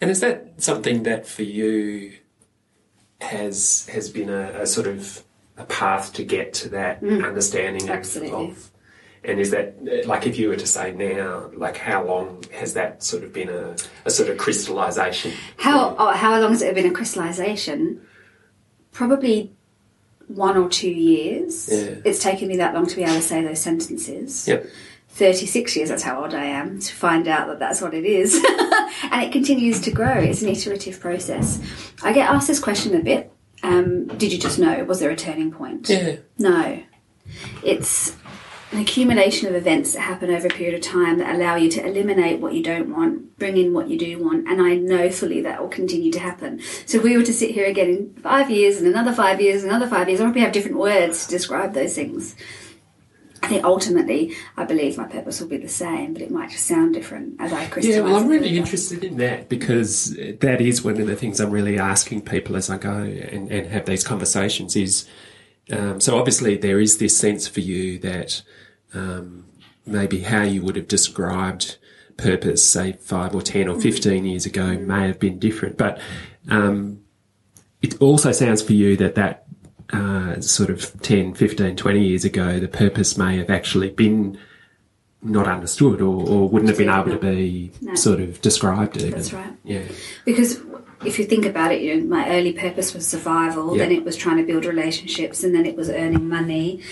And 0.00 0.10
is 0.10 0.18
that 0.20 0.54
something 0.56 1.04
that 1.04 1.26
for 1.28 1.44
you 1.44 2.14
has 3.20 3.86
has 3.92 4.10
been 4.10 4.28
a, 4.28 4.62
a 4.62 4.66
sort 4.66 4.86
of 4.88 5.22
a 5.56 5.64
path 5.64 6.12
to 6.14 6.24
get 6.24 6.52
to 6.54 6.68
that 6.70 7.02
mm. 7.02 7.24
understanding 7.24 7.84
of- 7.84 7.90
Absolutely. 7.90 8.50
of 8.50 8.70
and 9.24 9.40
is 9.40 9.50
that 9.52 10.06
like 10.06 10.26
if 10.26 10.38
you 10.38 10.48
were 10.48 10.56
to 10.56 10.66
say 10.66 10.92
now, 10.92 11.50
like 11.54 11.78
how 11.78 12.04
long 12.04 12.44
has 12.52 12.74
that 12.74 13.02
sort 13.02 13.24
of 13.24 13.32
been 13.32 13.48
a, 13.48 13.74
a 14.04 14.10
sort 14.10 14.28
of 14.28 14.36
crystallization? 14.36 15.32
How 15.56 15.96
oh, 15.98 16.12
how 16.12 16.38
long 16.38 16.50
has 16.50 16.60
it 16.60 16.74
been 16.74 16.86
a 16.86 16.90
crystallization? 16.90 18.02
Probably 18.92 19.52
one 20.28 20.56
or 20.56 20.68
two 20.68 20.90
years. 20.90 21.70
Yeah. 21.70 21.96
It's 22.04 22.22
taken 22.22 22.48
me 22.48 22.58
that 22.58 22.74
long 22.74 22.86
to 22.86 22.96
be 22.96 23.02
able 23.02 23.14
to 23.14 23.22
say 23.22 23.42
those 23.42 23.60
sentences. 23.60 24.46
Yep. 24.46 24.66
36 25.08 25.76
years, 25.76 25.88
that's 25.90 26.02
how 26.02 26.22
old 26.22 26.34
I 26.34 26.44
am, 26.44 26.80
to 26.80 26.92
find 26.92 27.28
out 27.28 27.46
that 27.46 27.60
that's 27.60 27.80
what 27.80 27.94
it 27.94 28.04
is. 28.04 28.34
and 29.12 29.22
it 29.22 29.30
continues 29.30 29.80
to 29.82 29.92
grow. 29.92 30.18
It's 30.18 30.42
an 30.42 30.48
iterative 30.48 30.98
process. 30.98 31.60
I 32.02 32.12
get 32.12 32.28
asked 32.28 32.48
this 32.48 32.58
question 32.58 32.96
a 32.96 33.00
bit. 33.00 33.32
Um, 33.64 34.06
did 34.06 34.32
you 34.32 34.38
just 34.38 34.58
know? 34.58 34.84
Was 34.84 35.00
there 35.00 35.10
a 35.10 35.16
turning 35.16 35.50
point? 35.50 35.88
Yeah. 35.88 36.16
No. 36.38 36.82
It's 37.62 38.14
an 38.72 38.80
accumulation 38.80 39.48
of 39.48 39.54
events 39.54 39.94
that 39.94 40.00
happen 40.00 40.30
over 40.30 40.48
a 40.48 40.50
period 40.50 40.74
of 40.74 40.80
time 40.80 41.18
that 41.18 41.34
allow 41.34 41.54
you 41.54 41.70
to 41.70 41.86
eliminate 41.86 42.40
what 42.40 42.52
you 42.52 42.62
don't 42.62 42.94
want, 42.94 43.38
bring 43.38 43.56
in 43.56 43.72
what 43.72 43.88
you 43.88 43.98
do 43.98 44.22
want, 44.22 44.46
and 44.48 44.60
I 44.60 44.74
know 44.74 45.10
fully 45.10 45.40
that 45.42 45.60
will 45.62 45.68
continue 45.68 46.12
to 46.12 46.18
happen. 46.18 46.60
So 46.84 46.98
if 46.98 47.04
we 47.04 47.16
were 47.16 47.22
to 47.22 47.32
sit 47.32 47.52
here 47.52 47.66
again 47.66 47.88
in 47.88 48.14
five 48.22 48.50
years 48.50 48.78
and 48.78 48.86
another 48.86 49.12
five 49.12 49.40
years 49.40 49.62
and 49.62 49.70
another 49.70 49.88
five 49.88 50.08
years, 50.08 50.20
I 50.20 50.24
probably 50.24 50.42
have 50.42 50.52
different 50.52 50.76
words 50.76 51.24
to 51.24 51.30
describe 51.30 51.72
those 51.72 51.94
things. 51.94 52.36
I 53.44 53.46
think 53.46 53.62
ultimately, 53.62 54.34
I 54.56 54.64
believe 54.64 54.96
my 54.96 55.04
purpose 55.04 55.38
will 55.38 55.48
be 55.48 55.58
the 55.58 55.68
same, 55.68 56.14
but 56.14 56.22
it 56.22 56.30
might 56.30 56.48
just 56.48 56.64
sound 56.64 56.94
different 56.94 57.38
as 57.38 57.52
I 57.52 57.66
crystallise. 57.66 57.96
Yeah, 57.96 58.00
well, 58.00 58.16
I'm 58.16 58.26
really 58.26 58.56
interested 58.56 59.04
in 59.04 59.18
that 59.18 59.50
because 59.50 60.16
that 60.16 60.62
is 60.62 60.82
one 60.82 60.98
of 60.98 61.06
the 61.06 61.14
things 61.14 61.40
I'm 61.40 61.50
really 61.50 61.78
asking 61.78 62.22
people 62.22 62.56
as 62.56 62.70
I 62.70 62.78
go 62.78 62.94
and, 62.94 63.52
and 63.52 63.66
have 63.66 63.84
these 63.84 64.02
conversations 64.02 64.76
is 64.76 65.06
um, 65.70 66.00
so 66.00 66.18
obviously 66.18 66.56
there 66.56 66.80
is 66.80 66.96
this 66.96 67.18
sense 67.18 67.46
for 67.46 67.60
you 67.60 67.98
that 67.98 68.42
um, 68.94 69.44
maybe 69.84 70.20
how 70.20 70.42
you 70.42 70.62
would 70.62 70.76
have 70.76 70.88
described 70.88 71.76
purpose, 72.16 72.64
say 72.64 72.92
five 72.92 73.34
or 73.34 73.42
10 73.42 73.68
or 73.68 73.78
15 73.78 74.24
years 74.24 74.46
ago, 74.46 74.78
may 74.78 75.06
have 75.06 75.20
been 75.20 75.38
different. 75.38 75.76
But 75.76 76.00
um, 76.48 77.02
it 77.82 78.00
also 78.00 78.32
sounds 78.32 78.62
for 78.62 78.72
you 78.72 78.96
that 78.96 79.16
that 79.16 79.43
uh, 79.94 80.40
sort 80.40 80.70
of 80.70 81.00
10, 81.02 81.34
15, 81.34 81.76
20 81.76 82.00
years 82.04 82.24
ago, 82.24 82.58
the 82.58 82.68
purpose 82.68 83.16
may 83.16 83.36
have 83.38 83.50
actually 83.50 83.90
been 83.90 84.38
not 85.22 85.46
understood 85.46 86.00
or, 86.02 86.28
or 86.28 86.48
wouldn't 86.48 86.68
have 86.68 86.76
been 86.78 86.90
able 86.90 87.10
to 87.10 87.18
be 87.18 87.70
No. 87.80 87.94
sort 87.94 88.20
of 88.20 88.40
described 88.42 88.96
even. 88.98 89.12
That's 89.12 89.32
right. 89.32 89.52
Yeah. 89.64 89.82
Because 90.26 90.60
if 91.04 91.18
you 91.18 91.24
think 91.24 91.46
about 91.46 91.72
it, 91.72 91.80
you 91.80 91.96
know, 91.96 92.06
my 92.06 92.28
early 92.28 92.52
purpose 92.52 92.92
was 92.92 93.06
survival. 93.06 93.76
Yeah. 93.76 93.84
Then 93.84 93.92
it 93.92 94.04
was 94.04 94.16
trying 94.16 94.36
to 94.36 94.42
build 94.44 94.64
relationships, 94.66 95.42
and 95.42 95.54
then 95.54 95.64
it 95.64 95.76
was 95.76 95.88
earning 95.88 96.28
money. 96.28 96.82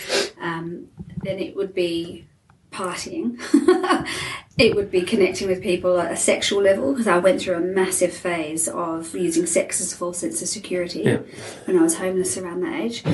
Um, 0.41 0.89
then 1.23 1.39
it 1.39 1.55
would 1.57 1.75
be 1.75 2.27
partying. 2.73 3.39
it 4.59 4.75
would 4.75 4.91
be 4.91 5.03
connecting 5.03 5.49
with 5.49 5.63
people 5.63 5.99
at 6.01 6.11
a 6.13 6.17
sexual 6.17 6.63
level 6.63 6.93
because 6.93 7.07
I 7.07 7.19
went 7.19 7.41
through 7.41 7.57
a 7.57 7.61
massive 7.61 8.13
phase 8.13 8.69
of 8.69 9.15
using 9.15 9.47
sex 9.47 9.81
as 9.81 9.93
a 9.93 9.97
false 9.97 10.19
sense 10.19 10.43
of 10.43 10.49
security 10.49 11.03
Yeah. 11.05 11.19
when 11.67 11.79
I 11.79 11.83
was 11.83 11.97
homeless 11.99 12.37
around 12.37 12.63
that 12.63 12.81
age. 12.81 13.05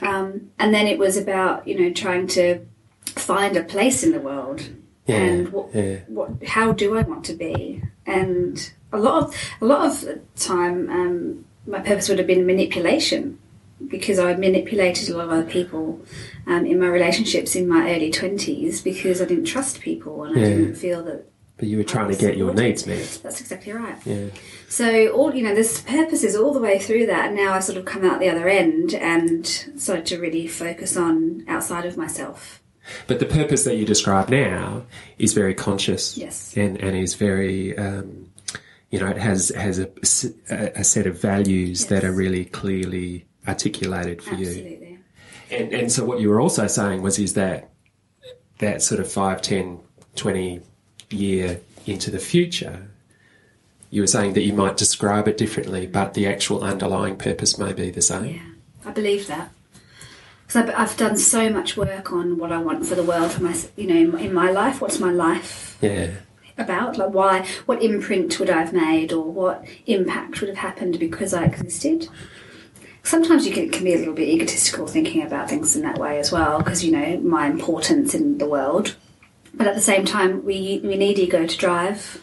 Um, 0.00 0.50
and 0.58 0.74
then 0.74 0.86
it 0.86 0.98
was 0.98 1.16
about 1.16 1.66
you 1.66 1.78
know 1.80 1.92
trying 1.92 2.26
to 2.28 2.60
find 3.06 3.56
a 3.56 3.62
place 3.64 4.02
in 4.02 4.12
the 4.12 4.20
world 4.20 4.68
Yeah, 5.06 5.16
and 5.16 5.48
what, 5.52 5.74
yeah. 5.74 5.98
what 6.08 6.30
how 6.46 6.72
do 6.72 6.96
I 6.96 7.02
want 7.02 7.24
to 7.26 7.34
be? 7.34 7.82
And 8.06 8.72
a 8.92 8.98
lot 8.98 9.22
of 9.24 9.34
a 9.60 9.64
lot 9.64 9.86
of 9.86 10.20
time, 10.36 10.88
um, 10.90 11.44
my 11.66 11.80
purpose 11.80 12.08
would 12.08 12.18
have 12.18 12.26
been 12.26 12.46
manipulation 12.46 13.38
because 13.88 14.18
I 14.18 14.34
manipulated 14.34 15.08
a 15.08 15.16
lot 15.16 15.26
of 15.26 15.32
other 15.32 15.50
people 15.50 16.00
um, 16.46 16.66
in 16.66 16.78
my 16.80 16.88
relationships 16.88 17.54
in 17.56 17.68
my 17.68 17.94
early 17.94 18.10
twenties 18.10 18.80
because 18.80 19.20
I 19.20 19.26
didn't 19.26 19.44
trust 19.44 19.80
people 19.80 20.24
and 20.24 20.38
I 20.38 20.40
didn't 20.40 20.74
feel 20.74 21.02
that. 21.04 21.26
But 21.58 21.68
you 21.68 21.76
were 21.76 21.84
trying 21.84 22.10
to 22.10 22.16
get 22.16 22.36
your 22.36 22.52
needs 22.52 22.86
met. 22.86 23.20
That's 23.22 23.40
exactly 23.40 23.72
right. 23.72 23.96
Yeah. 24.04 24.28
So 24.68 25.08
all 25.08 25.34
you 25.34 25.42
know, 25.44 25.54
there's 25.54 25.80
purposes 25.82 26.34
all 26.34 26.52
the 26.52 26.60
way 26.60 26.78
through 26.78 27.06
that, 27.06 27.26
and 27.26 27.36
now 27.36 27.52
I've 27.52 27.62
sort 27.62 27.78
of 27.78 27.84
come 27.84 28.04
out 28.04 28.20
the 28.20 28.30
other 28.30 28.48
end 28.48 28.94
and 28.94 29.46
started 29.46 30.06
to 30.06 30.18
really 30.18 30.48
focus 30.48 30.96
on 30.96 31.44
outside 31.46 31.84
of 31.84 31.96
myself. 31.96 32.62
But 33.06 33.20
the 33.20 33.26
purpose 33.26 33.62
that 33.62 33.76
you 33.76 33.84
describe 33.84 34.28
now 34.28 34.86
is 35.18 35.34
very 35.34 35.54
conscious. 35.54 36.18
Yes. 36.18 36.56
And, 36.56 36.76
and 36.78 36.96
is 36.96 37.14
very, 37.14 37.78
um, 37.78 38.28
you 38.90 38.98
know, 38.98 39.06
it 39.06 39.18
has, 39.18 39.50
has 39.50 39.78
a, 39.78 39.88
a 40.50 40.82
set 40.82 41.06
of 41.06 41.20
values 41.20 41.86
that 41.86 42.02
are 42.02 42.10
really 42.10 42.44
clearly 42.44 43.26
articulated 43.46 44.22
for 44.22 44.34
you. 44.34 44.46
Absolutely. 44.48 44.98
And, 45.50 45.72
and 45.72 45.92
so 45.92 46.04
what 46.04 46.20
you 46.20 46.30
were 46.30 46.40
also 46.40 46.66
saying 46.66 47.02
was 47.02 47.18
is 47.18 47.34
that 47.34 47.70
that 48.58 48.82
sort 48.82 49.00
of 49.00 49.10
5, 49.10 49.42
10, 49.42 49.80
20 50.16 50.60
year 51.10 51.60
into 51.86 52.10
the 52.10 52.18
future, 52.18 52.88
you 53.90 54.00
were 54.00 54.06
saying 54.06 54.32
that 54.34 54.42
you 54.42 54.54
might 54.54 54.76
describe 54.76 55.28
it 55.28 55.36
differently, 55.36 55.86
but 55.86 56.14
the 56.14 56.26
actual 56.26 56.62
underlying 56.62 57.16
purpose 57.16 57.58
may 57.58 57.72
be 57.72 57.90
the 57.90 58.00
same. 58.00 58.36
Yeah, 58.36 58.88
I 58.88 58.92
believe 58.92 59.26
that. 59.26 59.50
Because 60.46 60.68
I've, 60.68 60.74
I've 60.74 60.96
done 60.96 61.18
so 61.18 61.50
much 61.50 61.76
work 61.76 62.12
on 62.12 62.38
what 62.38 62.52
I 62.52 62.58
want 62.58 62.86
for 62.86 62.94
the 62.94 63.02
world, 63.02 63.32
for 63.32 63.42
my, 63.42 63.54
you 63.76 63.86
know, 63.86 63.96
in, 64.16 64.26
in 64.26 64.32
my 64.34 64.50
life. 64.50 64.80
What's 64.80 64.98
my 64.98 65.10
life 65.10 65.76
Yeah. 65.82 66.12
about? 66.56 66.96
Like, 66.96 67.10
why? 67.10 67.46
What 67.66 67.82
imprint 67.82 68.38
would 68.38 68.48
I 68.48 68.60
have 68.60 68.72
made, 68.72 69.12
or 69.12 69.24
what 69.24 69.66
impact 69.86 70.40
would 70.40 70.48
have 70.48 70.58
happened 70.58 70.98
because 70.98 71.34
I 71.34 71.44
existed? 71.44 72.08
Sometimes 73.04 73.46
you 73.46 73.52
can, 73.52 73.68
can 73.70 73.84
be 73.84 73.94
a 73.94 73.98
little 73.98 74.14
bit 74.14 74.28
egotistical 74.28 74.86
thinking 74.86 75.22
about 75.22 75.48
things 75.48 75.74
in 75.74 75.82
that 75.82 75.98
way 75.98 76.18
as 76.18 76.30
well, 76.30 76.58
because 76.58 76.84
you 76.84 76.92
know 76.92 77.18
my 77.20 77.46
importance 77.46 78.14
in 78.14 78.38
the 78.38 78.46
world. 78.46 78.96
But 79.54 79.66
at 79.66 79.74
the 79.74 79.80
same 79.80 80.04
time, 80.04 80.44
we 80.44 80.80
we 80.82 80.96
need 80.96 81.18
ego 81.18 81.46
to 81.46 81.58
drive 81.58 82.20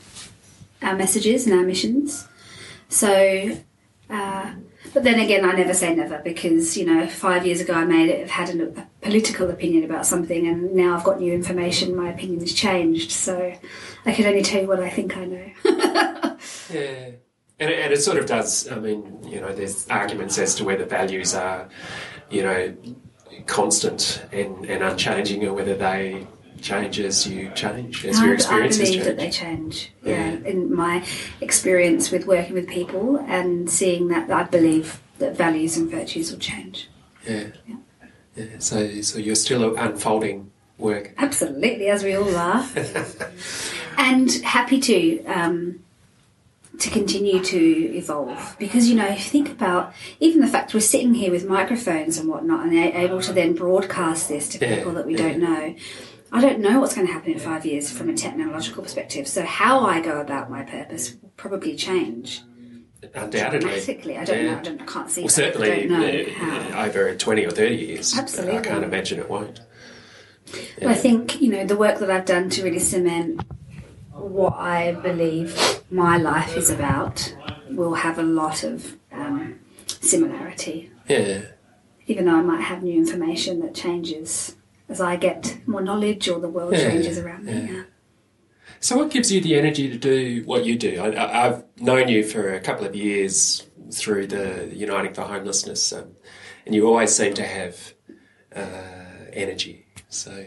our 0.82 0.96
messages 0.96 1.46
and 1.46 1.60
our 1.60 1.66
missions. 1.66 2.28
So, 2.88 3.58
uh, 4.10 4.52
but 4.94 5.04
then 5.04 5.20
again, 5.20 5.46
I 5.46 5.52
never 5.52 5.74
say 5.74 5.94
never 5.94 6.20
because 6.20 6.78
you 6.78 6.86
know, 6.86 7.08
five 7.08 7.46
years 7.46 7.62
ago 7.62 7.74
I 7.74 7.86
made 7.86 8.10
it, 8.10 8.30
had 8.30 8.50
a, 8.50 8.70
a 8.80 8.88
political 9.02 9.50
opinion 9.50 9.84
about 9.84 10.06
something, 10.06 10.48
and 10.48 10.74
now 10.74 10.96
I've 10.96 11.04
got 11.04 11.20
new 11.20 11.34
information. 11.34 11.96
My 11.96 12.10
opinion 12.10 12.40
has 12.40 12.54
changed, 12.54 13.12
so 13.12 13.54
I 14.06 14.12
can 14.14 14.26
only 14.26 14.42
tell 14.42 14.62
you 14.62 14.68
what 14.68 14.80
I 14.80 14.90
think 14.90 15.18
I 15.18 15.26
know. 15.26 16.36
Yeah. 16.72 17.12
And 17.60 17.70
it, 17.70 17.80
and 17.80 17.94
it 17.94 18.02
sort 18.02 18.18
of 18.18 18.26
does, 18.26 18.70
I 18.72 18.80
mean, 18.80 19.20
you 19.24 19.42
know, 19.42 19.54
there's 19.54 19.88
arguments 19.90 20.38
as 20.38 20.56
to 20.56 20.64
whether 20.64 20.86
values 20.86 21.36
are, 21.36 21.68
you 22.30 22.44
know, 22.44 22.76
constant 23.48 24.24
and, 24.32 24.66
and 24.66 24.84
unchanging 24.84 25.46
or 25.46 25.54
whether 25.54 25.76
they 25.76 26.26
change 26.62 27.00
as 27.00 27.28
you 27.28 27.50
change, 27.52 28.06
as 28.06 28.20
your 28.20 28.30
I, 28.30 28.32
I 28.32 28.36
experiences 28.36 28.90
believe 28.90 29.06
that 29.06 29.18
they 29.18 29.30
change. 29.30 29.92
Yeah. 30.04 30.32
in 30.32 30.74
my 30.74 31.06
experience 31.42 32.12
with 32.12 32.26
working 32.26 32.54
with 32.54 32.68
people 32.68 33.18
and 33.18 33.70
seeing 33.70 34.10
that, 34.10 34.30
I 34.32 34.44
believe 34.44 35.02
that 35.20 35.36
values 35.36 35.78
and 35.78 35.90
virtues 35.90 36.32
will 36.32 36.40
change. 36.40 36.90
Yeah. 37.28 37.48
yeah. 38.36 38.46
So, 38.60 39.02
so 39.02 39.20
you're 39.20 39.36
still 39.36 39.76
unfolding 39.76 40.52
work. 40.78 41.14
Absolutely, 41.18 41.88
as 41.88 42.04
we 42.04 42.16
all 42.16 42.36
are, 42.36 42.66
and 43.98 44.32
happy 44.32 44.80
to 44.80 45.26
um, 45.26 45.84
to 46.80 46.90
continue 46.90 47.44
to 47.44 47.96
evolve 47.96 48.56
because 48.58 48.90
you 48.90 48.96
know 48.96 49.06
if 49.06 49.18
you 49.26 49.30
think 49.32 49.50
about 49.50 49.94
even 50.20 50.40
the 50.42 50.48
fact 50.48 50.74
we're 50.74 50.80
sitting 50.80 51.14
here 51.14 51.30
with 51.32 51.46
microphones 51.46 52.18
and 52.18 52.30
whatnot 52.30 52.66
and 52.66 52.74
able 52.74 53.22
to 53.22 53.34
then 53.34 53.54
broadcast 53.54 54.30
this 54.30 54.48
to 54.50 54.58
Yeah, 54.60 54.76
people 54.76 54.94
that 54.94 55.06
we 55.06 55.16
don't 55.16 55.40
know. 55.40 55.76
I 56.32 56.42
don't 56.42 56.60
know 56.60 56.80
what's 56.80 56.94
going 56.96 57.08
to 57.08 57.14
happen 57.14 57.34
in 57.34 57.40
five 57.40 57.66
years 57.66 57.92
from 57.92 58.10
a 58.10 58.14
technological 58.14 58.84
perspective. 58.84 59.28
So 59.28 59.44
how 59.44 59.82
I 59.86 60.00
go 60.00 60.22
about 60.22 60.50
my 60.50 60.64
purpose 60.64 61.16
will 61.22 61.34
probably 61.38 61.76
change 61.76 62.42
Undoubtedly. 63.16 63.60
dramatically. 63.60 64.18
I 64.18 64.26
don't 64.26 64.38
Yeah. 64.46 64.52
know. 64.52 64.58
I, 64.60 64.62
don't, 64.62 64.82
I 64.82 64.86
can't 64.86 65.10
see. 65.10 65.22
Well, 65.22 65.28
that. 65.28 65.34
certainly 65.34 65.72
I 65.72 65.86
don't 65.88 66.72
know 66.72 66.78
over 66.80 67.16
20 67.16 67.46
or 67.46 67.52
30 67.52 67.76
years. 67.76 68.18
Absolutely. 68.18 68.58
I 68.58 68.62
can't 68.62 68.84
imagine 68.84 69.20
it 69.20 69.30
won't. 69.30 69.60
But 70.80 70.88
I 70.88 70.94
think 70.96 71.42
you 71.42 71.50
know 71.50 71.66
the 71.66 71.76
work 71.76 72.00
that 72.00 72.10
I've 72.10 72.26
done 72.26 72.50
to 72.52 72.64
really 72.64 72.80
cement 72.80 73.42
what 74.22 74.54
I 74.56 74.94
believe 74.94 75.58
my 75.92 76.18
life 76.18 76.56
is 76.58 76.70
about 76.70 77.36
will 77.70 77.94
have 77.96 78.20
a 78.20 78.24
lot 78.24 78.64
of 78.64 78.98
um, 79.12 79.60
similarity, 79.88 80.92
Yeah. 81.08 81.42
even 82.08 82.26
though 82.26 82.36
I 82.36 82.42
might 82.42 82.62
have 82.62 82.84
new 82.84 82.98
information 82.98 83.60
that 83.62 83.74
changes 83.76 84.56
as 84.88 85.00
I 85.02 85.16
get 85.18 85.58
more 85.68 85.82
knowledge 85.82 86.28
or 86.28 86.40
the 86.40 86.50
world 86.50 86.74
Yeah, 86.74 86.90
changes 86.90 87.18
around 87.18 87.46
me. 87.46 87.54
yeah. 87.54 87.72
Yeah. 87.72 87.84
So, 88.82 88.98
what 88.98 89.12
gives 89.12 89.32
you 89.32 89.42
the 89.42 89.56
energy 89.56 89.90
to 89.90 89.98
do 89.98 90.44
what 90.46 90.66
you 90.66 90.78
do? 90.78 91.02
I, 91.02 91.10
I, 91.10 91.48
I've 91.48 91.64
known 91.78 92.08
you 92.08 92.24
for 92.24 92.54
a 92.54 92.60
couple 92.62 92.86
of 92.86 92.96
years 92.96 93.68
through 93.92 94.28
the 94.28 94.70
Uniting 94.74 95.14
for 95.14 95.24
Homelessness, 95.24 95.92
um, 95.92 96.12
and 96.66 96.74
you 96.74 96.88
always 96.88 97.14
seem 97.14 97.34
to 97.34 97.44
have 97.44 97.94
uh, 98.56 99.26
energy. 99.34 99.86
So, 100.08 100.46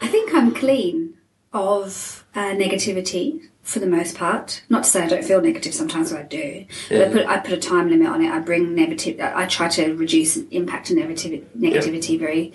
I 0.00 0.08
think 0.08 0.32
I'm 0.34 0.54
clean 0.54 1.14
of 1.52 2.24
uh, 2.34 2.54
negativity 2.54 3.48
for 3.62 3.78
the 3.78 3.86
most 3.86 4.16
part. 4.16 4.62
Not 4.68 4.84
to 4.84 4.90
say 4.90 5.02
I 5.02 5.08
don't 5.08 5.24
feel 5.24 5.40
negative 5.40 5.74
sometimes, 5.74 6.10
but 6.12 6.20
I 6.20 6.24
do. 6.24 6.66
But 6.88 7.08
I 7.08 7.12
put 7.12 7.26
I 7.26 7.38
put 7.38 7.52
a 7.52 7.58
time 7.58 7.90
limit 7.90 8.08
on 8.08 8.22
it. 8.22 8.30
I 8.30 8.38
bring 8.40 8.74
negative. 8.74 9.20
I 9.20 9.42
I 9.42 9.46
try 9.46 9.68
to 9.68 9.94
reduce 9.94 10.36
impact 10.36 10.90
and 10.90 10.98
negativity, 10.98 11.44
negativity 11.56 12.18
very 12.18 12.52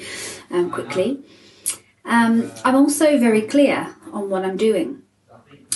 um, 0.51 0.71
quickly. 0.71 1.23
Um, 2.05 2.51
I'm 2.63 2.75
also 2.75 3.19
very 3.19 3.41
clear 3.41 3.95
on 4.13 4.29
what 4.29 4.45
I'm 4.45 4.57
doing 4.57 5.03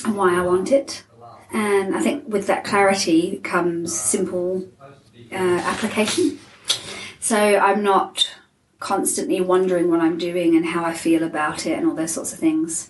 and 0.06 0.16
why 0.16 0.36
I 0.36 0.42
want 0.42 0.72
it. 0.72 1.04
And 1.54 1.96
I 1.96 2.00
think 2.00 2.24
with 2.28 2.48
that 2.48 2.64
clarity 2.64 3.40
comes 3.40 3.98
simple 3.98 4.66
uh, 5.32 5.36
application. 5.36 6.40
So 7.20 7.38
I'm 7.38 7.84
not 7.84 8.30
constantly 8.80 9.42
wondering 9.42 9.90
what 9.90 10.00
I'm 10.00 10.18
doing 10.18 10.56
and 10.56 10.66
how 10.66 10.84
I 10.84 10.94
feel 10.94 11.24
about 11.24 11.66
it 11.66 11.78
and 11.78 11.86
all 11.86 11.94
those 11.94 12.14
sorts 12.14 12.34
of 12.34 12.40
things. 12.40 12.90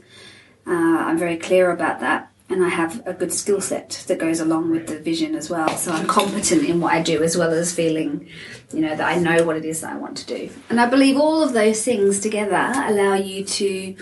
Uh, 0.66 0.72
I'm 0.72 1.18
very 1.18 1.38
clear 1.38 1.72
about 1.72 2.00
that, 2.02 2.32
and 2.50 2.64
I 2.64 2.70
have 2.70 3.06
a 3.08 3.14
good 3.14 3.34
skill 3.34 3.62
set 3.62 4.04
that 4.08 4.20
goes 4.20 4.40
along 4.40 4.72
with 4.72 4.88
the 4.88 5.00
vision 5.00 5.36
as 5.36 5.50
well. 5.50 5.70
So 5.78 5.92
I'm 5.92 6.06
competent 6.08 6.64
in 6.64 6.80
what 6.80 6.94
I 6.94 7.02
do 7.02 7.24
as 7.24 7.38
well 7.38 7.52
as 7.52 7.74
feeling, 7.74 8.28
you 8.74 8.82
know, 8.82 8.96
that 8.96 9.08
I 9.08 9.18
know 9.20 9.44
what 9.44 9.58
it 9.58 9.66
is 9.66 9.82
that 9.82 9.94
I 9.94 9.98
want 9.98 10.18
to 10.18 10.26
do. 10.26 10.50
And 10.70 10.80
I 10.80 10.86
believe 10.88 11.18
all 11.18 11.42
of 11.42 11.54
those 11.54 11.84
things 11.84 12.20
together 12.20 12.72
allow 12.76 13.16
you 13.16 13.44
to 13.46 13.96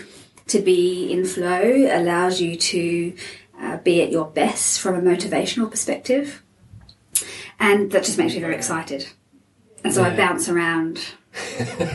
to 0.48 0.60
be 0.60 1.12
in 1.12 1.24
flow, 1.24 1.62
allows 1.92 2.40
you 2.40 2.56
to 2.56 3.14
uh, 3.60 3.76
be 3.78 4.02
at 4.02 4.10
your 4.10 4.26
best 4.26 4.80
from 4.80 4.96
a 4.96 5.00
motivational 5.00 5.70
perspective, 5.70 6.42
and 7.58 7.92
that 7.92 8.04
just 8.04 8.18
makes 8.18 8.34
me 8.34 8.40
very 8.40 8.56
excited. 8.56 9.06
And 9.84 9.94
so 9.94 10.02
I 10.02 10.14
bounce 10.14 10.48
around, 10.48 11.00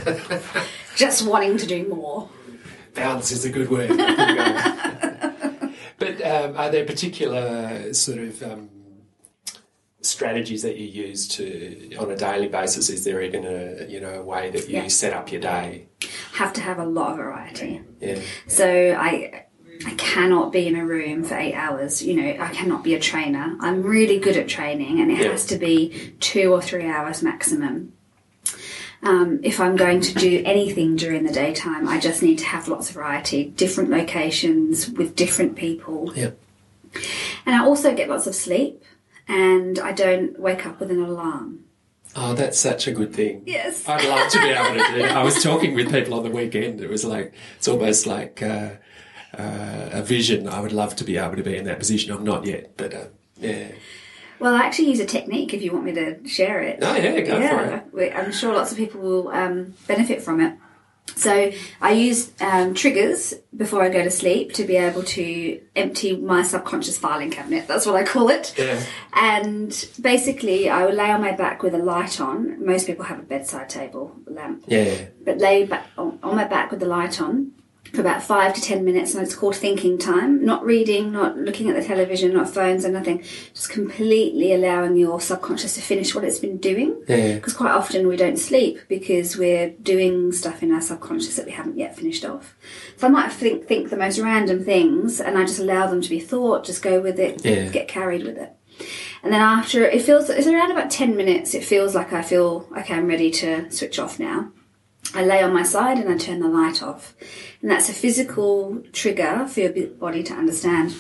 just 0.95 1.27
wanting 1.27 1.57
to 1.57 1.67
do 1.67 1.87
more. 1.87 2.29
Balance 2.95 3.31
is 3.31 3.45
a 3.45 3.49
good 3.49 3.69
word. 3.69 3.89
but 5.99 6.21
um, 6.25 6.57
are 6.57 6.71
there 6.71 6.85
particular 6.85 7.93
sort 7.93 8.17
of 8.19 8.41
um, 8.43 8.69
strategies 10.01 10.61
that 10.63 10.77
you 10.77 10.87
use 10.87 11.27
to 11.27 11.95
on 11.97 12.09
a 12.11 12.15
daily 12.15 12.47
basis? 12.47 12.89
Is 12.89 13.03
there 13.03 13.21
even 13.21 13.45
a 13.45 13.85
you 13.87 13.99
know 13.99 14.21
a 14.21 14.23
way 14.23 14.49
that 14.49 14.67
you 14.69 14.77
Yeah. 14.77 14.87
set 14.87 15.13
up 15.13 15.31
your 15.31 15.41
day? 15.41 15.87
Have 16.33 16.53
to 16.53 16.61
have 16.61 16.79
a 16.79 16.85
lot 16.85 17.11
of 17.11 17.17
variety. 17.17 17.81
Yeah. 17.99 18.19
So 18.47 18.67
I 18.97 19.45
I 19.85 19.91
cannot 19.95 20.51
be 20.53 20.67
in 20.67 20.75
a 20.77 20.85
room 20.85 21.23
for 21.23 21.35
eight 21.35 21.53
hours. 21.53 22.01
You 22.01 22.15
know, 22.15 22.29
I 22.43 22.47
cannot 22.49 22.83
be 22.83 22.95
a 22.95 22.99
trainer. 22.99 23.57
I'm 23.59 23.83
really 23.83 24.19
good 24.19 24.37
at 24.37 24.47
training, 24.47 24.99
and 25.01 25.11
it 25.11 25.19
Yeah. 25.19 25.31
has 25.31 25.45
to 25.47 25.57
be 25.57 26.13
two 26.19 26.51
or 26.53 26.61
three 26.61 26.87
hours 26.87 27.21
maximum. 27.21 27.91
Um, 29.05 29.39
if 29.43 29.59
I'm 29.59 29.75
going 29.75 30.01
to 30.01 30.13
do 30.15 30.41
anything 30.45 30.95
during 30.95 31.25
the 31.25 31.31
daytime, 31.31 31.87
I 31.87 31.99
just 31.99 32.23
need 32.23 32.39
to 32.39 32.45
have 32.45 32.67
lots 32.67 32.89
of 32.89 32.95
variety, 32.95 33.45
different 33.45 33.91
locations 33.91 34.89
with 34.89 35.15
different 35.15 35.55
people. 35.55 36.11
Yeah. 36.15 36.31
And 37.45 37.55
I 37.55 37.63
also 37.63 37.93
get 37.93 38.09
lots 38.09 38.25
of 38.25 38.33
sleep, 38.33 38.83
and 39.27 39.77
I 39.77 39.91
don't 39.91 40.39
wake 40.39 40.65
up 40.65 40.79
with 40.79 40.89
an 40.89 41.03
alarm. 41.03 41.65
Oh, 42.15 42.33
that's 42.33 42.57
such 42.57 42.87
a 42.87 42.91
good 42.91 43.13
thing. 43.13 43.43
Yes. 43.45 43.87
I'd 43.87 44.07
love 44.07 44.31
to 44.31 44.39
be 44.39 44.49
able 44.49 44.83
to 44.83 44.91
do. 44.93 45.05
it. 45.05 45.11
I 45.11 45.21
was 45.23 45.43
talking 45.43 45.75
with 45.75 45.91
people 45.91 46.13
on 46.13 46.23
the 46.23 46.31
weekend. 46.31 46.81
It 46.81 46.89
was 46.89 47.03
like 47.03 47.33
it's 47.57 47.67
almost 47.67 48.07
like 48.07 48.41
uh, 48.41 48.71
uh, 49.37 49.89
a 49.91 50.01
vision. 50.01 50.47
I 50.47 50.61
would 50.61 50.71
love 50.71 50.95
to 50.95 51.03
be 51.03 51.17
able 51.17 51.35
to 51.35 51.43
be 51.43 51.57
in 51.57 51.65
that 51.65 51.77
position. 51.77 52.11
I'm 52.13 52.23
not 52.23 52.45
yet, 52.45 52.77
but 52.77 52.93
uh, 52.93 53.07
yeah. 53.37 53.67
Well, 54.39 54.53
I 54.55 54.59
actually 54.65 54.89
use 54.89 54.99
a 54.99 55.05
technique 55.05 55.53
if 55.53 55.61
you 55.61 55.71
want 55.71 55.85
me 55.85 55.93
to 55.93 56.27
share 56.27 56.61
it. 56.61 56.79
Oh 56.81 56.95
yeah, 56.95 57.19
go 57.21 57.35
for 57.47 57.99
it. 57.99 58.09
yeah, 58.09 58.19
I'm 58.19 58.31
sure 58.31 58.53
lots 58.53 58.71
of 58.71 58.77
people 58.77 59.01
will 59.01 59.27
um, 59.29 59.73
benefit 59.87 60.21
from 60.21 60.41
it. 60.41 60.57
So 61.15 61.51
I 61.81 61.91
use 61.91 62.31
um, 62.41 62.73
triggers 62.73 63.33
before 63.55 63.83
I 63.83 63.89
go 63.89 64.03
to 64.03 64.09
sleep 64.11 64.53
to 64.53 64.65
be 64.65 64.75
able 64.75 65.03
to 65.03 65.61
empty 65.75 66.17
my 66.17 66.41
subconscious 66.41 66.97
filing 66.97 67.29
cabinet. 67.29 67.67
That's 67.67 67.85
what 67.85 67.95
I 67.95 68.03
call 68.03 68.29
it. 68.29 68.53
Yeah. 68.57 68.81
And 69.13 69.87
basically, 70.01 70.67
I 70.69 70.83
will 70.85 70.93
lay 70.95 71.11
on 71.11 71.21
my 71.21 71.31
back 71.31 71.61
with 71.63 71.75
a 71.75 71.77
light 71.77 72.19
on. 72.19 72.65
Most 72.65 72.87
people 72.87 73.05
have 73.05 73.19
a 73.19 73.23
bedside 73.23 73.69
table 73.69 74.15
lamp, 74.25 74.65
Yeah. 74.67 75.05
but 75.23 75.37
lay 75.37 75.65
back 75.65 75.85
on, 75.97 76.19
on 76.23 76.35
my 76.35 76.45
back 76.45 76.71
with 76.71 76.79
the 76.79 76.87
light 76.87 77.21
on 77.21 77.51
for 77.93 78.01
about 78.01 78.23
five 78.23 78.53
to 78.53 78.61
ten 78.61 78.83
minutes, 78.83 79.13
and 79.13 79.23
it's 79.23 79.35
called 79.35 79.55
thinking 79.55 79.97
time. 79.97 80.43
Not 80.43 80.65
reading, 80.65 81.11
not 81.11 81.37
looking 81.37 81.69
at 81.69 81.75
the 81.75 81.83
television, 81.83 82.33
not 82.33 82.49
phones, 82.49 82.85
or 82.85 82.91
nothing. 82.91 83.23
Just 83.53 83.69
completely 83.69 84.53
allowing 84.53 84.97
your 84.97 85.21
subconscious 85.21 85.75
to 85.75 85.81
finish 85.81 86.13
what 86.13 86.23
it's 86.23 86.39
been 86.39 86.57
doing. 86.57 87.03
Yeah. 87.07 87.35
Because 87.35 87.53
quite 87.53 87.71
often 87.71 88.07
we 88.07 88.17
don't 88.17 88.37
sleep 88.37 88.79
because 88.89 89.37
we're 89.37 89.69
doing 89.69 90.31
stuff 90.31 90.61
in 90.63 90.71
our 90.71 90.81
subconscious 90.81 91.35
that 91.37 91.45
we 91.45 91.51
haven't 91.51 91.77
yet 91.77 91.95
finished 91.95 92.25
off. 92.25 92.55
So 92.97 93.07
I 93.07 93.09
might 93.09 93.31
think 93.31 93.67
think 93.67 93.89
the 93.89 93.97
most 93.97 94.19
random 94.19 94.63
things, 94.63 95.21
and 95.21 95.37
I 95.37 95.45
just 95.45 95.59
allow 95.59 95.87
them 95.87 96.01
to 96.01 96.09
be 96.09 96.19
thought. 96.19 96.65
Just 96.65 96.81
go 96.83 97.01
with 97.01 97.19
it. 97.19 97.45
Yeah. 97.45 97.69
Get 97.69 97.87
carried 97.87 98.25
with 98.25 98.37
it. 98.37 98.51
And 99.23 99.33
then 99.33 99.41
after 99.41 99.85
it 99.85 100.01
feels 100.01 100.29
it's 100.29 100.47
around 100.47 100.71
about 100.71 100.91
ten 100.91 101.15
minutes. 101.15 101.53
It 101.53 101.63
feels 101.63 101.95
like 101.95 102.13
I 102.13 102.21
feel 102.21 102.67
okay. 102.77 102.93
I'm 102.95 103.07
ready 103.07 103.31
to 103.31 103.71
switch 103.71 103.99
off 103.99 104.19
now. 104.19 104.51
I 105.13 105.23
lay 105.23 105.43
on 105.43 105.53
my 105.53 105.63
side 105.63 105.97
and 105.97 106.09
I 106.09 106.17
turn 106.17 106.39
the 106.39 106.47
light 106.47 106.81
off. 106.81 107.15
And 107.61 107.69
that's 107.69 107.89
a 107.89 107.93
physical 107.93 108.83
trigger 108.91 109.47
for 109.47 109.61
your 109.61 109.87
body 109.87 110.23
to 110.23 110.33
understand 110.33 110.95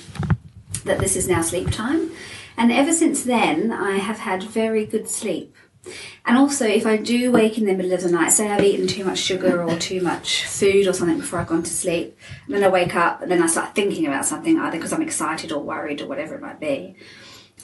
that 0.85 0.99
this 0.99 1.15
is 1.15 1.27
now 1.27 1.41
sleep 1.41 1.71
time. 1.71 2.11
And 2.57 2.71
ever 2.71 2.93
since 2.93 3.23
then, 3.23 3.71
I 3.71 3.97
have 3.97 4.19
had 4.19 4.43
very 4.43 4.85
good 4.85 5.09
sleep. 5.09 5.55
And 6.25 6.37
also, 6.37 6.65
if 6.65 6.85
I 6.87 6.97
do 6.97 7.31
wake 7.31 7.57
in 7.57 7.65
the 7.65 7.73
middle 7.73 7.93
of 7.93 8.01
the 8.01 8.09
night, 8.09 8.31
say 8.31 8.49
I've 8.49 8.63
eaten 8.63 8.87
too 8.87 9.05
much 9.05 9.19
sugar 9.19 9.61
or 9.63 9.77
too 9.77 10.01
much 10.01 10.45
food 10.45 10.87
or 10.87 10.93
something 10.93 11.19
before 11.19 11.39
I've 11.39 11.47
gone 11.47 11.61
to 11.61 11.69
sleep, 11.69 12.17
and 12.45 12.55
then 12.55 12.63
I 12.63 12.69
wake 12.69 12.95
up 12.95 13.21
and 13.21 13.29
then 13.29 13.43
I 13.43 13.47
start 13.47 13.75
thinking 13.75 14.07
about 14.07 14.25
something, 14.25 14.57
either 14.59 14.77
because 14.77 14.93
I'm 14.93 15.03
excited 15.03 15.51
or 15.51 15.61
worried 15.61 16.01
or 16.01 16.07
whatever 16.07 16.35
it 16.35 16.41
might 16.41 16.59
be, 16.59 16.95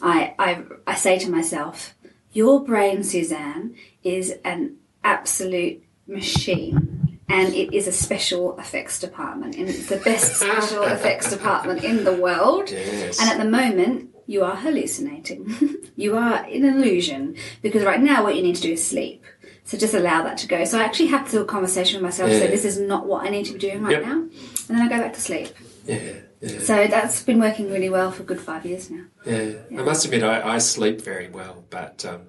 I, 0.02 0.36
I, 0.38 0.64
I 0.86 0.96
say 0.96 1.18
to 1.20 1.32
myself, 1.32 1.96
Your 2.32 2.64
brain, 2.64 3.04
Suzanne, 3.04 3.76
is 4.04 4.36
an 4.44 4.78
absolute 5.04 5.84
machine. 6.08 7.20
And 7.30 7.54
it 7.54 7.74
is 7.74 7.88
a 7.88 7.94
special 7.94 8.58
effects 8.60 9.00
department, 9.00 9.56
and 9.56 9.70
it's 9.70 9.88
the 9.88 9.96
best 9.98 10.36
special 10.42 10.84
effects 10.84 11.30
department 11.30 11.82
in 11.84 12.04
the 12.04 12.14
world. 12.14 12.70
Yes. 12.70 13.22
And 13.22 13.30
at 13.30 13.38
the 13.38 13.50
moment, 13.50 14.10
you 14.28 14.44
are 14.44 14.56
hallucinating. 14.56 15.56
you 15.96 16.18
are 16.18 16.46
in 16.48 16.66
an 16.66 16.76
illusion 16.76 17.36
because 17.62 17.84
right 17.84 18.02
now 18.02 18.24
what 18.24 18.36
you 18.36 18.42
need 18.42 18.56
to 18.58 18.62
do 18.62 18.74
is 18.74 18.86
sleep. 18.86 19.24
So 19.64 19.78
just 19.78 19.94
allow 19.94 20.24
that 20.24 20.38
to 20.40 20.48
go. 20.48 20.66
So 20.66 20.78
I 20.78 20.84
actually 20.84 21.08
have 21.08 21.26
to 21.28 21.32
do 21.32 21.42
a 21.42 21.46
conversation 21.46 21.98
with 21.98 22.04
myself. 22.04 22.32
Say 22.32 22.44
Yeah. 22.46 22.52
this 22.52 22.66
is 22.66 22.78
not 22.80 23.06
what 23.08 23.26
I 23.26 23.30
need 23.30 23.46
to 23.46 23.54
be 23.54 23.60
doing 23.60 23.82
right 23.84 23.92
Yep. 23.94 24.04
now, 24.04 24.12
and 24.22 24.30
then 24.68 24.82
I 24.82 24.90
go 24.90 24.98
back 24.98 25.14
to 25.14 25.22
sleep. 25.22 25.50
Yeah, 25.86 26.00
yeah, 26.42 26.60
So 26.60 26.88
that's 26.88 27.24
been 27.24 27.40
working 27.40 27.72
really 27.72 27.90
well 27.90 28.12
for 28.12 28.24
a 28.24 28.26
good 28.26 28.42
five 28.42 28.66
years 28.66 28.90
now. 28.90 29.06
yeah. 29.26 29.54
I 29.72 29.84
must 29.84 30.04
admit, 30.04 30.24
I, 30.24 30.56
I 30.56 30.58
sleep 30.58 31.00
very 31.02 31.30
well, 31.30 31.64
but 31.70 32.04
um, 32.06 32.22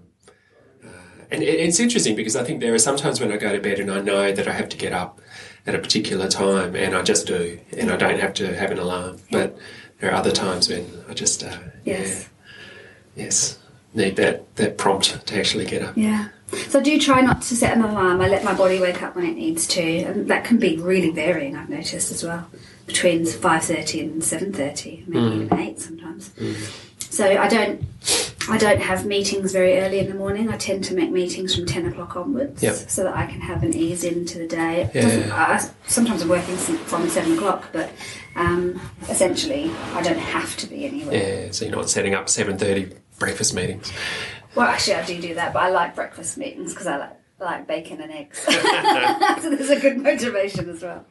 and 1.33 1.43
it's 1.43 1.81
interesting 1.81 2.15
because 2.17 2.37
I 2.37 2.45
think 2.45 2.61
there 2.61 2.75
are 2.75 2.79
sometimes 2.79 3.21
when 3.21 3.33
I 3.33 3.37
go 3.37 3.53
to 3.53 3.61
bed 3.61 3.81
and 3.81 3.91
I 3.91 4.01
know 4.01 4.33
that 4.33 4.47
I 4.47 4.53
have 4.53 4.69
to 4.71 4.77
get 4.77 4.93
up 4.93 5.21
at 5.67 5.75
a 5.75 5.79
particular 5.79 6.29
time, 6.29 6.75
and 6.77 6.95
I 6.95 7.03
just 7.03 7.27
do, 7.27 7.59
and 7.77 7.91
I 7.91 7.97
don't 7.97 8.19
have 8.21 8.35
to 8.35 8.55
have 8.57 8.71
an 8.71 8.79
alarm. 8.79 9.19
But 9.31 9.57
there 10.01 10.11
are 10.11 10.15
other 10.15 10.33
times 10.33 10.69
when 10.69 10.87
I 11.09 11.15
just 11.15 11.43
uh, 11.45 11.57
Yes. 11.85 12.29
yeah, 13.17 13.25
yes, 13.25 13.59
need 13.95 14.17
that 14.17 14.55
that 14.57 14.79
prompt 14.79 15.27
to 15.27 15.39
actually 15.39 15.65
get 15.67 15.83
up. 15.83 15.97
Yeah. 15.97 16.29
So 16.69 16.81
I 16.81 16.83
do 16.83 16.99
try 17.01 17.23
not 17.23 17.41
to 17.43 17.57
set 17.57 17.75
an 17.77 17.83
alarm. 17.83 18.21
I 18.21 18.29
let 18.29 18.45
my 18.45 18.53
body 18.55 18.79
wake 18.79 19.03
up 19.03 19.17
when 19.17 19.25
it 19.25 19.37
needs 19.37 19.67
to, 19.69 19.83
and 19.83 20.29
that 20.29 20.45
can 20.45 20.59
be 20.59 20.77
really 20.77 21.11
varying. 21.11 21.57
I've 21.57 21.71
noticed 21.71 22.11
as 22.13 22.23
well, 22.23 22.47
between 22.87 23.25
five 23.25 23.65
thirty 23.65 24.01
and 24.01 24.23
seven 24.23 24.53
thirty, 24.53 25.03
maybe 25.07 25.25
Mm. 25.25 25.45
even 25.47 25.59
eight 25.61 25.81
sometimes. 25.81 26.31
So 26.99 27.25
I 27.27 27.47
don't, 27.49 27.83
I 28.49 28.59
don't 28.59 28.81
have 28.81 29.07
meetings 29.07 29.53
very 29.53 29.79
early 29.79 29.99
in 30.01 30.09
the 30.09 30.15
morning. 30.15 30.49
I 30.49 30.57
tend 30.57 30.85
to 30.85 30.95
make 30.95 31.11
meetings 31.11 31.55
from 31.55 31.67
ten 31.67 31.87
o'clock 31.87 32.17
onwards, 32.17 32.63
Yep. 32.63 32.75
so 32.75 33.05
that 33.05 33.17
I 33.17 33.27
can 33.27 33.41
have 33.41 33.63
an 33.63 33.75
ease 33.75 34.05
into 34.05 34.39
the 34.39 34.47
day. 34.47 34.91
Yeah. 34.95 35.29
I, 35.33 35.69
sometimes 35.89 36.23
I'm 36.23 36.29
working 36.29 36.57
from 36.57 37.09
seven 37.09 37.35
o'clock, 37.35 37.69
but 37.73 37.91
um, 38.37 38.81
essentially 39.09 39.71
I 39.95 40.03
don't 40.03 40.19
have 40.19 40.57
to 40.59 40.67
be 40.67 40.87
anywhere. 40.87 41.15
Yeah, 41.47 41.51
so 41.53 41.65
you're 41.65 41.75
not 41.77 41.89
setting 41.91 42.15
up 42.15 42.29
seven 42.29 42.59
thirty 42.59 42.93
breakfast 43.19 43.55
meetings. 43.55 43.93
Well, 44.55 44.67
actually, 44.67 44.95
I 44.97 45.05
do 45.07 45.21
do 45.21 45.35
that, 45.35 45.53
but 45.53 45.63
I 45.63 45.69
like 45.71 45.95
breakfast 45.95 46.37
meetings 46.37 46.73
because 46.73 46.87
I 46.87 46.97
like 46.99 47.17
like 47.43 47.67
bacon 47.67 48.01
and 48.01 48.13
eggs. 48.13 48.39
so 49.43 49.51
there's 49.51 49.71
a 49.71 49.81
good 49.81 49.99
motivation 49.99 50.71
as 50.71 50.83
well. 50.83 51.05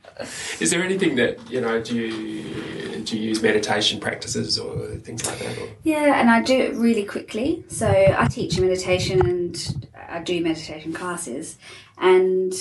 Is 0.59 0.71
there 0.71 0.83
anything 0.83 1.15
that 1.15 1.49
you 1.49 1.61
know? 1.61 1.81
Do 1.81 1.95
you 1.95 3.01
do 3.03 3.17
you 3.17 3.29
use 3.29 3.41
meditation 3.41 3.99
practices 3.99 4.59
or 4.59 4.95
things 4.97 5.25
like 5.25 5.39
that? 5.39 5.57
Or? 5.57 5.69
Yeah, 5.83 6.19
and 6.19 6.29
I 6.29 6.41
do 6.41 6.57
it 6.57 6.75
really 6.75 7.05
quickly. 7.05 7.63
So 7.67 7.87
I 7.87 8.27
teach 8.27 8.59
meditation 8.59 9.25
and 9.27 9.89
I 10.09 10.19
do 10.19 10.41
meditation 10.41 10.93
classes, 10.93 11.57
and 11.97 12.53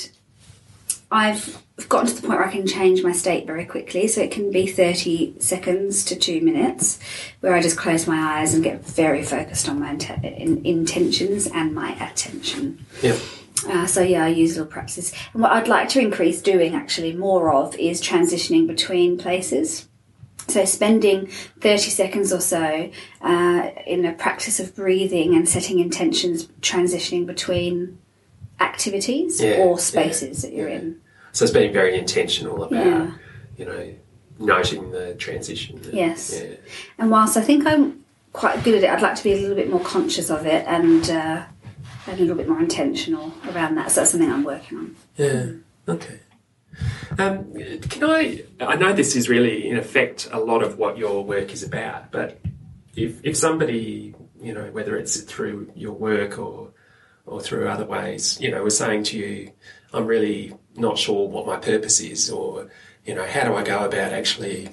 I've 1.12 1.62
gotten 1.88 2.06
to 2.08 2.14
the 2.14 2.20
point 2.26 2.38
where 2.38 2.48
I 2.48 2.52
can 2.52 2.66
change 2.66 3.02
my 3.02 3.12
state 3.12 3.46
very 3.46 3.64
quickly. 3.64 4.06
So 4.06 4.20
it 4.20 4.30
can 4.30 4.52
be 4.52 4.66
30 4.66 5.40
seconds 5.40 6.04
to 6.06 6.16
two 6.16 6.40
minutes 6.40 7.00
where 7.40 7.54
I 7.54 7.60
just 7.60 7.76
close 7.76 8.06
my 8.06 8.40
eyes 8.40 8.54
and 8.54 8.62
get 8.62 8.84
very 8.84 9.24
focused 9.24 9.68
on 9.68 9.80
my 9.80 9.90
int- 9.90 10.10
in- 10.24 10.64
intentions 10.64 11.48
and 11.48 11.74
my 11.74 11.92
attention. 11.94 12.86
Yeah. 13.02 13.18
Uh, 13.68 13.86
so 13.86 14.00
yeah, 14.02 14.24
I 14.24 14.28
use 14.28 14.56
little 14.56 14.70
practices. 14.70 15.12
And 15.32 15.42
what 15.42 15.52
I'd 15.52 15.68
like 15.68 15.88
to 15.90 16.00
increase 16.00 16.40
doing 16.40 16.74
actually 16.74 17.12
more 17.14 17.52
of 17.52 17.74
is 17.76 18.00
transitioning 18.00 18.66
between 18.66 19.18
places. 19.18 19.88
So 20.48 20.64
spending 20.64 21.26
30 21.60 21.78
seconds 21.90 22.32
or 22.32 22.40
so 22.40 22.90
uh, 23.20 23.70
in 23.86 24.04
a 24.04 24.12
practice 24.12 24.58
of 24.58 24.74
breathing 24.74 25.34
and 25.34 25.48
setting 25.48 25.78
intentions, 25.78 26.46
transitioning 26.60 27.26
between 27.26 27.98
activities 28.58 29.40
Yeah, 29.40 29.56
or 29.58 29.78
spaces 29.78 30.42
that 30.42 30.52
you're 30.52 30.68
yeah. 30.68 30.76
in. 30.76 31.00
So 31.32 31.44
it's 31.44 31.52
being 31.54 31.72
very 31.72 31.98
intentional 31.98 32.64
about 32.64 32.84
Yeah. 32.84 33.10
you 33.56 33.64
know 33.64 33.94
noting 34.38 34.90
the 34.90 35.14
transition. 35.14 35.80
Yes. 35.92 36.40
Yeah. 36.42 36.56
And 36.98 37.10
whilst 37.10 37.36
I 37.36 37.42
think 37.42 37.66
I'm 37.66 38.04
quite 38.32 38.62
good 38.64 38.74
at 38.76 38.84
it, 38.84 38.90
I'd 38.90 39.02
like 39.02 39.14
to 39.16 39.22
be 39.24 39.32
a 39.32 39.36
little 39.36 39.54
bit 39.56 39.70
more 39.70 39.80
conscious 39.80 40.30
of 40.30 40.46
it 40.46 40.66
and 40.66 41.08
uh, 41.10 41.42
a 42.06 42.16
little 42.16 42.36
bit 42.36 42.48
more 42.48 42.60
intentional 42.60 43.32
around 43.48 43.74
that. 43.76 43.90
So 43.90 44.00
that's 44.00 44.12
something 44.12 44.30
I'm 44.30 44.44
working 44.44 44.78
on. 44.78 44.96
Yeah. 45.16 45.46
Okay. 45.88 46.20
Um, 47.18 47.52
can 47.80 48.04
I? 48.04 48.44
I 48.60 48.76
know 48.76 48.92
this 48.92 49.16
is 49.16 49.28
really, 49.28 49.68
in 49.68 49.76
effect, 49.76 50.28
a 50.32 50.38
lot 50.38 50.62
of 50.62 50.78
what 50.78 50.96
your 50.96 51.24
work 51.24 51.52
is 51.52 51.62
about. 51.62 52.10
But 52.10 52.40
if 52.94 53.20
if 53.24 53.36
somebody, 53.36 54.14
you 54.40 54.54
know, 54.54 54.70
whether 54.70 54.96
it's 54.96 55.20
through 55.20 55.72
your 55.74 55.92
work 55.92 56.38
or 56.38 56.70
or 57.26 57.40
through 57.40 57.68
other 57.68 57.84
ways, 57.84 58.40
you 58.40 58.50
know, 58.50 58.62
was 58.62 58.78
saying 58.78 59.04
to 59.04 59.18
you, 59.18 59.52
"I'm 59.92 60.06
really 60.06 60.54
not 60.76 60.98
sure 60.98 61.28
what 61.28 61.46
my 61.46 61.56
purpose 61.56 62.00
is," 62.00 62.30
or 62.30 62.68
you 63.04 63.14
know, 63.14 63.26
how 63.26 63.44
do 63.44 63.54
I 63.54 63.64
go 63.64 63.84
about 63.84 64.12
actually 64.12 64.70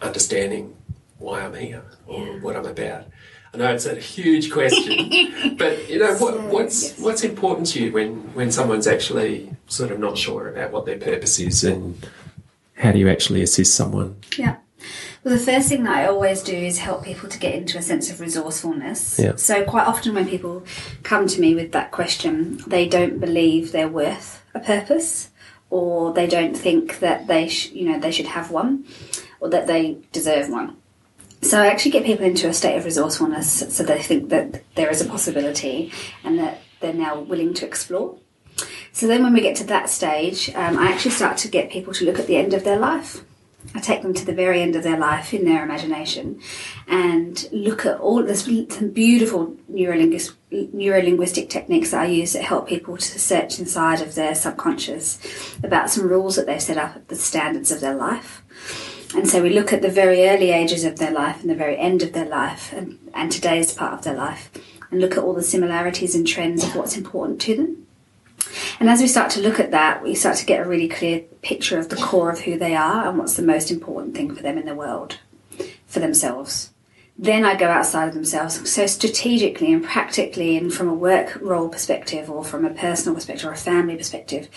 understanding 0.00 0.76
why 1.18 1.42
I'm 1.42 1.54
here 1.54 1.84
or 2.06 2.40
what 2.40 2.56
I'm 2.56 2.66
about? 2.66 3.06
I 3.54 3.58
know 3.58 3.74
it's 3.74 3.86
a 3.86 3.94
huge 3.96 4.50
question, 4.50 5.56
but 5.58 5.88
you 5.90 5.98
know, 5.98 6.14
what, 6.16 6.40
what's 6.44 6.98
what's 6.98 7.22
important 7.22 7.66
to 7.68 7.84
you 7.84 7.92
when 7.92 8.14
when 8.34 8.50
someone's 8.50 8.86
actually 8.86 9.54
sort 9.66 9.90
of 9.90 9.98
not 9.98 10.16
sure 10.16 10.48
about 10.48 10.72
what 10.72 10.86
their 10.86 10.98
purpose 10.98 11.38
is, 11.38 11.62
and 11.62 12.06
how 12.76 12.92
do 12.92 12.98
you 12.98 13.10
actually 13.10 13.42
assist 13.42 13.74
someone? 13.74 14.16
Yeah. 14.38 14.56
Well, 15.22 15.34
the 15.36 15.44
first 15.44 15.68
thing 15.68 15.84
that 15.84 15.94
I 15.94 16.06
always 16.06 16.42
do 16.42 16.56
is 16.56 16.78
help 16.78 17.04
people 17.04 17.28
to 17.28 17.38
get 17.38 17.54
into 17.54 17.78
a 17.78 17.82
sense 17.82 18.10
of 18.10 18.20
resourcefulness. 18.20 19.18
Yeah. 19.18 19.36
So, 19.36 19.64
quite 19.64 19.86
often 19.86 20.14
when 20.14 20.26
people 20.26 20.64
come 21.02 21.28
to 21.28 21.40
me 21.40 21.54
with 21.54 21.72
that 21.72 21.92
question, 21.92 22.58
they 22.66 22.88
don't 22.88 23.20
believe 23.20 23.70
they're 23.70 23.86
worth 23.86 24.42
a 24.54 24.60
purpose, 24.60 25.30
or 25.70 26.12
they 26.12 26.26
don't 26.26 26.56
think 26.56 26.98
that 26.98 27.28
they, 27.28 27.48
sh- 27.48 27.70
you 27.70 27.92
know, 27.92 28.00
they 28.00 28.10
should 28.10 28.26
have 28.26 28.50
one, 28.50 28.84
or 29.40 29.48
that 29.50 29.66
they 29.66 29.98
deserve 30.10 30.48
one. 30.48 30.76
So, 31.42 31.60
I 31.60 31.66
actually 31.66 31.90
get 31.90 32.04
people 32.04 32.24
into 32.24 32.48
a 32.48 32.54
state 32.54 32.76
of 32.76 32.84
resourcefulness, 32.84 33.74
so 33.76 33.82
they 33.82 34.00
think 34.00 34.28
that 34.30 34.62
there 34.76 34.90
is 34.90 35.00
a 35.00 35.04
possibility, 35.04 35.92
and 36.24 36.38
that 36.38 36.60
they're 36.80 36.94
now 36.94 37.20
willing 37.20 37.52
to 37.54 37.66
explore. 37.66 38.16
So 38.92 39.06
then, 39.06 39.22
when 39.22 39.32
we 39.32 39.40
get 39.40 39.56
to 39.56 39.64
that 39.64 39.90
stage, 39.90 40.50
um, 40.54 40.78
I 40.78 40.90
actually 40.90 41.10
start 41.10 41.36
to 41.38 41.48
get 41.48 41.70
people 41.70 41.92
to 41.94 42.04
look 42.04 42.18
at 42.18 42.26
the 42.26 42.36
end 42.36 42.54
of 42.54 42.64
their 42.64 42.78
life. 42.78 43.24
I 43.74 43.80
take 43.80 44.02
them 44.02 44.12
to 44.14 44.24
the 44.24 44.34
very 44.34 44.60
end 44.60 44.76
of 44.76 44.82
their 44.82 44.98
life 44.98 45.32
in 45.32 45.44
their 45.44 45.62
imagination 45.62 46.40
and 46.88 47.48
look 47.52 47.86
at 47.86 47.98
all 48.00 48.22
this 48.22 48.44
some 48.44 48.90
beautiful 48.90 49.56
neurolinguist, 49.70 50.32
neurolinguistic 50.50 51.48
techniques 51.48 51.92
that 51.92 52.00
I 52.00 52.06
use 52.06 52.32
that 52.32 52.42
help 52.42 52.68
people 52.68 52.96
to 52.96 53.18
search 53.18 53.58
inside 53.58 54.00
of 54.00 54.14
their 54.14 54.34
subconscious 54.34 55.56
about 55.62 55.90
some 55.90 56.08
rules 56.08 56.36
that 56.36 56.46
they've 56.46 56.60
set 56.60 56.76
up, 56.76 57.06
the 57.08 57.16
standards 57.16 57.70
of 57.70 57.80
their 57.80 57.94
life. 57.94 58.42
And 59.14 59.28
so 59.28 59.42
we 59.42 59.50
look 59.50 59.72
at 59.72 59.82
the 59.82 59.90
very 59.90 60.28
early 60.28 60.50
ages 60.50 60.84
of 60.84 60.98
their 60.98 61.10
life 61.10 61.40
and 61.42 61.50
the 61.50 61.54
very 61.54 61.76
end 61.76 62.02
of 62.02 62.12
their 62.12 62.28
life 62.28 62.72
and, 62.72 62.98
and 63.12 63.30
today's 63.30 63.72
part 63.72 63.92
of 63.92 64.04
their 64.04 64.14
life 64.14 64.50
and 64.90 65.00
look 65.00 65.12
at 65.12 65.18
all 65.18 65.34
the 65.34 65.42
similarities 65.42 66.14
and 66.14 66.26
trends 66.26 66.64
of 66.64 66.74
what's 66.74 66.96
important 66.96 67.40
to 67.42 67.56
them. 67.56 67.86
And 68.80 68.88
as 68.88 69.00
we 69.00 69.06
start 69.06 69.30
to 69.32 69.40
look 69.40 69.60
at 69.60 69.70
that, 69.70 70.02
we 70.02 70.14
start 70.14 70.36
to 70.38 70.46
get 70.46 70.64
a 70.64 70.68
really 70.68 70.88
clear 70.88 71.20
picture 71.42 71.78
of 71.78 71.88
the 71.88 71.96
core 71.96 72.30
of 72.30 72.40
who 72.40 72.58
they 72.58 72.74
are 72.74 73.08
and 73.08 73.18
what's 73.18 73.36
the 73.36 73.42
most 73.42 73.70
important 73.70 74.14
thing 74.14 74.34
for 74.34 74.42
them 74.42 74.58
in 74.58 74.66
the 74.66 74.74
world, 74.74 75.18
for 75.86 76.00
themselves. 76.00 76.70
Then 77.18 77.44
I 77.44 77.54
go 77.54 77.68
outside 77.68 78.08
of 78.08 78.14
themselves. 78.14 78.68
So 78.68 78.86
strategically 78.86 79.72
and 79.72 79.84
practically, 79.84 80.56
and 80.56 80.72
from 80.72 80.88
a 80.88 80.94
work 80.94 81.38
role 81.40 81.68
perspective, 81.68 82.30
or 82.30 82.44
from 82.44 82.64
a 82.64 82.70
personal 82.70 83.14
perspective, 83.14 83.46
or 83.46 83.52
a 83.52 83.56
family 83.56 83.96
perspective, 83.96 84.48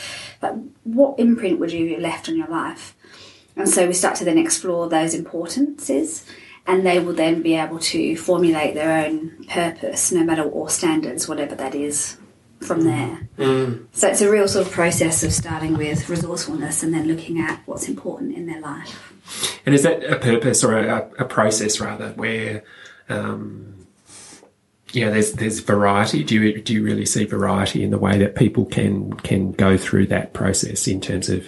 like 0.41 0.55
what 0.83 1.19
imprint 1.19 1.59
would 1.59 1.71
you 1.71 1.89
have 1.91 1.99
left 1.99 2.29
on 2.29 2.37
your 2.37 2.47
life? 2.47 2.95
And 3.55 3.69
so 3.69 3.87
we 3.87 3.93
start 3.93 4.15
to 4.17 4.25
then 4.25 4.37
explore 4.37 4.89
those 4.89 5.13
importances, 5.13 6.25
and 6.67 6.85
they 6.85 6.99
will 6.99 7.13
then 7.13 7.41
be 7.41 7.55
able 7.55 7.79
to 7.79 8.15
formulate 8.17 8.73
their 8.73 9.05
own 9.05 9.45
purpose, 9.47 10.11
no 10.11 10.23
matter 10.23 10.43
or 10.43 10.69
standards, 10.69 11.27
whatever 11.27 11.55
that 11.55 11.73
is, 11.75 12.17
from 12.61 12.81
there. 12.83 13.27
So 13.93 14.07
it's 14.07 14.21
a 14.21 14.31
real 14.31 14.47
sort 14.47 14.65
of 14.65 14.73
process 14.73 15.23
of 15.23 15.31
starting 15.31 15.77
with 15.77 16.09
resourcefulness 16.09 16.83
and 16.83 16.93
then 16.93 17.07
looking 17.07 17.39
at 17.39 17.61
what's 17.65 17.87
important 17.87 18.35
in 18.35 18.45
their 18.45 18.61
life. 18.61 19.13
And 19.65 19.73
is 19.73 19.83
that 19.83 20.03
a 20.03 20.17
purpose 20.17 20.63
or 20.63 20.77
a, 20.77 21.09
a 21.19 21.25
process 21.25 21.79
rather 21.79 22.09
where, 22.09 22.63
um, 23.09 23.87
yeah, 24.91 25.09
there's 25.09 25.33
there's 25.33 25.59
variety. 25.59 26.23
Do 26.23 26.35
you 26.35 26.61
do 26.61 26.73
you 26.73 26.83
really 26.83 27.05
see 27.05 27.25
variety 27.25 27.83
in 27.83 27.91
the 27.91 27.97
way 27.97 28.17
that 28.17 28.35
people 28.35 28.65
can 28.65 29.13
can 29.13 29.51
go 29.51 29.77
through 29.77 30.07
that 30.07 30.33
process 30.33 30.87
in 30.87 31.01
terms 31.01 31.29
of 31.29 31.47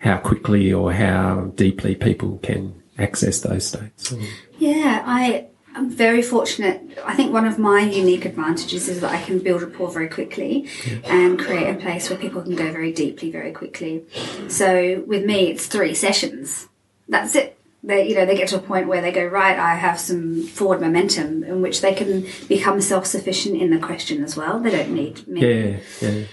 how 0.00 0.18
quickly 0.18 0.72
or 0.72 0.92
how 0.92 1.52
deeply 1.54 1.94
people 1.94 2.38
can 2.42 2.82
access 2.98 3.40
those 3.40 3.66
states? 3.66 4.14
Yeah, 4.58 5.02
I 5.04 5.46
am 5.74 5.90
very 5.90 6.22
fortunate. 6.22 6.80
I 7.04 7.14
think 7.14 7.32
one 7.32 7.46
of 7.46 7.58
my 7.58 7.80
unique 7.80 8.24
advantages 8.24 8.88
is 8.88 9.00
that 9.00 9.12
I 9.12 9.22
can 9.22 9.38
build 9.38 9.62
rapport 9.62 9.90
very 9.90 10.08
quickly 10.08 10.68
and 11.04 11.38
create 11.38 11.68
a 11.68 11.78
place 11.78 12.08
where 12.08 12.18
people 12.18 12.42
can 12.42 12.56
go 12.56 12.72
very 12.72 12.92
deeply 12.92 13.30
very 13.30 13.52
quickly. 13.52 14.04
So 14.48 15.04
with 15.06 15.24
me, 15.24 15.50
it's 15.50 15.66
three 15.66 15.94
sessions. 15.94 16.68
That's 17.08 17.34
it. 17.34 17.58
They, 17.82 18.08
you 18.08 18.16
know, 18.16 18.26
they 18.26 18.36
get 18.36 18.48
to 18.48 18.56
a 18.56 18.60
point 18.60 18.88
where 18.88 19.00
they 19.00 19.12
go 19.12 19.24
right. 19.24 19.56
I 19.56 19.76
have 19.76 20.00
some 20.00 20.42
forward 20.42 20.80
momentum 20.80 21.44
in 21.44 21.62
which 21.62 21.82
they 21.82 21.94
can 21.94 22.26
become 22.48 22.80
self-sufficient 22.80 23.60
in 23.60 23.70
the 23.70 23.78
question 23.78 24.24
as 24.24 24.36
well. 24.36 24.58
They 24.58 24.70
don't 24.70 24.90
need 24.90 25.28
me. 25.28 25.40
Yeah, 25.40 25.76
yeah, 26.00 26.24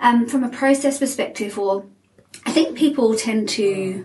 Um, 0.00 0.26
from 0.26 0.42
a 0.42 0.48
process 0.48 0.98
perspective, 0.98 1.58
or 1.58 1.84
I 2.46 2.52
think 2.52 2.76
people 2.76 3.14
tend 3.16 3.48
to 3.50 4.04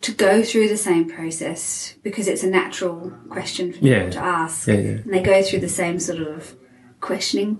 to 0.00 0.12
go 0.12 0.42
through 0.44 0.68
the 0.68 0.76
same 0.76 1.10
process 1.10 1.94
because 2.04 2.28
it's 2.28 2.44
a 2.44 2.46
natural 2.46 3.12
question 3.30 3.72
for 3.72 3.78
Yeah. 3.84 3.98
people 3.98 4.12
to 4.12 4.18
ask, 4.20 4.68
Yeah, 4.68 4.74
yeah. 4.74 4.80
and 4.90 5.12
they 5.12 5.20
go 5.20 5.42
through 5.42 5.58
the 5.58 5.68
same 5.68 5.98
sort 5.98 6.20
of 6.20 6.54
questioning 7.00 7.58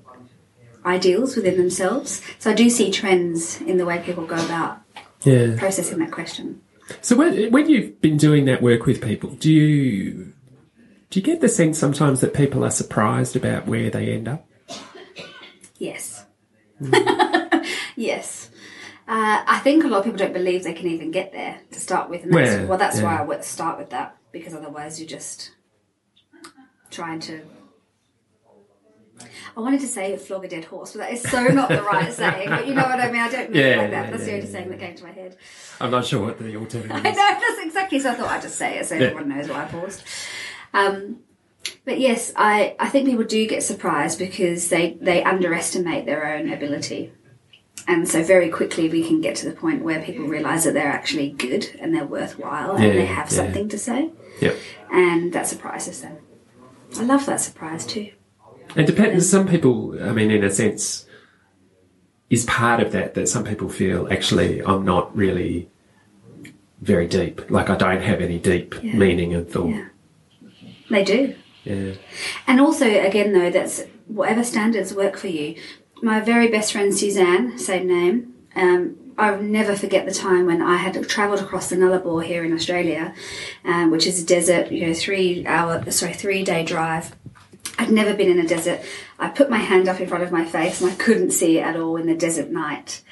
ideals 0.86 1.34
within 1.34 1.56
themselves. 1.56 2.22
So 2.38 2.52
I 2.52 2.54
do 2.54 2.70
see 2.70 2.92
trends 2.92 3.60
in 3.62 3.76
the 3.76 3.84
way 3.84 3.98
people 3.98 4.24
go 4.24 4.36
about 4.36 4.78
yeah. 5.24 5.56
processing 5.58 5.98
that 5.98 6.12
question. 6.12 6.60
So 7.00 7.16
when, 7.16 7.50
when 7.50 7.68
you've 7.68 8.00
been 8.00 8.16
doing 8.16 8.44
that 8.44 8.62
work 8.62 8.86
with 8.86 9.02
people, 9.02 9.30
do 9.30 9.52
you 9.52 10.32
do 11.10 11.18
you 11.18 11.24
get 11.26 11.40
the 11.40 11.48
sense 11.48 11.76
sometimes 11.76 12.20
that 12.20 12.34
people 12.34 12.64
are 12.64 12.70
surprised 12.70 13.34
about 13.34 13.66
where 13.66 13.90
they 13.90 14.12
end 14.12 14.28
up? 14.28 14.46
Yes. 15.78 16.24
Mm. 16.80 17.66
yes. 17.96 18.37
Uh, 19.08 19.42
I 19.46 19.58
think 19.60 19.84
a 19.84 19.88
lot 19.88 20.00
of 20.00 20.04
people 20.04 20.18
don't 20.18 20.34
believe 20.34 20.64
they 20.64 20.74
can 20.74 20.86
even 20.86 21.10
get 21.10 21.32
there 21.32 21.60
to 21.72 21.80
start 21.80 22.10
with. 22.10 22.24
And 22.24 22.32
that's, 22.34 22.58
Well, 22.58 22.66
well, 22.68 22.78
that's 22.78 23.00
why. 23.00 23.16
I 23.18 23.22
would 23.22 23.42
start 23.42 23.78
with 23.78 23.88
that 23.90 24.16
because 24.32 24.54
otherwise 24.54 25.00
you're 25.00 25.08
just 25.08 25.52
trying 26.90 27.20
to. 27.20 27.40
I 29.56 29.60
wanted 29.60 29.80
to 29.80 29.86
say 29.88 30.14
flog 30.18 30.44
a 30.44 30.48
dead 30.48 30.66
horse, 30.66 30.92
but 30.92 30.98
that 31.00 31.12
is 31.12 31.22
so 31.22 31.42
not 31.48 31.70
the 31.70 31.82
right 31.82 32.12
saying. 32.12 32.50
But 32.50 32.66
you 32.68 32.74
know 32.74 32.82
what 32.84 33.00
I 33.00 33.10
mean? 33.10 33.20
I 33.22 33.30
don't 33.30 33.50
mean 33.50 33.62
it 33.62 33.70
Yeah, 33.70 33.76
like 33.82 33.90
that. 33.90 34.04
yeah, 34.04 34.10
That's 34.10 34.24
the 34.26 34.32
only 34.34 34.44
yeah, 34.46 34.52
saying 34.52 34.68
that 34.70 34.78
came 34.78 34.94
to 34.94 35.04
my 35.04 35.10
head. 35.12 35.36
I'm 35.80 35.90
not 35.90 36.04
sure 36.06 36.24
what 36.26 36.38
the 36.38 36.56
alternative 36.56 36.90
I 36.94 37.00
know, 37.00 37.12
that's 37.12 37.60
exactly. 37.64 37.98
So 38.00 38.10
I 38.10 38.14
thought 38.14 38.28
I'd 38.28 38.42
just 38.42 38.56
say 38.56 38.78
it 38.78 38.86
so 38.86 38.94
everyone 38.96 39.28
knows 39.30 39.48
why 39.48 39.64
I 39.64 39.66
paused. 39.66 40.04
Um, 40.74 41.20
but 41.84 41.98
yes, 41.98 42.32
I, 42.36 42.76
I 42.78 42.88
think 42.90 43.08
people 43.08 43.24
do 43.24 43.46
get 43.48 43.62
surprised 43.62 44.18
because 44.18 44.68
they, 44.68 44.98
they 45.00 45.24
underestimate 45.24 46.04
their 46.06 46.34
own 46.36 46.52
ability. 46.52 47.12
And 47.86 48.08
so 48.08 48.22
very 48.22 48.48
quickly 48.50 48.88
we 48.88 49.06
can 49.06 49.20
get 49.20 49.36
to 49.36 49.46
the 49.48 49.54
point 49.54 49.82
where 49.82 50.02
people 50.02 50.26
realise 50.26 50.64
that 50.64 50.74
they're 50.74 50.88
actually 50.88 51.30
good 51.30 51.70
and 51.80 51.94
they're 51.94 52.04
worthwhile 52.06 52.72
and 52.76 52.84
Yeah, 52.84 52.92
they 52.92 53.06
have 53.06 53.30
yeah. 53.30 53.36
something 53.36 53.68
to 53.70 53.78
say. 53.78 54.10
Yep. 54.40 54.56
And 54.92 55.32
that 55.32 55.46
surprises 55.46 56.02
them. 56.02 56.18
I 56.98 57.04
love 57.04 57.26
that 57.26 57.40
surprise 57.40 57.86
too. 57.86 58.10
And 58.76 58.86
depends. 58.86 59.28
Some 59.30 59.48
people, 59.48 59.96
I 60.02 60.12
mean, 60.12 60.30
in 60.30 60.44
a 60.44 60.50
sense, 60.50 61.06
is 62.30 62.44
part 62.44 62.80
of 62.80 62.92
that 62.92 63.14
that 63.14 63.28
some 63.28 63.44
people 63.44 63.68
feel 63.68 64.06
actually 64.12 64.60
I'm 64.62 64.84
not 64.84 65.16
really 65.16 65.70
very 66.82 67.06
deep. 67.06 67.50
Like 67.50 67.70
I 67.70 67.76
don't 67.76 68.02
have 68.02 68.20
any 68.20 68.38
deep 68.38 68.74
Yeah. 68.82 68.94
meaning 68.96 69.34
and 69.34 69.48
thought. 69.48 69.70
Yeah. 69.70 69.84
They 70.90 71.04
do. 71.04 71.34
Yeah. 71.64 71.92
And 72.46 72.60
also, 72.60 72.86
again, 72.86 73.32
though, 73.32 73.50
that's 73.50 73.82
whatever 74.06 74.42
standards 74.44 74.94
work 74.94 75.16
for 75.16 75.28
you. 75.28 75.56
My 76.00 76.20
very 76.20 76.48
best 76.48 76.72
friend 76.72 76.96
Suzanne, 76.96 77.58
same 77.58 77.88
name, 77.88 78.34
um, 78.54 78.96
I'll 79.18 79.42
never 79.42 79.74
forget 79.74 80.06
the 80.06 80.14
time 80.14 80.46
when 80.46 80.62
I 80.62 80.76
had 80.76 81.08
travelled 81.08 81.40
across 81.40 81.68
the 81.68 81.76
Nullarbor 81.76 82.22
here 82.24 82.44
in 82.44 82.52
Australia, 82.52 83.14
um, 83.64 83.90
which 83.90 84.06
is 84.06 84.22
a 84.22 84.26
desert, 84.26 84.70
you 84.70 84.86
know, 84.86 84.94
three 84.94 85.44
hour, 85.44 85.90
sorry, 85.90 86.12
three 86.12 86.44
day 86.44 86.64
drive. 86.64 87.16
I'd 87.78 87.90
never 87.90 88.14
been 88.14 88.30
in 88.30 88.38
a 88.38 88.46
desert. 88.46 88.80
I 89.18 89.28
put 89.28 89.50
my 89.50 89.58
hand 89.58 89.88
up 89.88 90.00
in 90.00 90.08
front 90.08 90.22
of 90.22 90.30
my 90.30 90.44
face 90.44 90.80
and 90.80 90.90
I 90.90 90.94
couldn't 90.94 91.32
see 91.32 91.58
at 91.58 91.76
all 91.76 91.96
in 91.96 92.06
the 92.06 92.14
desert 92.14 92.50
night. 92.50 93.02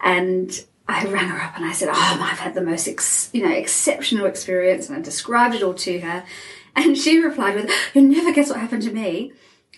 And 0.00 0.50
I 0.88 1.04
rang 1.04 1.28
her 1.28 1.40
up 1.40 1.56
and 1.56 1.64
I 1.64 1.72
said, 1.72 1.90
"Oh, 1.92 2.18
I've 2.20 2.40
had 2.40 2.54
the 2.54 2.60
most, 2.60 2.88
ex- 2.88 3.30
you 3.32 3.42
know, 3.42 3.54
exceptional 3.54 4.26
experience," 4.26 4.88
and 4.88 4.98
I 4.98 5.00
described 5.00 5.54
it 5.54 5.62
all 5.62 5.74
to 5.74 6.00
her. 6.00 6.24
And 6.74 6.98
she 6.98 7.18
replied 7.20 7.54
with, 7.54 7.70
"You'll 7.94 8.04
never 8.04 8.32
guess 8.32 8.50
what 8.50 8.60
happened 8.60 8.82
to 8.82 8.92
me. 8.92 9.32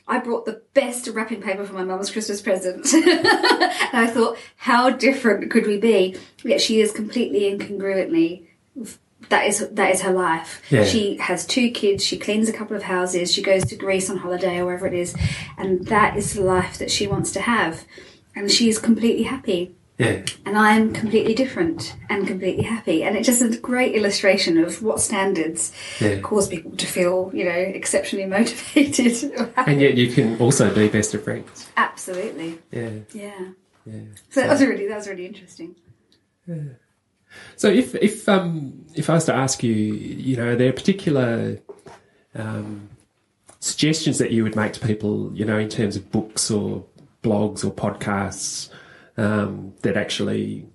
I 0.09 0.18
brought 0.18 0.47
the 0.47 0.62
best 0.75 1.07
wrapping 1.09 1.42
paper 1.42 1.64
for 1.64 1.75
my 1.75 1.85
mum's 1.85 2.11
Christmas 2.11 2.40
present." 2.40 2.92
and 2.94 3.07
I 3.92 4.07
thought, 4.07 4.38
how 4.57 4.90
different 4.90 5.51
could 5.51 5.66
we 5.66 5.79
be? 5.79 6.16
Yet 6.42 6.61
she 6.61 6.81
is 6.81 6.92
completely 6.92 7.40
incongruently. 7.40 8.47
That 9.29 9.47
is 9.47 9.68
that 9.68 9.94
is 9.94 10.01
her 10.03 10.12
life. 10.12 10.62
Yeah. 10.71 10.85
She 10.85 11.16
has 11.18 11.47
two 11.47 11.71
kids. 11.71 12.05
She 12.05 12.18
cleans 12.18 12.49
a 12.49 12.53
couple 12.53 12.77
of 12.77 12.85
houses. 12.85 13.33
She 13.33 13.42
goes 13.42 13.64
to 13.66 13.77
Greece 13.77 14.09
on 14.09 14.16
holiday 14.16 14.59
or 14.59 14.66
wherever 14.66 14.87
it 14.87 14.94
is, 14.94 15.14
and 15.57 15.87
that 15.87 16.16
is 16.16 16.35
the 16.35 16.42
life 16.42 16.79
that 16.79 16.90
she 16.90 17.07
wants 17.07 17.33
to 17.33 17.40
have. 17.40 17.85
And 18.35 18.51
she 18.51 18.68
is 18.68 18.79
completely 18.79 19.25
happy 19.25 19.75
Yeah. 19.98 20.22
and 20.46 20.56
I'm 20.56 20.92
completely 20.92 21.34
different 21.34 21.96
and 22.08 22.24
completely 22.26 22.62
happy. 22.62 23.02
And 23.02 23.16
it's 23.16 23.26
just 23.26 23.42
a 23.42 23.56
great 23.58 23.96
illustration 23.96 24.56
of 24.58 24.80
what 24.80 25.00
standards 25.00 25.72
Yeah. 26.00 26.20
cause 26.20 26.46
people 26.48 26.70
to 26.70 26.87
feel, 26.87 27.32
you 27.34 27.44
know, 27.44 27.50
exceptionally 27.50 28.26
motivated. 28.26 29.12
And 29.56 29.80
yet 29.80 29.96
you 29.96 30.08
can 30.12 30.38
also 30.38 30.72
be 30.72 30.88
best 30.88 31.14
of 31.14 31.24
friends. 31.24 31.68
Absolutely, 31.76 32.58
Yeah. 32.70 32.90
yeah. 33.12 33.48
Yeah. 33.84 34.00
So 34.30 34.40
that 34.42 34.50
was 34.50 34.61
really 34.61 34.87
that 34.87 34.96
was 34.98 35.08
really 35.08 35.26
interesting. 35.26 35.74
Yeah. 36.46 36.56
So 37.56 37.68
if 37.68 37.94
if 37.96 38.28
um 38.28 38.84
if 38.94 39.11
I 39.11 39.14
was 39.14 39.24
to 39.24 39.34
ask 39.34 39.62
you, 39.62 39.72
you 39.74 40.37
know, 40.37 40.48
are 40.52 40.56
there 40.56 40.72
particular 40.72 41.58
um, 42.34 42.88
suggestions 43.61 44.18
that 44.18 44.30
you 44.30 44.44
would 44.44 44.54
make 44.56 44.72
to 44.74 44.80
people, 44.87 45.32
you 45.34 45.44
know, 45.44 45.58
in 45.58 45.68
terms 45.68 45.96
of 45.96 46.11
books 46.12 46.50
or 46.50 46.84
blogs 47.22 47.64
or 47.64 47.72
podcasts 47.72 48.68
um, 49.18 49.74
that 49.83 49.96
actually 49.96 50.66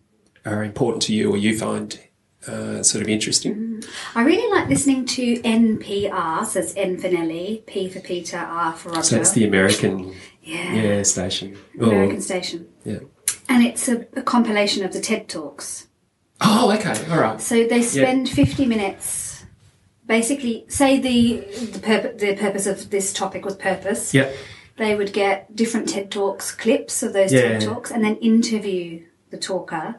are 0.45 0.63
important 0.63 1.01
to 1.03 1.13
you 1.15 1.31
or 1.31 1.37
you 1.37 1.57
find 1.57 1.99
uh, 2.47 2.83
sort 2.83 3.01
of 3.01 3.09
interesting? 3.09 3.83
I 4.15 4.23
really 4.23 4.51
like 4.51 4.69
listening 4.69 5.05
to 5.05 5.41
NPR. 5.41 6.45
So 6.45 6.59
it's 6.59 6.75
N 6.75 6.97
for 6.99 7.07
Nelly, 7.07 7.63
P 7.65 7.89
for 7.89 8.01
Peter, 8.01 8.37
R 8.37 8.73
for 8.73 8.89
Roger. 8.89 9.03
So 9.03 9.15
that's 9.15 9.31
the 9.31 9.45
American 9.45 10.13
yeah, 10.41 10.73
yeah 10.73 11.03
station. 11.03 11.57
Or- 11.79 11.87
American 11.87 12.21
station, 12.21 12.67
yeah. 12.83 12.99
and 13.49 13.63
it's 13.65 13.87
a, 13.87 14.05
a 14.15 14.21
compilation 14.21 14.83
of 14.83 14.93
the 14.93 14.99
TED 14.99 15.29
talks. 15.29 15.87
Oh, 16.41 16.73
okay, 16.77 17.09
all 17.09 17.19
right. 17.19 17.39
So 17.39 17.65
they 17.65 17.81
spend 17.81 18.27
50 18.27 18.65
minutes, 18.65 19.45
basically, 20.05 20.65
say 20.67 20.99
the 20.99 21.37
the, 21.67 21.79
purpo- 21.79 22.17
the 22.17 22.35
purpose 22.35 22.67
of 22.67 22.89
this 22.89 23.13
topic 23.13 23.45
was 23.45 23.55
purpose. 23.55 24.13
Yeah, 24.13 24.29
They 24.77 24.95
would 24.95 25.13
get 25.13 25.55
different 25.55 25.89
TED 25.89 26.09
Talks, 26.11 26.51
clips 26.51 27.03
of 27.03 27.13
those 27.13 27.31
Yeah. 27.31 27.41
TED 27.59 27.61
Talks, 27.61 27.91
and 27.91 28.03
then 28.03 28.15
interview 28.17 29.03
the 29.29 29.37
talker. 29.37 29.95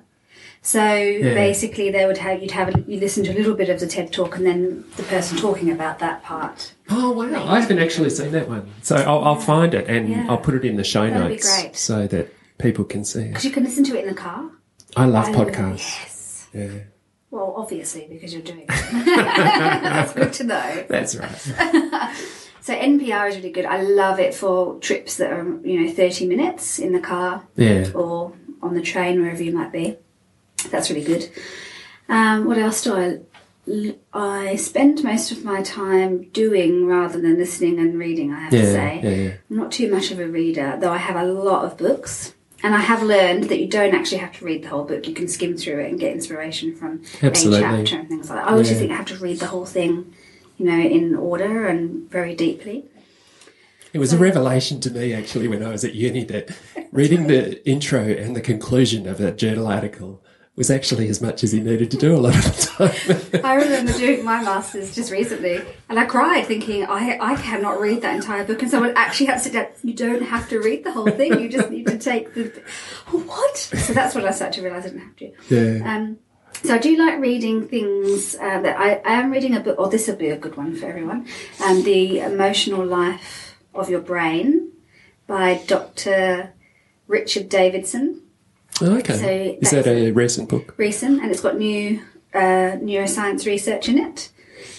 So 0.63 0.81
basically, 0.81 1.91
they 1.91 2.07
would 2.07 2.17
have 2.19 2.41
you'd 2.41 2.53
have 2.53 2.89
you 2.89 2.99
listen 2.99 3.23
to 3.25 3.31
a 3.33 3.35
little 3.37 3.55
bit 3.55 3.69
of 3.69 3.81
the 3.81 3.87
TED 3.87 4.13
Talk, 4.13 4.37
and 4.37 4.47
then 4.47 4.85
the 4.97 5.03
person 5.05 5.37
talking 5.37 5.71
about 5.71 5.99
that 5.99 6.23
part. 6.23 6.73
Oh 6.89 7.11
wow! 7.13 7.47
I 7.47 7.61
haven't 7.61 7.79
actually 7.81 8.09
seen 8.11 8.33
that 8.33 8.49
one, 8.49 8.71
so 8.83 8.97
I'll, 8.97 9.23
I'll 9.25 9.41
find 9.41 9.75
it 9.75 9.87
and 9.89 10.09
Yeah. 10.09 10.27
I'll 10.29 10.39
put 10.39 10.55
it 10.55 10.65
in 10.65 10.77
the 10.77 10.85
show 10.85 11.09
That'd 11.09 11.31
notes 11.31 11.79
so 11.79 12.07
that 12.07 12.33
people 12.59 12.85
can 12.85 13.05
see 13.05 13.21
it. 13.25 13.29
Because 13.29 13.45
you 13.45 13.51
can 13.51 13.63
listen 13.65 13.85
to 13.85 13.97
it 13.99 14.05
in 14.05 14.09
the 14.09 14.15
car. 14.21 14.51
I 14.97 15.05
love 15.05 15.27
I- 15.27 15.33
podcasts. 15.33 16.01
Yes. 16.03 16.49
Yeah, 16.55 16.69
Well, 17.31 17.53
obviously, 17.57 18.07
because 18.09 18.33
you're 18.33 18.43
doing 18.43 18.61
it. 18.61 18.69
That's 19.05 20.13
good 20.15 20.33
to 20.35 20.45
know. 20.45 20.85
that's 20.89 21.17
right. 21.17 22.15
So 22.65 22.75
NPR 22.75 23.29
is 23.29 23.37
really 23.37 23.51
good. 23.51 23.67
I 23.67 23.83
love 23.83 24.19
it 24.19 24.35
for 24.35 24.79
trips 24.79 25.19
that 25.19 25.31
are 25.31 25.45
you 25.63 25.83
know 25.83 25.93
30 25.93 26.27
minutes 26.27 26.79
in 26.79 26.95
the 26.95 26.99
car 26.99 27.47
Yeah, 27.57 27.91
or 27.95 28.33
on 28.63 28.73
the 28.73 28.81
train 28.81 29.21
wherever 29.21 29.43
you 29.43 29.53
might 29.53 29.71
be. 29.71 29.99
That's 30.71 30.89
really 30.89 31.05
good. 31.05 31.29
Um, 32.09 32.47
what 32.47 32.57
else 32.57 32.83
do 32.83 32.95
I? 32.97 33.19
I 34.15 34.57
spend 34.57 35.05
most 35.05 35.31
of 35.31 35.45
my 35.45 35.61
time 35.61 36.31
doing 36.31 36.87
rather 36.87 37.21
than 37.21 37.37
listening 37.37 37.79
and 37.79 37.99
reading. 37.99 38.33
I 38.33 38.41
have 38.45 38.51
to 38.53 38.65
say, 38.73 39.01
yeah, 39.03 39.11
yeah. 39.11 39.33
I'm 39.51 39.57
not 39.59 39.71
too 39.71 39.91
much 39.91 40.11
of 40.11 40.19
a 40.19 40.27
reader, 40.27 40.79
though 40.81 40.93
I 40.93 40.97
have 40.99 41.17
a 41.17 41.25
lot 41.31 41.67
of 41.67 41.77
books. 41.77 42.33
And 42.63 42.75
I 42.75 42.81
have 42.81 43.03
learned 43.03 43.45
that 43.51 43.61
you 43.61 43.69
don't 43.69 43.95
actually 43.95 44.19
have 44.19 44.33
to 44.39 44.45
read 44.45 44.63
the 44.65 44.69
whole 44.71 44.85
book. 44.85 45.07
You 45.07 45.13
can 45.13 45.29
skim 45.29 45.55
through 45.59 45.81
it 45.81 45.91
and 45.91 46.01
get 46.01 46.13
inspiration 46.15 46.75
from 46.75 47.03
Absolutely. 47.23 47.59
a 47.59 47.63
chapter 47.63 47.97
and 47.99 48.09
things 48.09 48.31
like 48.31 48.39
that. 48.39 48.49
I 48.49 48.53
always 48.53 48.71
Yeah. 48.71 48.79
think 48.79 48.93
I 48.93 48.97
have 48.97 49.05
to 49.07 49.17
read 49.17 49.39
the 49.39 49.49
whole 49.49 49.67
thing, 49.67 50.15
you 50.57 50.67
know, 50.67 50.79
in 50.81 51.15
order 51.15 51.67
and 51.67 52.09
very 52.11 52.35
deeply. 52.35 52.85
It 53.93 53.99
was 53.99 54.13
a 54.13 54.19
revelation 54.19 54.81
to 54.81 54.91
me 54.91 55.15
actually 55.15 55.47
when 55.47 55.63
I 55.63 55.69
was 55.69 55.85
at 55.85 55.95
uni 55.95 56.25
that 56.25 56.51
reading 56.91 57.29
the 57.29 57.65
intro 57.69 58.03
and 58.03 58.35
the 58.35 58.41
conclusion 58.41 59.07
of 59.09 59.21
a 59.21 59.31
journal 59.31 59.69
article 59.69 60.21
was 60.57 60.71
actually 60.71 61.09
as 61.09 61.21
much 61.21 61.43
as 61.43 61.53
you 61.53 61.63
needed 61.63 61.91
to 61.91 61.97
do 61.97 62.15
a 62.15 62.19
lot 62.19 62.37
of 62.37 62.45
the 62.45 63.31
time. 63.33 63.45
I 63.45 63.55
remember 63.55 63.93
doing 63.93 64.25
my 64.25 64.43
masters 64.43 64.95
just 64.95 65.11
recently, 65.11 65.61
and 65.89 65.99
I 65.99 66.05
cried 66.07 66.47
thinking 66.47 66.85
I 66.85 67.19
I 67.21 67.35
cannot 67.37 67.81
read 67.81 68.03
that 68.03 68.15
entire 68.15 68.45
book, 68.45 68.63
and 68.63 68.71
someone 68.71 68.93
actually 68.97 69.27
had 69.27 69.39
to 69.39 69.41
sit 69.41 69.53
down. 69.53 69.67
You 69.83 69.95
don't 69.95 70.23
have 70.23 70.49
to 70.51 70.61
read 70.61 70.85
the 70.85 70.93
whole 70.93 71.11
thing. 71.11 71.41
You 71.41 71.49
just 71.49 71.71
need 71.71 71.87
to 71.89 71.99
take 71.99 72.35
the 72.35 72.53
what? 73.11 73.57
So 73.57 73.93
that's 73.93 74.15
what 74.15 74.25
I 74.25 74.31
started 74.31 74.55
to 74.61 74.63
realise 74.63 74.85
I 74.85 74.89
didn't 74.89 75.03
have 75.03 75.17
to. 75.17 75.33
yeah, 75.51 75.97
Um, 75.97 76.19
So 76.63 76.75
I 76.75 76.79
do 76.79 76.97
like 76.97 77.21
reading 77.21 77.69
things 77.69 78.35
uh, 78.37 78.61
that 78.63 78.79
I, 78.79 78.95
I 79.05 79.15
am 79.21 79.31
reading 79.31 79.55
a 79.55 79.61
book, 79.61 79.79
or 79.79 79.89
this 79.91 80.09
will 80.09 80.17
be 80.17 80.29
a 80.31 80.37
good 80.37 80.57
one 80.57 80.75
for 80.77 80.87
everyone. 80.87 81.27
Um, 81.63 81.83
the 81.83 82.21
Emotional 82.21 82.85
Life 82.87 83.57
of 83.75 83.91
Your 83.91 84.01
Brain 84.01 84.73
by 85.27 85.61
Dr. 85.67 86.53
Richard 87.07 87.49
Davidson. 87.51 88.23
Oh, 88.81 88.97
okay. 88.99 89.17
So 89.17 89.59
Is 89.61 89.71
that 89.73 89.87
a 89.87 90.11
recent 90.13 90.49
book? 90.49 90.75
recent, 90.79 91.21
and 91.23 91.31
it's 91.31 91.41
got 91.43 91.59
new 91.59 92.01
uh, 92.33 92.79
neuroscience 92.81 93.45
research 93.47 93.89
in 93.89 93.99
it 93.99 94.31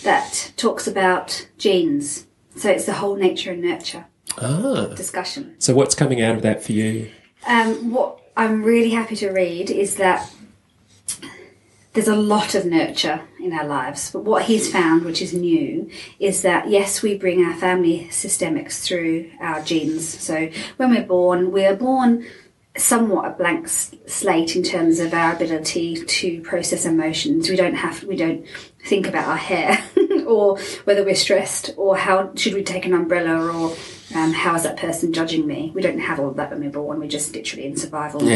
that 0.04 0.52
talks 0.58 0.88
about 0.88 1.48
genes. 1.58 2.26
So 2.56 2.70
it's 2.72 2.86
the 2.86 2.94
whole 2.94 3.16
nature 3.16 3.52
and 3.52 3.62
nurture 3.62 4.06
Ah. 4.42 4.88
discussion. 4.96 5.56
So 5.60 5.76
what's 5.76 5.94
coming 5.94 6.22
out 6.22 6.36
of 6.36 6.42
that 6.42 6.64
for 6.64 6.72
you? 6.72 7.12
Um, 7.48 7.92
what 7.92 8.20
I'm 8.36 8.64
really 8.64 8.90
happy 8.90 9.16
to 9.18 9.30
read 9.30 9.70
is 9.70 9.96
that 9.96 10.30
there's 11.96 12.08
a 12.10 12.16
lot 12.16 12.56
of 12.56 12.66
nurture 12.66 13.22
in 13.40 13.54
our 13.54 13.66
lives, 13.66 14.12
but 14.12 14.24
what 14.24 14.44
he's 14.44 14.72
found, 14.72 15.04
which 15.06 15.22
is 15.22 15.34
new, 15.34 15.90
is 16.20 16.42
that 16.42 16.70
yes, 16.70 17.02
we 17.02 17.18
bring 17.18 17.44
our 17.44 17.56
family 17.56 18.08
systemics 18.12 18.84
through 18.84 19.32
our 19.40 19.62
genes. 19.62 20.08
So 20.08 20.50
when 20.78 20.92
we're 20.92 21.06
born, 21.06 21.52
we 21.52 21.66
are 21.66 21.76
born 21.76 22.26
somewhat 22.78 23.26
a 23.26 23.30
blank 23.30 23.70
slate 23.70 24.58
in 24.58 24.62
terms 24.62 25.00
of 25.00 25.14
our 25.14 25.34
ability 25.34 26.04
to 26.04 26.42
process 26.42 26.86
emotions. 26.86 27.50
We 27.50 27.56
don't 27.56 27.76
have, 27.76 28.04
we 28.04 28.18
don't 28.18 28.46
think 28.84 29.08
about 29.08 29.30
our 29.30 29.38
hair 29.38 29.82
or 30.28 30.60
whether 30.84 31.06
we're 31.06 31.16
stressed 31.16 31.72
or 31.78 31.96
how 31.96 32.36
should 32.36 32.54
we 32.54 32.64
take 32.64 32.86
an 32.86 32.94
umbrella 32.94 33.48
or 33.48 33.74
um, 34.16 34.34
how 34.34 34.54
is 34.56 34.64
that 34.64 34.76
person 34.76 35.14
judging 35.14 35.48
me. 35.48 35.72
We 35.74 35.82
don't 35.82 36.00
have 36.00 36.20
all 36.20 36.28
of 36.28 36.36
that 36.36 36.52
when 36.52 36.60
we're 36.60 36.72
born. 36.72 37.00
We're 37.00 37.08
just 37.08 37.34
literally 37.34 37.66
in 37.66 37.78
survival 37.78 38.20
mode. 38.20 38.32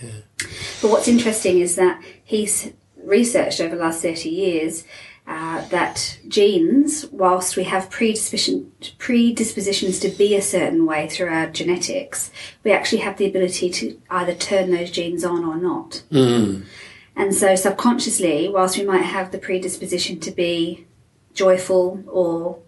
Yeah. 0.00 0.08
yeah. 0.08 0.48
But 0.80 0.90
what's 0.90 1.08
interesting 1.08 1.60
is 1.60 1.76
that 1.76 2.02
he's 2.24 2.72
researched 3.04 3.60
over 3.60 3.76
the 3.76 3.82
last 3.82 4.02
30 4.02 4.28
years 4.28 4.84
uh, 5.26 5.66
that 5.68 6.18
genes, 6.26 7.06
whilst 7.12 7.56
we 7.56 7.64
have 7.64 7.88
predisposition, 7.90 8.72
predispositions 8.98 10.00
to 10.00 10.08
be 10.08 10.34
a 10.34 10.42
certain 10.42 10.84
way 10.84 11.08
through 11.08 11.28
our 11.28 11.46
genetics, 11.46 12.30
we 12.64 12.72
actually 12.72 12.98
have 12.98 13.16
the 13.18 13.26
ability 13.26 13.70
to 13.70 14.00
either 14.10 14.34
turn 14.34 14.70
those 14.70 14.90
genes 14.90 15.24
on 15.24 15.44
or 15.44 15.56
not. 15.56 16.02
And 17.14 17.34
so 17.34 17.54
subconsciously, 17.54 18.48
whilst 18.48 18.78
we 18.78 18.84
might 18.84 19.04
have 19.04 19.30
the 19.30 19.38
predisposition 19.38 20.18
to 20.20 20.30
be 20.30 20.86
joyful 21.34 22.02
or 22.06 22.58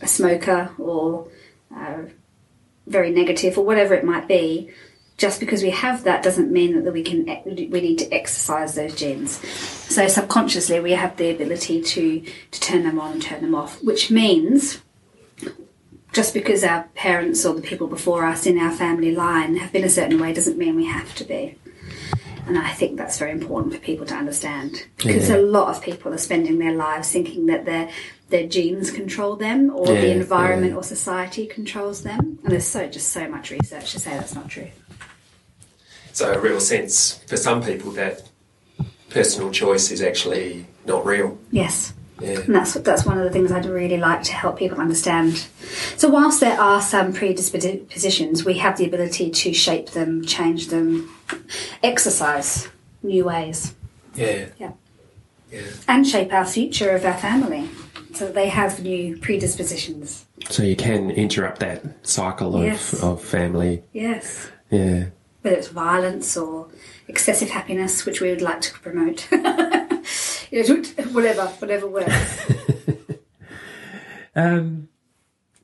a 0.00 0.06
smoker 0.06 0.70
or 0.78 1.28
uh, 1.74 2.02
very 2.86 3.10
negative 3.10 3.58
or 3.58 3.64
whatever 3.64 3.94
it 3.94 4.04
might 4.04 4.26
be, 4.26 4.70
just 5.20 5.38
because 5.38 5.62
we 5.62 5.68
have 5.68 6.04
that 6.04 6.22
doesn't 6.22 6.50
mean 6.50 6.82
that 6.82 6.92
we 6.94 7.02
can 7.02 7.26
we 7.44 7.80
need 7.80 7.98
to 7.98 8.10
exercise 8.10 8.74
those 8.74 8.94
genes. 8.94 9.32
So 9.94 10.08
subconsciously, 10.08 10.80
we 10.80 10.92
have 10.92 11.16
the 11.18 11.30
ability 11.30 11.82
to 11.82 12.24
to 12.50 12.60
turn 12.60 12.84
them 12.84 12.98
on 12.98 13.12
and 13.12 13.22
turn 13.22 13.42
them 13.42 13.54
off, 13.54 13.82
which 13.84 14.10
means 14.10 14.80
just 16.12 16.32
because 16.32 16.64
our 16.64 16.84
parents 16.94 17.44
or 17.44 17.54
the 17.54 17.60
people 17.60 17.86
before 17.86 18.24
us 18.24 18.46
in 18.46 18.58
our 18.58 18.72
family 18.72 19.14
line 19.14 19.56
have 19.56 19.72
been 19.72 19.84
a 19.84 19.90
certain 19.90 20.18
way 20.18 20.32
doesn't 20.32 20.56
mean 20.58 20.74
we 20.74 20.86
have 20.86 21.14
to 21.16 21.24
be. 21.24 21.54
And 22.46 22.58
I 22.58 22.70
think 22.70 22.96
that's 22.96 23.18
very 23.18 23.30
important 23.30 23.74
for 23.74 23.78
people 23.80 24.06
to 24.06 24.14
understand 24.14 24.86
because 24.96 25.28
Yeah. 25.28 25.36
a 25.36 25.42
lot 25.42 25.68
of 25.68 25.82
people 25.82 26.12
are 26.14 26.18
spending 26.18 26.58
their 26.58 26.72
lives 26.74 27.12
thinking 27.12 27.44
that 27.46 27.66
their 27.66 27.90
their 28.30 28.46
genes 28.48 28.90
control 28.90 29.36
them 29.36 29.70
or 29.74 29.92
Yeah, 29.92 30.00
the 30.00 30.10
environment 30.12 30.72
yeah. 30.72 30.78
or 30.78 30.82
society 30.82 31.46
controls 31.46 32.02
them. 32.04 32.38
And 32.42 32.52
there's 32.52 32.66
so 32.66 32.86
just 32.86 33.08
so 33.08 33.28
much 33.28 33.50
research 33.50 33.92
to 33.92 34.00
say 34.00 34.12
that's 34.12 34.34
not 34.34 34.48
true. 34.48 34.68
So 36.20 36.30
a 36.34 36.38
real 36.38 36.60
sense 36.60 37.14
for 37.28 37.38
some 37.38 37.62
people 37.62 37.92
that 37.92 38.28
personal 39.08 39.50
choice 39.50 39.90
is 39.90 40.02
actually 40.02 40.66
not 40.84 41.06
real. 41.06 41.38
Yes. 41.50 41.94
Yeah. 42.20 42.40
And 42.40 42.54
that's 42.54 42.74
that's 42.74 43.06
one 43.06 43.16
of 43.16 43.24
the 43.24 43.30
things 43.30 43.50
I'd 43.50 43.64
really 43.64 43.96
like 43.96 44.22
to 44.24 44.32
help 44.34 44.58
people 44.58 44.78
understand. 44.78 45.46
So 45.96 46.10
whilst 46.10 46.40
there 46.40 46.60
are 46.60 46.82
some 46.82 47.14
predispositions, 47.14 48.44
we 48.44 48.58
have 48.58 48.76
the 48.76 48.84
ability 48.84 49.30
to 49.30 49.54
shape 49.54 49.92
them, 49.92 50.22
change 50.26 50.68
them, 50.68 51.08
exercise 51.82 52.68
new 53.02 53.24
ways, 53.24 53.74
Yeah. 54.14 54.48
Yeah. 54.58 54.72
Yeah. 55.50 55.62
and 55.88 56.06
shape 56.06 56.34
our 56.34 56.44
future 56.44 56.90
of 56.90 57.06
our 57.06 57.16
family. 57.16 57.70
So 58.12 58.26
that 58.26 58.34
they 58.34 58.50
have 58.50 58.82
new 58.82 59.16
predispositions. 59.16 60.26
So 60.50 60.62
you 60.64 60.76
can 60.76 61.10
interrupt 61.10 61.60
that 61.60 61.82
cycle 62.06 62.56
of, 62.56 62.64
Yes. 62.64 63.02
of 63.02 63.24
family. 63.24 63.82
Yes. 63.94 64.50
Yeah. 64.70 65.06
Whether 65.42 65.56
it's 65.56 65.68
violence 65.68 66.36
or 66.36 66.68
excessive 67.08 67.50
happiness, 67.50 68.04
which 68.04 68.20
we 68.20 68.30
would 68.30 68.42
like 68.42 68.60
to 68.62 68.72
promote. 68.80 69.28
You 70.50 70.66
know, 70.66 70.82
whatever, 71.12 71.46
whatever 71.46 71.86
works. 71.86 72.52
Um, 74.36 74.88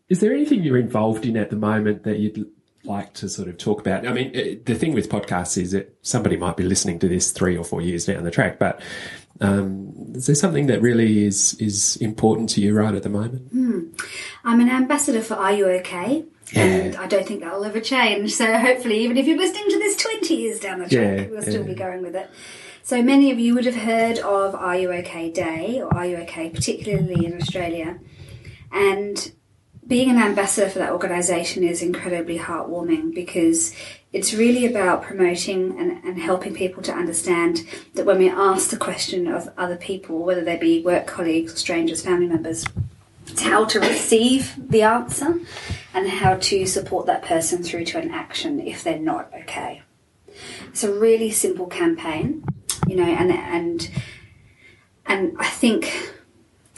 is 0.09 0.20
there 0.20 0.33
anything 0.33 0.62
you're 0.62 0.77
involved 0.77 1.24
in 1.24 1.37
at 1.37 1.51
the 1.51 1.57
moment 1.57 2.03
that 2.05 2.18
you'd 2.18 2.47
like 2.85 3.12
to 3.14 3.29
sort 3.29 3.49
of 3.49 3.59
talk 3.59 3.81
about? 3.81 4.07
I 4.07 4.12
mean, 4.12 4.62
the 4.64 4.74
thing 4.74 4.93
with 4.93 5.09
podcasts 5.09 5.61
is 5.61 5.72
that 5.72 5.97
somebody 6.03 6.37
might 6.37 6.57
be 6.57 6.64
listening 6.64 6.99
to 7.01 7.09
this 7.09 7.31
three 7.33 7.57
or 7.57 7.64
four 7.64 7.81
years 7.81 8.07
down 8.07 8.24
the 8.24 8.31
track, 8.31 8.59
but 8.59 8.81
um, 9.41 10.12
is 10.14 10.27
there 10.27 10.35
something 10.35 10.66
that 10.66 10.81
really 10.81 11.24
is 11.24 11.55
is 11.55 11.97
important 11.97 12.49
to 12.51 12.61
you 12.61 12.74
right 12.74 12.95
at 12.95 13.03
the 13.03 13.09
moment? 13.09 13.53
I'm 14.45 14.61
an 14.61 14.70
ambassador 14.70 15.22
for 15.22 15.35
Are 15.35 15.53
You 15.53 15.68
OK? 15.70 16.24
And 16.55 16.97
I 16.97 17.07
don't 17.07 17.27
think 17.27 17.41
that'll 17.41 17.65
ever 17.65 17.81
change. 17.81 18.33
So 18.35 18.57
hopefully, 18.59 19.01
even 19.01 19.17
if 19.17 19.27
you're 19.27 19.37
listening 19.37 19.69
to 19.71 19.79
this 19.79 19.97
20 19.97 20.35
years 20.35 20.61
down 20.61 20.79
the 20.79 20.89
track, 20.89 21.19
Yeah, 21.19 21.27
we'll 21.27 21.43
still 21.43 21.63
yeah. 21.63 21.73
be 21.73 21.75
going 21.75 22.03
with 22.03 22.15
it. 22.15 22.31
So 22.83 23.03
many 23.03 23.33
of 23.33 23.39
you 23.41 23.55
would 23.55 23.65
have 23.65 23.75
heard 23.75 24.19
of 24.21 24.55
Are 24.55 24.77
You 24.77 24.93
OK 24.93 25.33
Day 25.33 25.81
or 25.83 25.93
Are 25.93 26.07
You 26.07 26.19
OK, 26.19 26.51
particularly 26.51 27.27
in 27.27 27.41
Australia. 27.41 27.99
And 28.71 29.33
being 29.87 30.11
an 30.11 30.19
ambassador 30.19 30.69
for 30.69 30.79
that 30.79 30.93
organisation 30.93 31.65
is 31.65 31.83
incredibly 31.83 32.39
heartwarming 32.39 33.15
because 33.15 33.75
it's 34.13 34.33
really 34.35 34.67
about 34.67 35.03
promoting 35.03 35.79
and, 35.79 36.03
and 36.05 36.21
helping 36.21 36.55
people 36.55 36.83
to 36.85 36.93
understand 36.93 37.67
that 37.95 38.07
when 38.07 38.19
we 38.19 38.29
ask 38.29 38.71
the 38.71 38.77
question 38.77 39.27
of 39.27 39.49
other 39.59 39.77
people, 39.77 40.21
whether 40.25 40.43
they 40.43 40.57
be 40.57 40.81
work 40.83 41.07
colleagues, 41.07 41.59
strangers, 41.59 42.03
family 42.03 42.27
members, 42.27 42.65
how 43.39 43.64
to 43.64 43.81
receive 43.81 44.55
the 44.57 44.83
answer 44.83 45.39
and 45.95 46.09
how 46.09 46.37
to 46.37 46.66
support 46.66 47.07
that 47.07 47.22
person 47.22 47.62
through 47.62 47.85
to 47.87 47.99
an 47.99 48.11
action 48.11 48.61
if 48.61 48.85
they're 48.85 48.99
not 48.99 49.33
okay. 49.35 49.83
It's 50.68 50.85
a 50.85 50.93
really 50.93 51.31
simple 51.31 51.66
campaign, 51.66 52.45
you 52.87 52.97
know, 52.97 53.05
and 53.05 53.33
and 53.33 53.91
and 55.07 55.37
I 55.39 55.47
think 55.47 56.12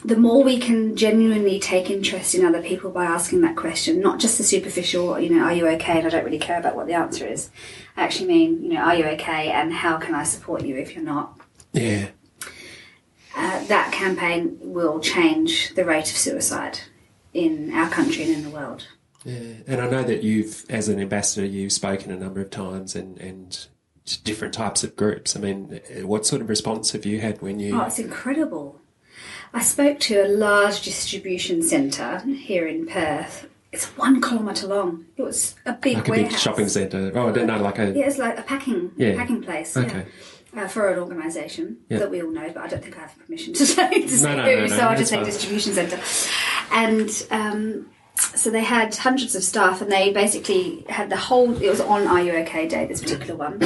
the 0.04 0.16
more 0.16 0.44
we 0.44 0.58
can 0.58 0.96
genuinely 0.96 1.58
take 1.58 1.90
interest 1.90 2.34
in 2.34 2.44
other 2.44 2.62
people 2.62 2.90
by 2.90 3.04
asking 3.04 3.40
that 3.40 3.56
question, 3.56 4.00
not 4.00 4.20
just 4.20 4.38
the 4.38 4.44
superficial, 4.44 5.18
you 5.18 5.30
know, 5.30 5.42
are 5.42 5.52
you 5.52 5.66
okay? 5.66 5.98
And 5.98 6.06
I 6.06 6.10
don't 6.10 6.24
really 6.24 6.38
care 6.38 6.58
about 6.58 6.76
what 6.76 6.86
the 6.86 6.94
answer 6.94 7.26
is. 7.26 7.50
I 7.96 8.02
actually 8.02 8.28
mean, 8.28 8.62
you 8.62 8.74
know, 8.74 8.80
are 8.80 8.94
you 8.94 9.04
okay? 9.06 9.50
And 9.50 9.72
how 9.72 9.96
can 9.96 10.14
I 10.14 10.22
support 10.22 10.64
you 10.64 10.76
if 10.76 10.94
you're 10.94 11.04
not? 11.04 11.40
Yeah. 11.72 12.08
Uh, 13.38 13.64
that 13.66 13.92
campaign 13.92 14.58
will 14.60 14.98
change 15.00 15.72
the 15.74 15.84
rate 15.84 16.10
of 16.10 16.16
suicide 16.16 16.80
in 17.32 17.72
our 17.72 17.88
country 17.88 18.24
and 18.24 18.32
in 18.34 18.42
the 18.42 18.50
world. 18.50 18.88
Yeah, 19.24 19.54
and 19.66 19.80
I 19.80 19.88
know 19.88 20.02
that 20.02 20.22
you've, 20.22 20.64
as 20.68 20.88
an 20.88 20.98
ambassador, 21.00 21.46
you've 21.46 21.72
spoken 21.72 22.10
a 22.10 22.16
number 22.16 22.40
of 22.40 22.50
times 22.50 22.96
and, 22.96 23.16
and 23.18 23.66
to 24.06 24.22
different 24.24 24.54
types 24.54 24.82
of 24.82 24.96
groups. 24.96 25.36
I 25.36 25.40
mean, 25.40 25.80
what 26.02 26.26
sort 26.26 26.42
of 26.42 26.48
response 26.48 26.92
have 26.92 27.06
you 27.06 27.20
had 27.20 27.40
when 27.40 27.60
you? 27.60 27.78
Oh, 27.80 27.84
it's 27.84 27.98
incredible. 27.98 28.80
I 29.54 29.62
spoke 29.62 29.98
to 30.00 30.26
a 30.26 30.28
large 30.28 30.82
distribution 30.82 31.62
centre 31.62 32.20
here 32.20 32.66
in 32.66 32.86
Perth. 32.86 33.48
It's 33.70 33.86
one 33.98 34.20
kilometre 34.20 34.66
long. 34.66 35.06
It 35.16 35.22
was 35.22 35.54
a 35.66 35.74
big 35.74 35.96
like 35.98 36.08
a 36.08 36.10
warehouse. 36.10 36.32
big 36.32 36.40
shopping 36.40 36.68
centre. 36.68 37.12
Oh, 37.14 37.28
I 37.28 37.32
don't 37.32 37.46
know, 37.46 37.58
like 37.60 37.78
a. 37.78 37.92
Yeah, 37.92 38.06
it's 38.06 38.18
like 38.18 38.38
a 38.38 38.42
packing 38.42 38.92
Yeah. 38.96 39.14
packing 39.14 39.42
place. 39.42 39.76
Okay. 39.76 39.98
Yeah. 39.98 40.04
Uh, 40.58 40.66
for 40.66 40.88
an 40.92 40.98
organisation 40.98 41.76
Yeah. 41.88 41.98
that 42.00 42.10
we 42.10 42.20
all 42.20 42.32
know, 42.32 42.50
but 42.52 42.64
I 42.64 42.66
don't 42.66 42.82
think 42.82 42.96
I 42.96 43.02
have 43.02 43.16
permission 43.16 43.54
to 43.54 43.64
say, 43.74 44.02
to 44.02 44.08
say 44.08 44.34
no, 44.36 44.42
who, 44.42 44.56
no, 44.56 44.60
no, 44.62 44.66
so 44.66 44.80
I'll 44.80 44.96
just 44.98 45.10
say 45.10 45.22
distribution 45.22 45.72
centre. 45.72 46.00
And 46.72 47.08
um, 47.30 47.86
so 48.16 48.50
they 48.50 48.64
had 48.64 48.94
hundreds 48.96 49.36
of 49.36 49.44
staff, 49.44 49.80
and 49.82 49.92
they 49.92 50.12
basically 50.12 50.84
had 50.88 51.10
the 51.10 51.16
whole. 51.16 51.60
It 51.62 51.68
was 51.70 51.80
on 51.80 52.06
Are 52.08 52.20
You 52.20 52.32
OK 52.32 52.66
Day, 52.66 52.86
this 52.86 53.00
particular 53.00 53.36
one. 53.36 53.62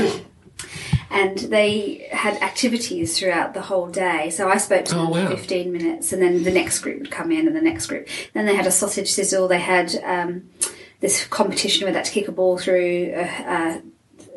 And 1.11 1.37
they 1.39 2.09
had 2.11 2.35
activities 2.43 3.19
throughout 3.19 3.53
the 3.53 3.61
whole 3.61 3.89
day. 3.89 4.31
So 4.31 4.49
I 4.49 4.57
spoke 4.57 4.87
to 4.87 4.97
Oh, 4.97 5.13
them 5.13 5.27
for 5.27 5.31
wow. 5.31 5.37
15 5.37 5.71
minutes, 5.73 6.13
and 6.13 6.23
then 6.23 6.43
the 6.43 6.51
next 6.51 6.79
group 6.81 7.01
would 7.01 7.11
come 7.11 7.31
in, 7.33 7.47
and 7.47 7.55
the 7.57 7.61
next 7.61 7.87
group. 7.87 8.09
Then 8.35 8.47
they 8.47 8.55
had 8.55 8.67
a 8.67 8.71
sausage 8.71 9.11
sizzle. 9.13 9.47
They 9.49 9.61
had 9.61 9.95
um, 10.05 10.51
this 11.01 11.27
competition 11.27 11.85
where 11.85 11.93
they 11.93 11.99
had 11.99 12.07
to 12.07 12.13
kick 12.13 12.29
a 12.29 12.33
ball 12.33 12.57
through 12.59 13.13
a, 13.15 13.23
a, 13.25 13.83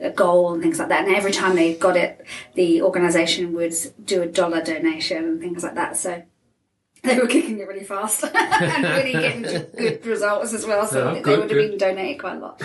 a 0.02 0.10
goal 0.10 0.54
and 0.54 0.62
things 0.62 0.80
like 0.80 0.90
that. 0.90 1.06
And 1.06 1.16
every 1.16 1.32
time 1.32 1.56
they 1.56 1.76
got 1.76 1.96
it, 1.98 2.26
the 2.56 2.82
organisation 2.82 3.54
would 3.54 3.74
do 4.04 4.22
a 4.22 4.26
dollar 4.26 4.62
donation 4.64 5.24
and 5.24 5.40
things 5.40 5.64
like 5.64 5.76
that. 5.76 5.98
So 5.98 6.24
they 7.04 7.18
were 7.20 7.28
kicking 7.28 7.60
it 7.60 7.68
really 7.68 7.84
fast 7.84 8.24
and 8.34 8.84
really 8.84 9.12
getting 9.14 9.42
good 9.44 10.06
results 10.06 10.54
as 10.54 10.66
well. 10.66 10.88
So 10.88 11.10
Oh, 11.10 11.14
they 11.14 11.22
good, 11.22 11.40
would 11.40 11.52
have 11.52 11.70
been 11.70 11.78
donated 11.78 12.20
quite 12.20 12.38
a 12.38 12.40
lot. 12.40 12.62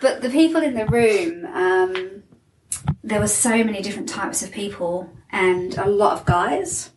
but 0.00 0.22
the 0.22 0.30
people 0.30 0.62
in 0.62 0.74
the 0.74 0.86
room, 0.86 1.44
um, 1.46 2.22
there 3.02 3.20
were 3.20 3.26
so 3.26 3.62
many 3.64 3.82
different 3.82 4.08
types 4.08 4.42
of 4.42 4.50
people 4.52 5.10
and 5.30 5.76
a 5.78 5.88
lot 5.88 6.12
of 6.18 6.24
guys. 6.24 6.90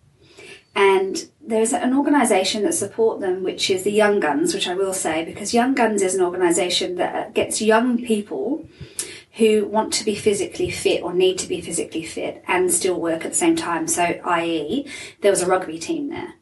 And 0.75 1.29
there's 1.39 1.71
an 1.73 1.95
organisation 1.95 2.63
that 2.63 2.73
support 2.73 3.19
them, 3.19 3.43
which 3.43 3.69
is 3.69 3.83
the 3.83 3.91
Young 3.91 4.19
Guns, 4.19 4.53
which 4.55 4.67
I 4.67 4.73
will 4.73 4.93
say 4.93 5.23
because 5.23 5.53
Young 5.53 5.75
Guns 5.75 6.01
is 6.01 6.15
an 6.15 6.21
organisation 6.23 6.95
that 6.95 7.33
gets 7.35 7.61
young 7.61 8.03
people 8.03 8.67
who 9.37 9.65
want 9.65 9.91
to 9.93 10.05
be 10.05 10.15
physically 10.15 10.69
fit 10.69 11.01
or 11.01 11.13
need 11.13 11.39
to 11.39 11.47
be 11.47 11.59
physically 11.59 12.03
fit 12.03 12.43
and 12.47 12.71
still 12.71 12.99
work 12.99 13.25
at 13.25 13.31
the 13.31 13.37
same 13.37 13.55
time. 13.55 13.87
So, 13.87 14.03
i.e., 14.03 14.87
there 15.21 15.31
was 15.31 15.41
a 15.41 15.47
rugby 15.47 15.79
team 15.79 16.09
there. 16.09 16.35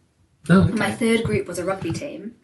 Oh, 0.50 0.64
okay. 0.64 0.74
My 0.74 0.92
third 0.92 1.24
group 1.24 1.48
was 1.48 1.60
a 1.60 1.64
rugby 1.64 1.92
team, 1.94 2.36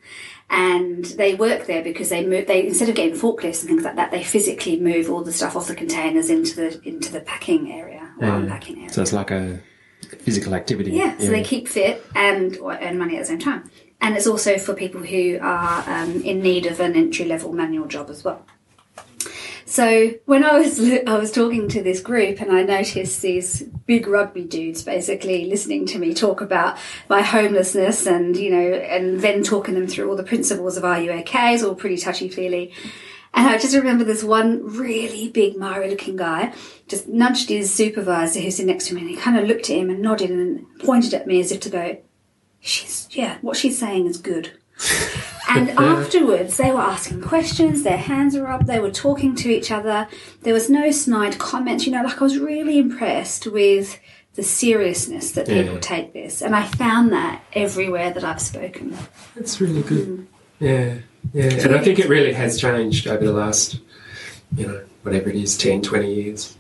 and 0.49 1.03
they 1.03 1.33
work 1.35 1.65
there 1.65 1.83
because 1.83 2.09
they 2.09 2.25
move. 2.25 2.47
They 2.47 2.65
instead 2.65 2.89
of 2.89 2.95
getting 2.95 3.15
forklifts 3.15 3.61
and 3.61 3.69
things 3.69 3.83
like 3.83 3.95
that, 3.95 4.11
they 4.11 4.23
physically 4.23 4.79
move 4.79 5.09
all 5.09 5.23
the 5.23 5.33
stuff 5.33 5.55
off 5.55 5.67
the 5.67 5.75
containers 5.75 6.29
into 6.29 6.55
the 6.55 6.79
into 6.87 7.11
the 7.11 7.21
packing 7.21 7.71
area 7.71 8.13
or 8.19 8.27
Yeah. 8.27 8.37
unpacking 8.37 8.77
area. 8.77 8.93
So 8.93 9.01
it's 9.01 9.13
like 9.13 9.31
a 9.31 9.59
physical 10.19 10.53
activity. 10.53 10.91
Yeah, 10.91 11.17
so 11.17 11.27
they 11.27 11.43
keep 11.43 11.67
fit 11.67 12.05
and 12.15 12.55
or 12.57 12.77
earn 12.79 12.97
money 12.97 13.15
at 13.17 13.21
the 13.21 13.25
same 13.25 13.39
time. 13.39 13.69
And 13.99 14.15
it's 14.15 14.27
also 14.27 14.59
for 14.59 14.75
people 14.75 15.01
who 15.01 15.39
are 15.41 15.83
um, 15.89 16.21
in 16.21 16.39
need 16.41 16.67
of 16.67 16.79
an 16.79 16.95
entry 16.95 17.25
level 17.25 17.51
manual 17.51 17.87
job 17.87 18.09
as 18.11 18.23
well. 18.23 18.45
So 19.67 20.13
when 20.23 20.45
I 20.45 20.57
was 20.57 20.79
I 20.79 21.17
was 21.17 21.29
talking 21.29 21.67
to 21.67 21.83
this 21.83 21.99
group 21.99 22.39
and 22.39 22.53
I 22.53 22.63
noticed 22.63 23.21
these 23.21 23.63
big 23.85 24.07
rugby 24.07 24.45
dudes 24.45 24.81
basically 24.81 25.43
listening 25.43 25.85
to 25.87 25.99
me 25.99 26.13
talk 26.13 26.39
about 26.39 26.77
my 27.09 27.21
homelessness 27.21 28.07
and 28.07 28.37
you 28.37 28.49
know 28.49 28.73
and 28.73 29.19
then 29.19 29.43
talking 29.43 29.73
them 29.73 29.85
through 29.85 30.09
all 30.09 30.15
the 30.15 30.23
principles 30.23 30.77
of 30.77 30.85
You 31.03 31.11
all 31.65 31.75
pretty 31.75 31.97
touchy 31.97 32.29
feely. 32.29 32.71
And 33.33 33.45
I 33.45 33.57
just 33.57 33.75
remember 33.75 34.05
this 34.05 34.23
one 34.23 34.65
really 34.65 35.27
big 35.27 35.57
Maori 35.57 35.89
looking 35.89 36.15
guy 36.15 36.53
just 36.87 37.09
nudged 37.09 37.49
his 37.49 37.71
supervisor 37.71 38.39
who's 38.39 38.61
next 38.61 38.87
to 38.87 38.95
me 38.95 39.01
and 39.01 39.09
he 39.09 39.17
kind 39.17 39.37
of 39.37 39.49
looked 39.49 39.69
at 39.69 39.75
him 39.75 39.89
and 39.89 40.01
nodded 40.01 40.31
and 40.31 40.65
pointed 40.79 41.13
at 41.13 41.27
me 41.27 41.41
as 41.41 41.51
if 41.51 41.59
to 41.59 41.69
go, 41.69 41.97
She's, 42.61 43.07
yeah, 43.11 43.37
what 43.41 43.57
she's 43.57 43.77
saying 43.77 44.07
is 44.07 44.17
good. 44.17 44.57
And 45.49 45.69
uh, 45.71 45.81
afterwards, 45.81 46.57
they 46.57 46.71
were 46.71 46.81
asking 46.81 47.21
questions, 47.21 47.83
their 47.83 47.97
hands 47.97 48.35
were 48.37 48.47
up, 48.49 48.65
they 48.65 48.79
were 48.79 48.91
talking 48.91 49.35
to 49.35 49.49
each 49.49 49.71
other. 49.71 50.07
There 50.41 50.53
was 50.53 50.69
no 50.69 50.91
snide 50.91 51.39
comments, 51.39 51.85
you 51.85 51.91
know, 51.93 52.03
like 52.03 52.19
I 52.21 52.23
was 52.23 52.37
really 52.37 52.77
impressed 52.77 53.47
with 53.47 53.99
the 54.35 54.43
seriousness 54.43 55.31
that 55.31 55.47
people 55.47 55.75
Yeah. 55.75 55.79
take 55.79 56.13
this. 56.13 56.41
And 56.41 56.55
I 56.55 56.63
found 56.63 57.11
that 57.11 57.41
everywhere 57.53 58.11
that 58.11 58.23
I've 58.23 58.41
spoken. 58.41 58.95
That's 59.35 59.59
really 59.61 59.81
good. 59.81 60.07
Mm. 60.07 60.25
Yeah, 60.59 60.93
yeah. 61.33 61.65
And 61.65 61.75
I 61.75 61.83
think 61.83 61.97
it 61.99 62.09
really 62.09 62.33
has 62.33 62.59
changed 62.59 63.07
over 63.07 63.25
the 63.25 63.33
last, 63.33 63.79
you 64.55 64.67
know, 64.67 64.81
whatever 65.03 65.29
it 65.29 65.35
is, 65.35 65.57
10, 65.57 65.81
20 65.81 66.13
years. 66.13 66.55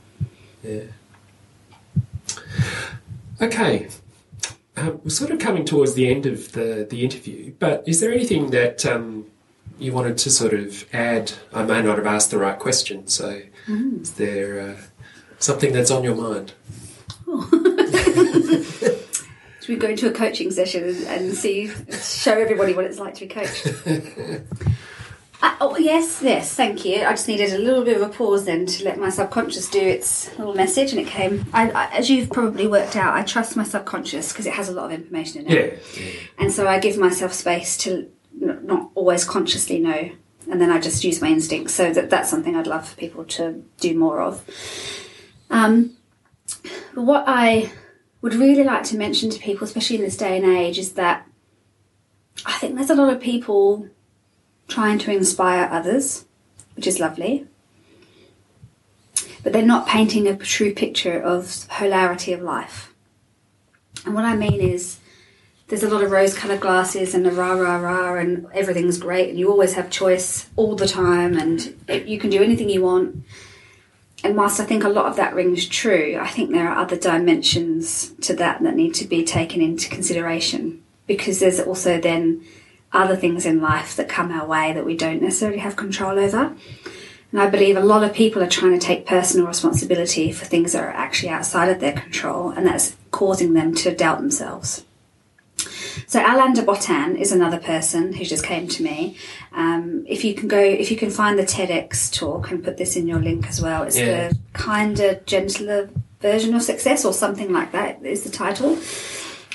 Yeah. 0.63 0.81
Okay. 3.41 3.87
Um, 4.77 5.01
we're 5.03 5.09
sort 5.09 5.31
of 5.31 5.39
coming 5.39 5.65
towards 5.65 5.95
the 5.95 6.07
end 6.07 6.27
of 6.27 6.51
the, 6.51 6.85
the 6.87 7.03
interview, 7.03 7.51
but 7.57 7.83
is 7.87 7.99
there 7.99 8.11
anything 8.11 8.51
that 8.51 8.85
um, 8.85 9.25
you 9.79 9.91
wanted 9.91 10.19
to 10.19 10.29
sort 10.29 10.53
of 10.53 10.85
add? 10.93 11.33
I 11.51 11.63
may 11.63 11.81
not 11.81 11.97
have 11.97 12.05
asked 12.05 12.29
the 12.29 12.37
right 12.37 12.59
question, 12.59 13.07
so 13.07 13.41
is 13.67 14.13
there 14.13 14.61
uh, 14.61 14.77
something 15.39 15.73
that's 15.73 15.89
on 15.89 16.03
your 16.03 16.15
mind? 16.15 16.53
Should 19.61 19.73
we 19.73 19.75
go 19.77 19.89
into 19.89 20.07
a 20.07 20.13
coaching 20.13 20.51
session 20.51 20.83
and, 20.83 21.03
and 21.07 21.33
see, 21.33 21.71
show 21.91 22.39
everybody 22.39 22.73
what 22.73 22.85
it's 22.85 22.99
like 22.99 23.15
to 23.15 23.21
be 23.21 23.33
coached? 23.33 23.67
Uh, 25.39 25.55
oh, 25.61 25.77
yes, 25.77 26.21
yes, 26.23 26.55
thank 26.55 26.83
you. 26.83 27.03
I 27.03 27.11
just 27.11 27.27
needed 27.27 27.53
a 27.53 27.59
little 27.59 27.83
bit 27.83 27.95
of 27.95 28.01
a 28.01 28.11
pause 28.11 28.45
then 28.45 28.65
to 28.65 28.83
let 28.83 28.97
my 28.97 29.09
subconscious 29.09 29.69
do 29.69 29.79
its 29.79 30.35
little 30.37 30.55
message, 30.55 30.91
and 30.91 30.99
it 30.99 31.07
came. 31.07 31.45
I, 31.53 31.69
I, 31.69 31.85
as 31.95 32.09
you've 32.09 32.31
probably 32.31 32.65
worked 32.65 32.95
out, 32.95 33.13
I 33.13 33.21
trust 33.21 33.55
my 33.55 33.63
subconscious 33.63 34.31
because 34.31 34.47
it 34.47 34.53
has 34.53 34.67
a 34.67 34.71
lot 34.71 34.85
of 34.85 34.99
information 34.99 35.45
in 35.45 35.51
it. 35.51 35.83
Yeah. 35.95 36.09
And 36.39 36.51
so 36.51 36.67
I 36.67 36.79
give 36.79 36.97
myself 36.97 37.33
space 37.33 37.77
to 37.77 38.09
n- 38.41 38.61
not 38.63 38.89
always 38.95 39.25
consciously 39.25 39.79
know, 39.79 40.09
and 40.49 40.59
then 40.59 40.71
I 40.71 40.79
just 40.79 41.03
use 41.03 41.21
my 41.21 41.27
instincts. 41.27 41.75
So 41.75 41.93
that 41.93 42.09
that's 42.09 42.31
something 42.31 42.55
I'd 42.55 42.65
love 42.65 42.89
for 42.89 42.95
people 42.95 43.23
to 43.25 43.63
do 43.79 43.97
more 43.97 44.21
of. 44.21 44.43
Um, 45.51 45.97
but 46.95 47.03
what 47.03 47.25
I 47.27 47.71
would 48.21 48.33
really 48.33 48.63
like 48.63 48.83
to 48.85 48.97
mention 48.97 49.29
to 49.29 49.39
people, 49.39 49.65
especially 49.65 49.97
in 49.97 50.01
this 50.01 50.17
day 50.17 50.35
and 50.35 50.45
age, 50.57 50.79
is 50.79 50.93
that 50.93 51.27
I 52.43 52.53
think 52.53 52.75
there's 52.75 52.89
a 52.89 52.95
lot 52.95 53.13
of 53.13 53.21
people 53.21 53.87
trying 54.67 54.99
to 54.99 55.11
inspire 55.11 55.69
others, 55.71 56.25
which 56.75 56.87
is 56.87 56.99
lovely. 56.99 57.47
But 59.43 59.53
they're 59.53 59.61
not 59.65 59.87
painting 59.87 60.27
a 60.27 60.35
true 60.35 60.73
picture 60.73 61.19
of 61.19 61.61
the 61.61 61.67
polarity 61.69 62.33
of 62.33 62.41
life. 62.41 62.93
And 64.05 64.13
what 64.13 64.25
I 64.25 64.35
mean 64.35 64.59
is, 64.59 64.99
there's 65.67 65.83
a 65.83 65.89
lot 65.89 66.03
of 66.03 66.11
rose 66.11 66.33
coloured 66.33 66.61
glasses 66.61 67.13
and 67.13 67.27
a 67.27 67.31
rah 67.31 67.53
rah 67.53 67.77
rah 67.77 68.15
and 68.15 68.47
everything's 68.53 68.97
great 68.97 69.29
and 69.29 69.37
you 69.37 69.49
always 69.49 69.73
have 69.73 69.89
choice 69.89 70.49
all 70.55 70.75
the 70.75 70.87
time 70.87 71.37
and 71.37 71.75
you 72.07 72.17
can 72.17 72.29
do 72.29 72.41
anything 72.41 72.69
you 72.69 72.81
want. 72.81 73.23
And 74.23 74.35
whilst 74.35 74.59
I 74.59 74.65
think 74.65 74.83
a 74.83 74.89
lot 74.89 75.07
of 75.07 75.17
that 75.17 75.35
rings 75.35 75.67
true, 75.67 76.17
I 76.19 76.29
think 76.29 76.51
there 76.51 76.69
are 76.69 76.77
other 76.77 76.95
dimensions 76.95 78.11
to 78.21 78.33
that 78.35 78.63
that 78.63 78.75
need 78.75 78.93
to 78.95 79.05
be 79.05 79.23
taken 79.23 79.61
into 79.61 79.89
consideration 79.89 80.81
because 81.05 81.39
there's 81.39 81.59
also 81.59 81.99
then 81.99 82.43
other 82.93 83.15
things 83.15 83.45
in 83.45 83.61
life 83.61 83.95
that 83.95 84.09
come 84.09 84.31
our 84.31 84.47
way 84.47 84.73
that 84.73 84.85
we 84.85 84.95
don't 84.95 85.21
necessarily 85.21 85.59
have 85.59 85.75
control 85.75 86.17
over. 86.17 86.55
And 87.31 87.41
I 87.41 87.49
believe 87.49 87.75
a 87.75 87.81
lot 87.81 88.03
of 88.03 88.13
people 88.13 88.41
are 88.41 88.47
trying 88.47 88.71
to 88.79 88.85
take 88.85 89.05
personal 89.05 89.47
responsibility 89.47 90.31
for 90.31 90.45
things 90.45 90.71
that 90.71 90.83
are 90.83 90.89
actually 90.89 91.29
outside 91.29 91.69
of 91.69 91.79
their 91.81 91.91
control, 91.91 92.49
and 92.51 92.65
that's 92.65 92.95
causing 93.11 93.53
them 93.53 93.75
to 93.75 93.93
doubt 93.93 94.19
themselves. 94.19 94.85
So 96.05 96.21
Alain 96.25 96.53
de 96.53 96.61
Botton 96.61 97.17
is 97.17 97.31
another 97.31 97.57
person 97.57 98.13
who 98.13 98.23
just 98.23 98.45
came 98.45 98.67
to 98.69 98.83
me. 98.83 99.17
Um, 99.51 100.05
if 100.07 100.23
you 100.23 100.35
can 100.35 100.47
go, 100.47 100.59
if 100.59 100.89
you 100.89 100.95
can 100.95 101.09
find 101.09 101.37
the 101.37 101.43
TEDx 101.43 102.13
talk 102.13 102.51
and 102.51 102.63
put 102.63 102.77
this 102.77 102.95
in 102.95 103.07
your 103.07 103.19
link 103.19 103.47
as 103.47 103.61
well, 103.61 103.83
it's 103.83 103.97
Yeah. 103.97 104.29
the 104.29 104.37
kinder, 104.53 105.19
gentler 105.25 105.89
version 106.21 106.53
of 106.53 106.61
success, 106.61 107.03
or 107.03 107.11
something 107.13 107.51
like 107.51 107.73
that 107.73 108.05
is 108.05 108.23
the 108.23 108.29
title. 108.29 108.77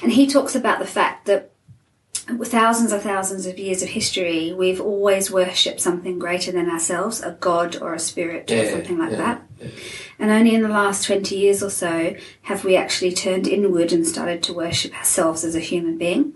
And 0.03 0.13
he 0.13 0.27
talks 0.27 0.55
about 0.55 0.81
the 0.81 0.87
fact 0.87 1.27
that 1.27 1.52
thousands 2.45 2.93
and 2.93 3.03
thousands 3.03 3.47
of 3.47 3.59
years 3.59 3.83
of 3.83 3.89
history, 3.89 4.53
we've 4.53 4.81
always 4.81 5.31
worshipped 5.31 5.81
something 5.81 6.19
greater 6.19 6.53
than 6.53 6.71
ourselves, 6.71 7.21
a 7.21 7.33
god 7.33 7.77
or 7.81 7.95
a 7.95 7.99
spirit 7.99 8.51
or 8.51 8.71
something 8.71 8.99
like 8.99 9.13
yeah, 9.13 9.17
that. 9.17 9.71
And 10.19 10.31
only 10.31 10.55
in 10.55 10.63
the 10.63 10.69
last 10.69 11.05
20 11.05 11.37
years 11.37 11.63
or 11.63 11.71
so 11.71 12.15
have 12.43 12.65
we 12.65 12.77
actually 12.77 13.13
turned 13.13 13.49
inward 13.49 13.93
and 13.93 14.07
started 14.07 14.43
to 14.45 14.53
worship 14.53 14.97
ourselves 14.97 15.45
as 15.45 15.57
a 15.57 15.61
human 15.61 15.99
being. 15.99 16.35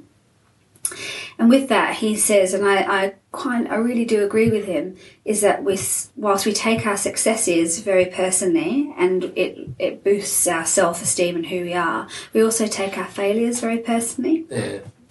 And 1.38 1.50
with 1.50 1.68
that, 1.68 1.96
he 1.96 2.16
says, 2.16 2.54
and 2.54 2.66
I, 2.66 3.04
I 3.04 3.14
quite, 3.30 3.70
I 3.70 3.74
really 3.74 4.06
do 4.06 4.24
agree 4.24 4.50
with 4.50 4.64
him, 4.64 4.96
is 5.24 5.42
that 5.42 5.62
with 5.62 6.10
whilst 6.16 6.46
we 6.46 6.52
take 6.52 6.86
our 6.86 6.96
successes 6.96 7.80
very 7.80 8.06
personally 8.06 8.94
and 8.96 9.24
it 9.36 9.68
it 9.78 10.02
boosts 10.02 10.46
our 10.46 10.64
self 10.64 11.02
esteem 11.02 11.36
and 11.36 11.46
who 11.46 11.60
we 11.60 11.74
are, 11.74 12.08
we 12.32 12.42
also 12.42 12.66
take 12.66 12.96
our 12.96 13.04
failures 13.04 13.60
very 13.60 13.78
personally. 13.78 14.46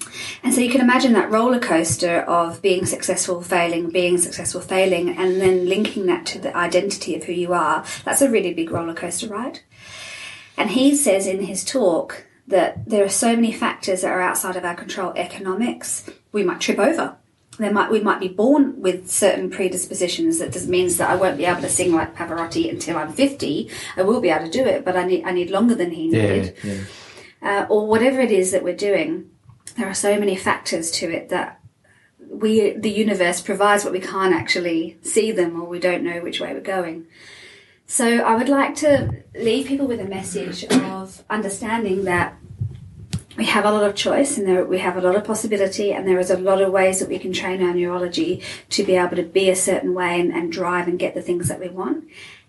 Yeah. 0.06 0.40
And 0.44 0.54
so 0.54 0.62
you 0.62 0.70
can 0.70 0.82
imagine 0.82 1.14
that 1.14 1.32
roller 1.32 1.60
coaster 1.60 2.22
of 2.22 2.62
being 2.62 2.86
successful, 2.86 3.42
failing, 3.42 3.90
being 3.90 4.18
successful, 4.18 4.62
failing, 4.62 5.10
and 5.18 5.42
then 5.42 5.68
linking 5.68 6.06
that 6.08 6.26
to 6.28 6.40
the 6.40 6.56
identity 6.56 7.16
of 7.16 7.24
who 7.26 7.34
you 7.34 7.54
are. 7.54 7.84
That's 8.04 8.22
a 8.22 8.30
really 8.30 8.54
big 8.54 8.72
roller 8.72 8.94
coaster 8.94 9.28
ride. 9.28 9.62
And 10.58 10.72
he 10.72 10.96
says 10.96 11.28
in 11.28 11.44
his 11.44 11.64
talk 11.66 12.26
that 12.48 12.88
there 12.90 13.04
are 13.04 13.10
so 13.10 13.36
many 13.36 13.52
factors 13.52 14.02
that 14.02 14.12
are 14.12 14.22
outside 14.22 14.56
of 14.56 14.64
our 14.64 14.76
control. 14.76 15.12
Economics, 15.16 16.10
we 16.32 16.44
might 16.44 16.62
trip 16.62 16.80
over. 16.80 17.18
There 17.58 17.72
might 17.72 17.90
we 17.90 18.02
might 18.02 18.20
be 18.20 18.28
born 18.28 18.82
with 18.82 19.10
certain 19.10 19.50
predispositions 19.50 20.40
that 20.40 20.52
just 20.52 20.68
means 20.68 20.98
that 20.98 21.10
I 21.10 21.16
won't 21.16 21.38
be 21.38 21.46
able 21.46 21.62
to 21.62 21.70
sing 21.70 21.94
like 21.94 22.14
Pavarotti 22.16 22.70
until 22.70 22.98
I'm 22.98 23.14
50. 23.14 23.70
I 23.96 24.02
will 24.02 24.20
be 24.20 24.30
able 24.30 24.46
to 24.46 24.52
do 24.52 24.66
it, 24.66 24.84
but 24.84 24.98
I 24.98 25.06
need 25.06 25.24
I 25.24 25.32
need 25.32 25.50
longer 25.50 25.74
than 25.74 25.92
he 25.92 26.10
Yeah. 26.10 26.22
needed 26.22 26.56
yeah. 26.64 26.82
uh, 27.42 27.66
or 27.70 27.88
whatever 27.88 28.20
it 28.20 28.32
is 28.32 28.52
that 28.52 28.62
we're 28.64 28.76
doing, 28.76 29.30
there 29.76 29.88
are 29.88 29.94
so 29.94 30.20
many 30.20 30.36
factors 30.36 30.92
to 30.92 31.12
it 31.12 31.30
that 31.30 31.60
we, 32.20 32.72
the 32.72 32.90
universe 32.90 33.42
provides, 33.42 33.84
but 33.84 33.94
we 33.94 34.00
can't 34.00 34.34
actually 34.34 34.98
see 35.02 35.32
them 35.32 35.62
or 35.62 35.68
we 35.68 35.80
don't 35.80 36.04
know 36.04 36.22
which 36.22 36.40
way 36.40 36.54
we're 36.54 36.62
going. 36.62 37.08
So 37.88 38.08
I 38.08 38.36
would 38.36 38.50
like 38.50 38.76
to 38.78 39.24
leave 39.36 39.68
people 39.68 39.88
with 39.88 40.00
a 40.00 40.06
message 40.06 40.64
of 40.66 41.24
understanding 41.30 42.06
that 42.06 42.36
we 43.38 43.46
have 43.46 43.66
a 43.66 43.72
lot 43.72 43.84
of 43.84 43.96
choice 43.96 44.38
and 44.38 44.48
there, 44.48 44.66
we 44.66 44.80
have 44.80 44.96
a 44.96 45.02
lot 45.02 45.16
of 45.16 45.24
possibility 45.24 45.92
and 45.92 46.08
there 46.08 46.20
is 46.20 46.32
a 46.32 46.38
lot 46.38 46.62
of 46.62 46.72
ways 46.72 47.00
that 47.00 47.10
we 47.10 47.20
can 47.20 47.34
train 47.34 47.62
our 47.62 47.74
neurology 47.74 48.42
to 48.70 48.84
be 48.84 48.96
able 48.96 49.18
to 49.18 49.24
be 49.24 49.50
a 49.50 49.56
certain 49.56 49.94
way 49.94 50.20
and, 50.20 50.34
and 50.34 50.52
drive 50.52 50.88
and 50.88 50.98
get 50.98 51.14
the 51.14 51.22
things 51.22 51.50
that 51.50 51.60
we 51.60 51.68
want 51.68 52.06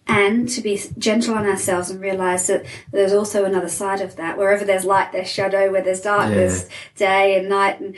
and 0.07 0.49
to 0.49 0.61
be 0.61 0.81
gentle 0.99 1.35
on 1.35 1.47
ourselves 1.47 1.91
and 1.91 2.01
realize 2.01 2.47
that 2.47 2.65
there's 2.93 3.13
also 3.13 3.45
another 3.45 3.69
side 3.69 4.01
of 4.01 4.17
that. 4.17 4.39
Wherever 4.39 4.65
there's 4.65 4.85
light 4.85 5.13
there's 5.13 5.29
shadow. 5.31 5.71
Where 5.71 5.83
there's 5.83 6.01
dark 6.01 6.29
Yeah. 6.31 6.35
there's 6.37 6.69
day 6.97 7.39
and 7.39 7.49
night. 7.49 7.81
And 7.81 7.97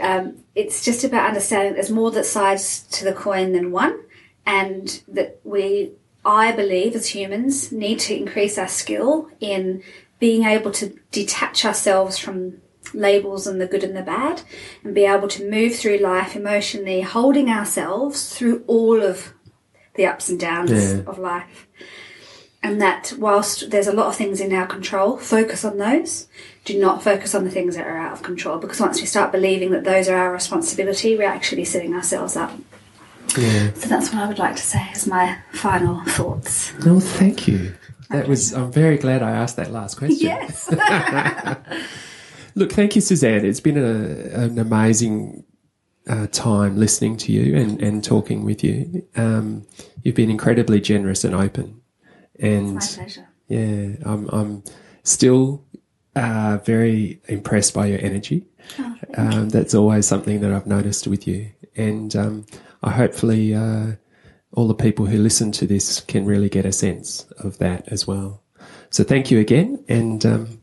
um, 0.00 0.44
it's 0.54 0.84
just 0.84 1.04
about 1.04 1.28
understanding 1.28 1.74
there's 1.74 1.90
more 1.90 2.10
that 2.12 2.24
sides 2.24 2.82
to 2.92 3.04
the 3.04 3.12
coin 3.12 3.52
than 3.52 3.72
one 3.72 4.00
and 4.46 5.02
that 5.08 5.38
we 5.44 5.92
i 6.24 6.52
believe 6.52 6.94
as 6.94 7.08
humans 7.08 7.70
need 7.72 7.98
to 7.98 8.16
increase 8.16 8.56
our 8.56 8.68
skill 8.68 9.28
in 9.40 9.82
being 10.18 10.44
able 10.44 10.70
to 10.70 10.94
detach 11.10 11.64
ourselves 11.64 12.16
from 12.18 12.54
labels 12.94 13.46
and 13.46 13.60
the 13.60 13.66
good 13.66 13.84
and 13.84 13.96
the 13.96 14.02
bad 14.02 14.42
and 14.82 14.94
be 14.94 15.04
able 15.04 15.28
to 15.28 15.48
move 15.48 15.74
through 15.76 15.98
life 15.98 16.34
emotionally, 16.34 17.00
holding 17.02 17.48
ourselves 17.50 18.34
through 18.34 18.64
all 18.66 19.02
of 19.02 19.32
the 19.94 20.06
ups 20.06 20.28
and 20.28 20.38
downs 20.38 20.70
Yeah. 20.70 21.00
of 21.06 21.18
life. 21.18 21.66
And 22.62 22.80
that 22.80 23.14
whilst 23.18 23.70
there's 23.70 23.86
a 23.86 23.92
lot 23.92 24.06
of 24.08 24.16
things 24.16 24.40
in 24.40 24.52
our 24.52 24.66
control, 24.66 25.16
focus 25.16 25.64
on 25.64 25.78
those. 25.78 26.26
Do 26.66 26.78
not 26.78 27.02
focus 27.02 27.34
on 27.34 27.44
the 27.44 27.50
things 27.50 27.74
that 27.76 27.86
are 27.86 27.96
out 27.96 28.12
of 28.12 28.22
control 28.22 28.58
because 28.58 28.80
once 28.80 29.00
we 29.00 29.06
start 29.06 29.32
believing 29.32 29.70
that 29.70 29.84
those 29.84 30.08
are 30.08 30.16
our 30.16 30.30
responsibility, 30.32 31.16
we're 31.16 31.26
actually 31.26 31.64
setting 31.64 31.94
ourselves 31.94 32.36
up. 32.36 32.52
Yeah. 33.38 33.72
So 33.74 33.88
that's 33.88 34.12
what 34.12 34.22
I 34.22 34.28
would 34.28 34.38
like 34.38 34.56
to 34.56 34.62
say 34.62 34.86
as 34.92 35.06
my 35.06 35.38
final 35.52 36.04
thoughts. 36.04 36.72
No, 36.84 37.00
thank 37.00 37.48
you. 37.48 37.74
That 38.10 38.28
was. 38.28 38.52
I'm 38.52 38.72
very 38.72 38.98
glad 38.98 39.22
I 39.22 39.30
asked 39.30 39.56
that 39.56 39.70
last 39.70 39.96
question. 39.96 40.18
Yes. 40.20 40.68
Look, 42.54 42.72
thank 42.72 42.96
you, 42.96 43.00
Suzanne. 43.00 43.44
It's 43.44 43.60
been 43.60 43.78
a, 43.78 44.42
an 44.44 44.58
amazing 44.58 45.44
uh, 46.10 46.26
time 46.26 46.76
listening 46.76 47.16
to 47.16 47.32
you 47.32 47.56
and, 47.56 47.80
and 47.80 48.02
talking 48.02 48.44
with 48.44 48.64
you. 48.64 49.06
Um, 49.14 49.64
you've 50.02 50.16
been 50.16 50.30
incredibly 50.30 50.80
generous 50.80 51.22
and 51.22 51.34
open, 51.34 51.80
and 52.38 52.74
my 52.74 52.80
pleasure. 52.80 53.28
yeah, 53.46 53.94
I'm 54.04 54.28
I'm 54.28 54.64
still 55.04 55.64
uh, 56.16 56.58
very 56.64 57.20
impressed 57.28 57.74
by 57.74 57.86
your 57.86 58.00
energy. 58.00 58.46
um, 59.16 59.48
that's 59.50 59.74
always 59.74 60.06
something 60.06 60.40
that 60.40 60.52
I've 60.52 60.66
noticed 60.66 61.06
with 61.06 61.28
you, 61.28 61.50
and 61.76 62.14
um, 62.16 62.46
I 62.82 62.90
hopefully 62.90 63.54
uh, 63.54 63.92
all 64.52 64.66
the 64.66 64.74
people 64.74 65.06
who 65.06 65.18
listen 65.18 65.52
to 65.52 65.66
this 65.66 66.00
can 66.00 66.26
really 66.26 66.48
get 66.48 66.66
a 66.66 66.72
sense 66.72 67.22
of 67.38 67.58
that 67.58 67.86
as 67.86 68.06
well. 68.06 68.42
So 68.90 69.04
thank 69.04 69.30
you 69.30 69.38
again, 69.38 69.84
and 69.88 70.26
um, 70.26 70.60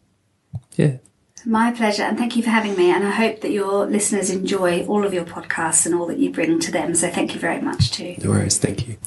yeah. 0.76 0.98
My 1.46 1.72
pleasure, 1.72 2.04
and 2.04 2.18
thank 2.18 2.36
you 2.36 2.44
for 2.44 2.50
having 2.50 2.76
me. 2.76 2.92
And 2.92 3.06
I 3.06 3.12
hope 3.12 3.40
that 3.42 3.52
your 3.52 3.86
listeners 3.86 4.30
enjoy 4.30 4.86
all 4.86 5.06
of 5.06 5.14
your 5.14 5.26
podcasts 5.26 5.86
and 5.86 5.96
all 5.96 6.06
that 6.08 6.18
you 6.18 6.30
bring 6.32 6.60
to 6.60 6.72
them. 6.72 6.96
So 6.96 7.10
thank 7.10 7.34
you 7.34 7.40
very 7.40 7.62
much 7.62 7.92
too. 7.92 8.16
No 8.24 8.32
worries. 8.32 8.58
Thank 8.58 8.86
you. 8.88 8.98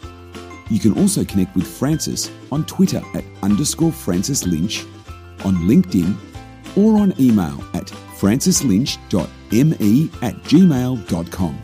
You 0.71 0.79
can 0.79 0.97
also 0.97 1.25
connect 1.25 1.55
with 1.55 1.67
Francis 1.67 2.31
on 2.51 2.65
Twitter 2.65 3.03
at 3.13 3.23
underscore 3.43 3.91
Francis 3.91 4.47
Lynch, 4.47 4.83
on 5.45 5.57
LinkedIn, 5.67 6.15
or 6.75 6.97
on 6.97 7.13
email 7.19 7.63
at 7.73 7.87
francislynch.me 8.17 10.09
at 10.21 10.35
gmail.com. 10.43 11.63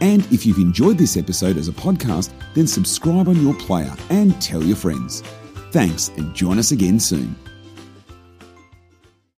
And 0.00 0.32
if 0.32 0.46
you've 0.46 0.58
enjoyed 0.58 0.96
this 0.96 1.16
episode 1.16 1.56
as 1.56 1.68
a 1.68 1.72
podcast, 1.72 2.32
then 2.54 2.66
subscribe 2.66 3.28
on 3.28 3.42
your 3.42 3.54
player 3.54 3.92
and 4.10 4.40
tell 4.40 4.62
your 4.62 4.76
friends. 4.76 5.22
Thanks 5.72 6.08
and 6.16 6.34
join 6.34 6.58
us 6.58 6.70
again 6.72 7.00
soon. 7.00 7.34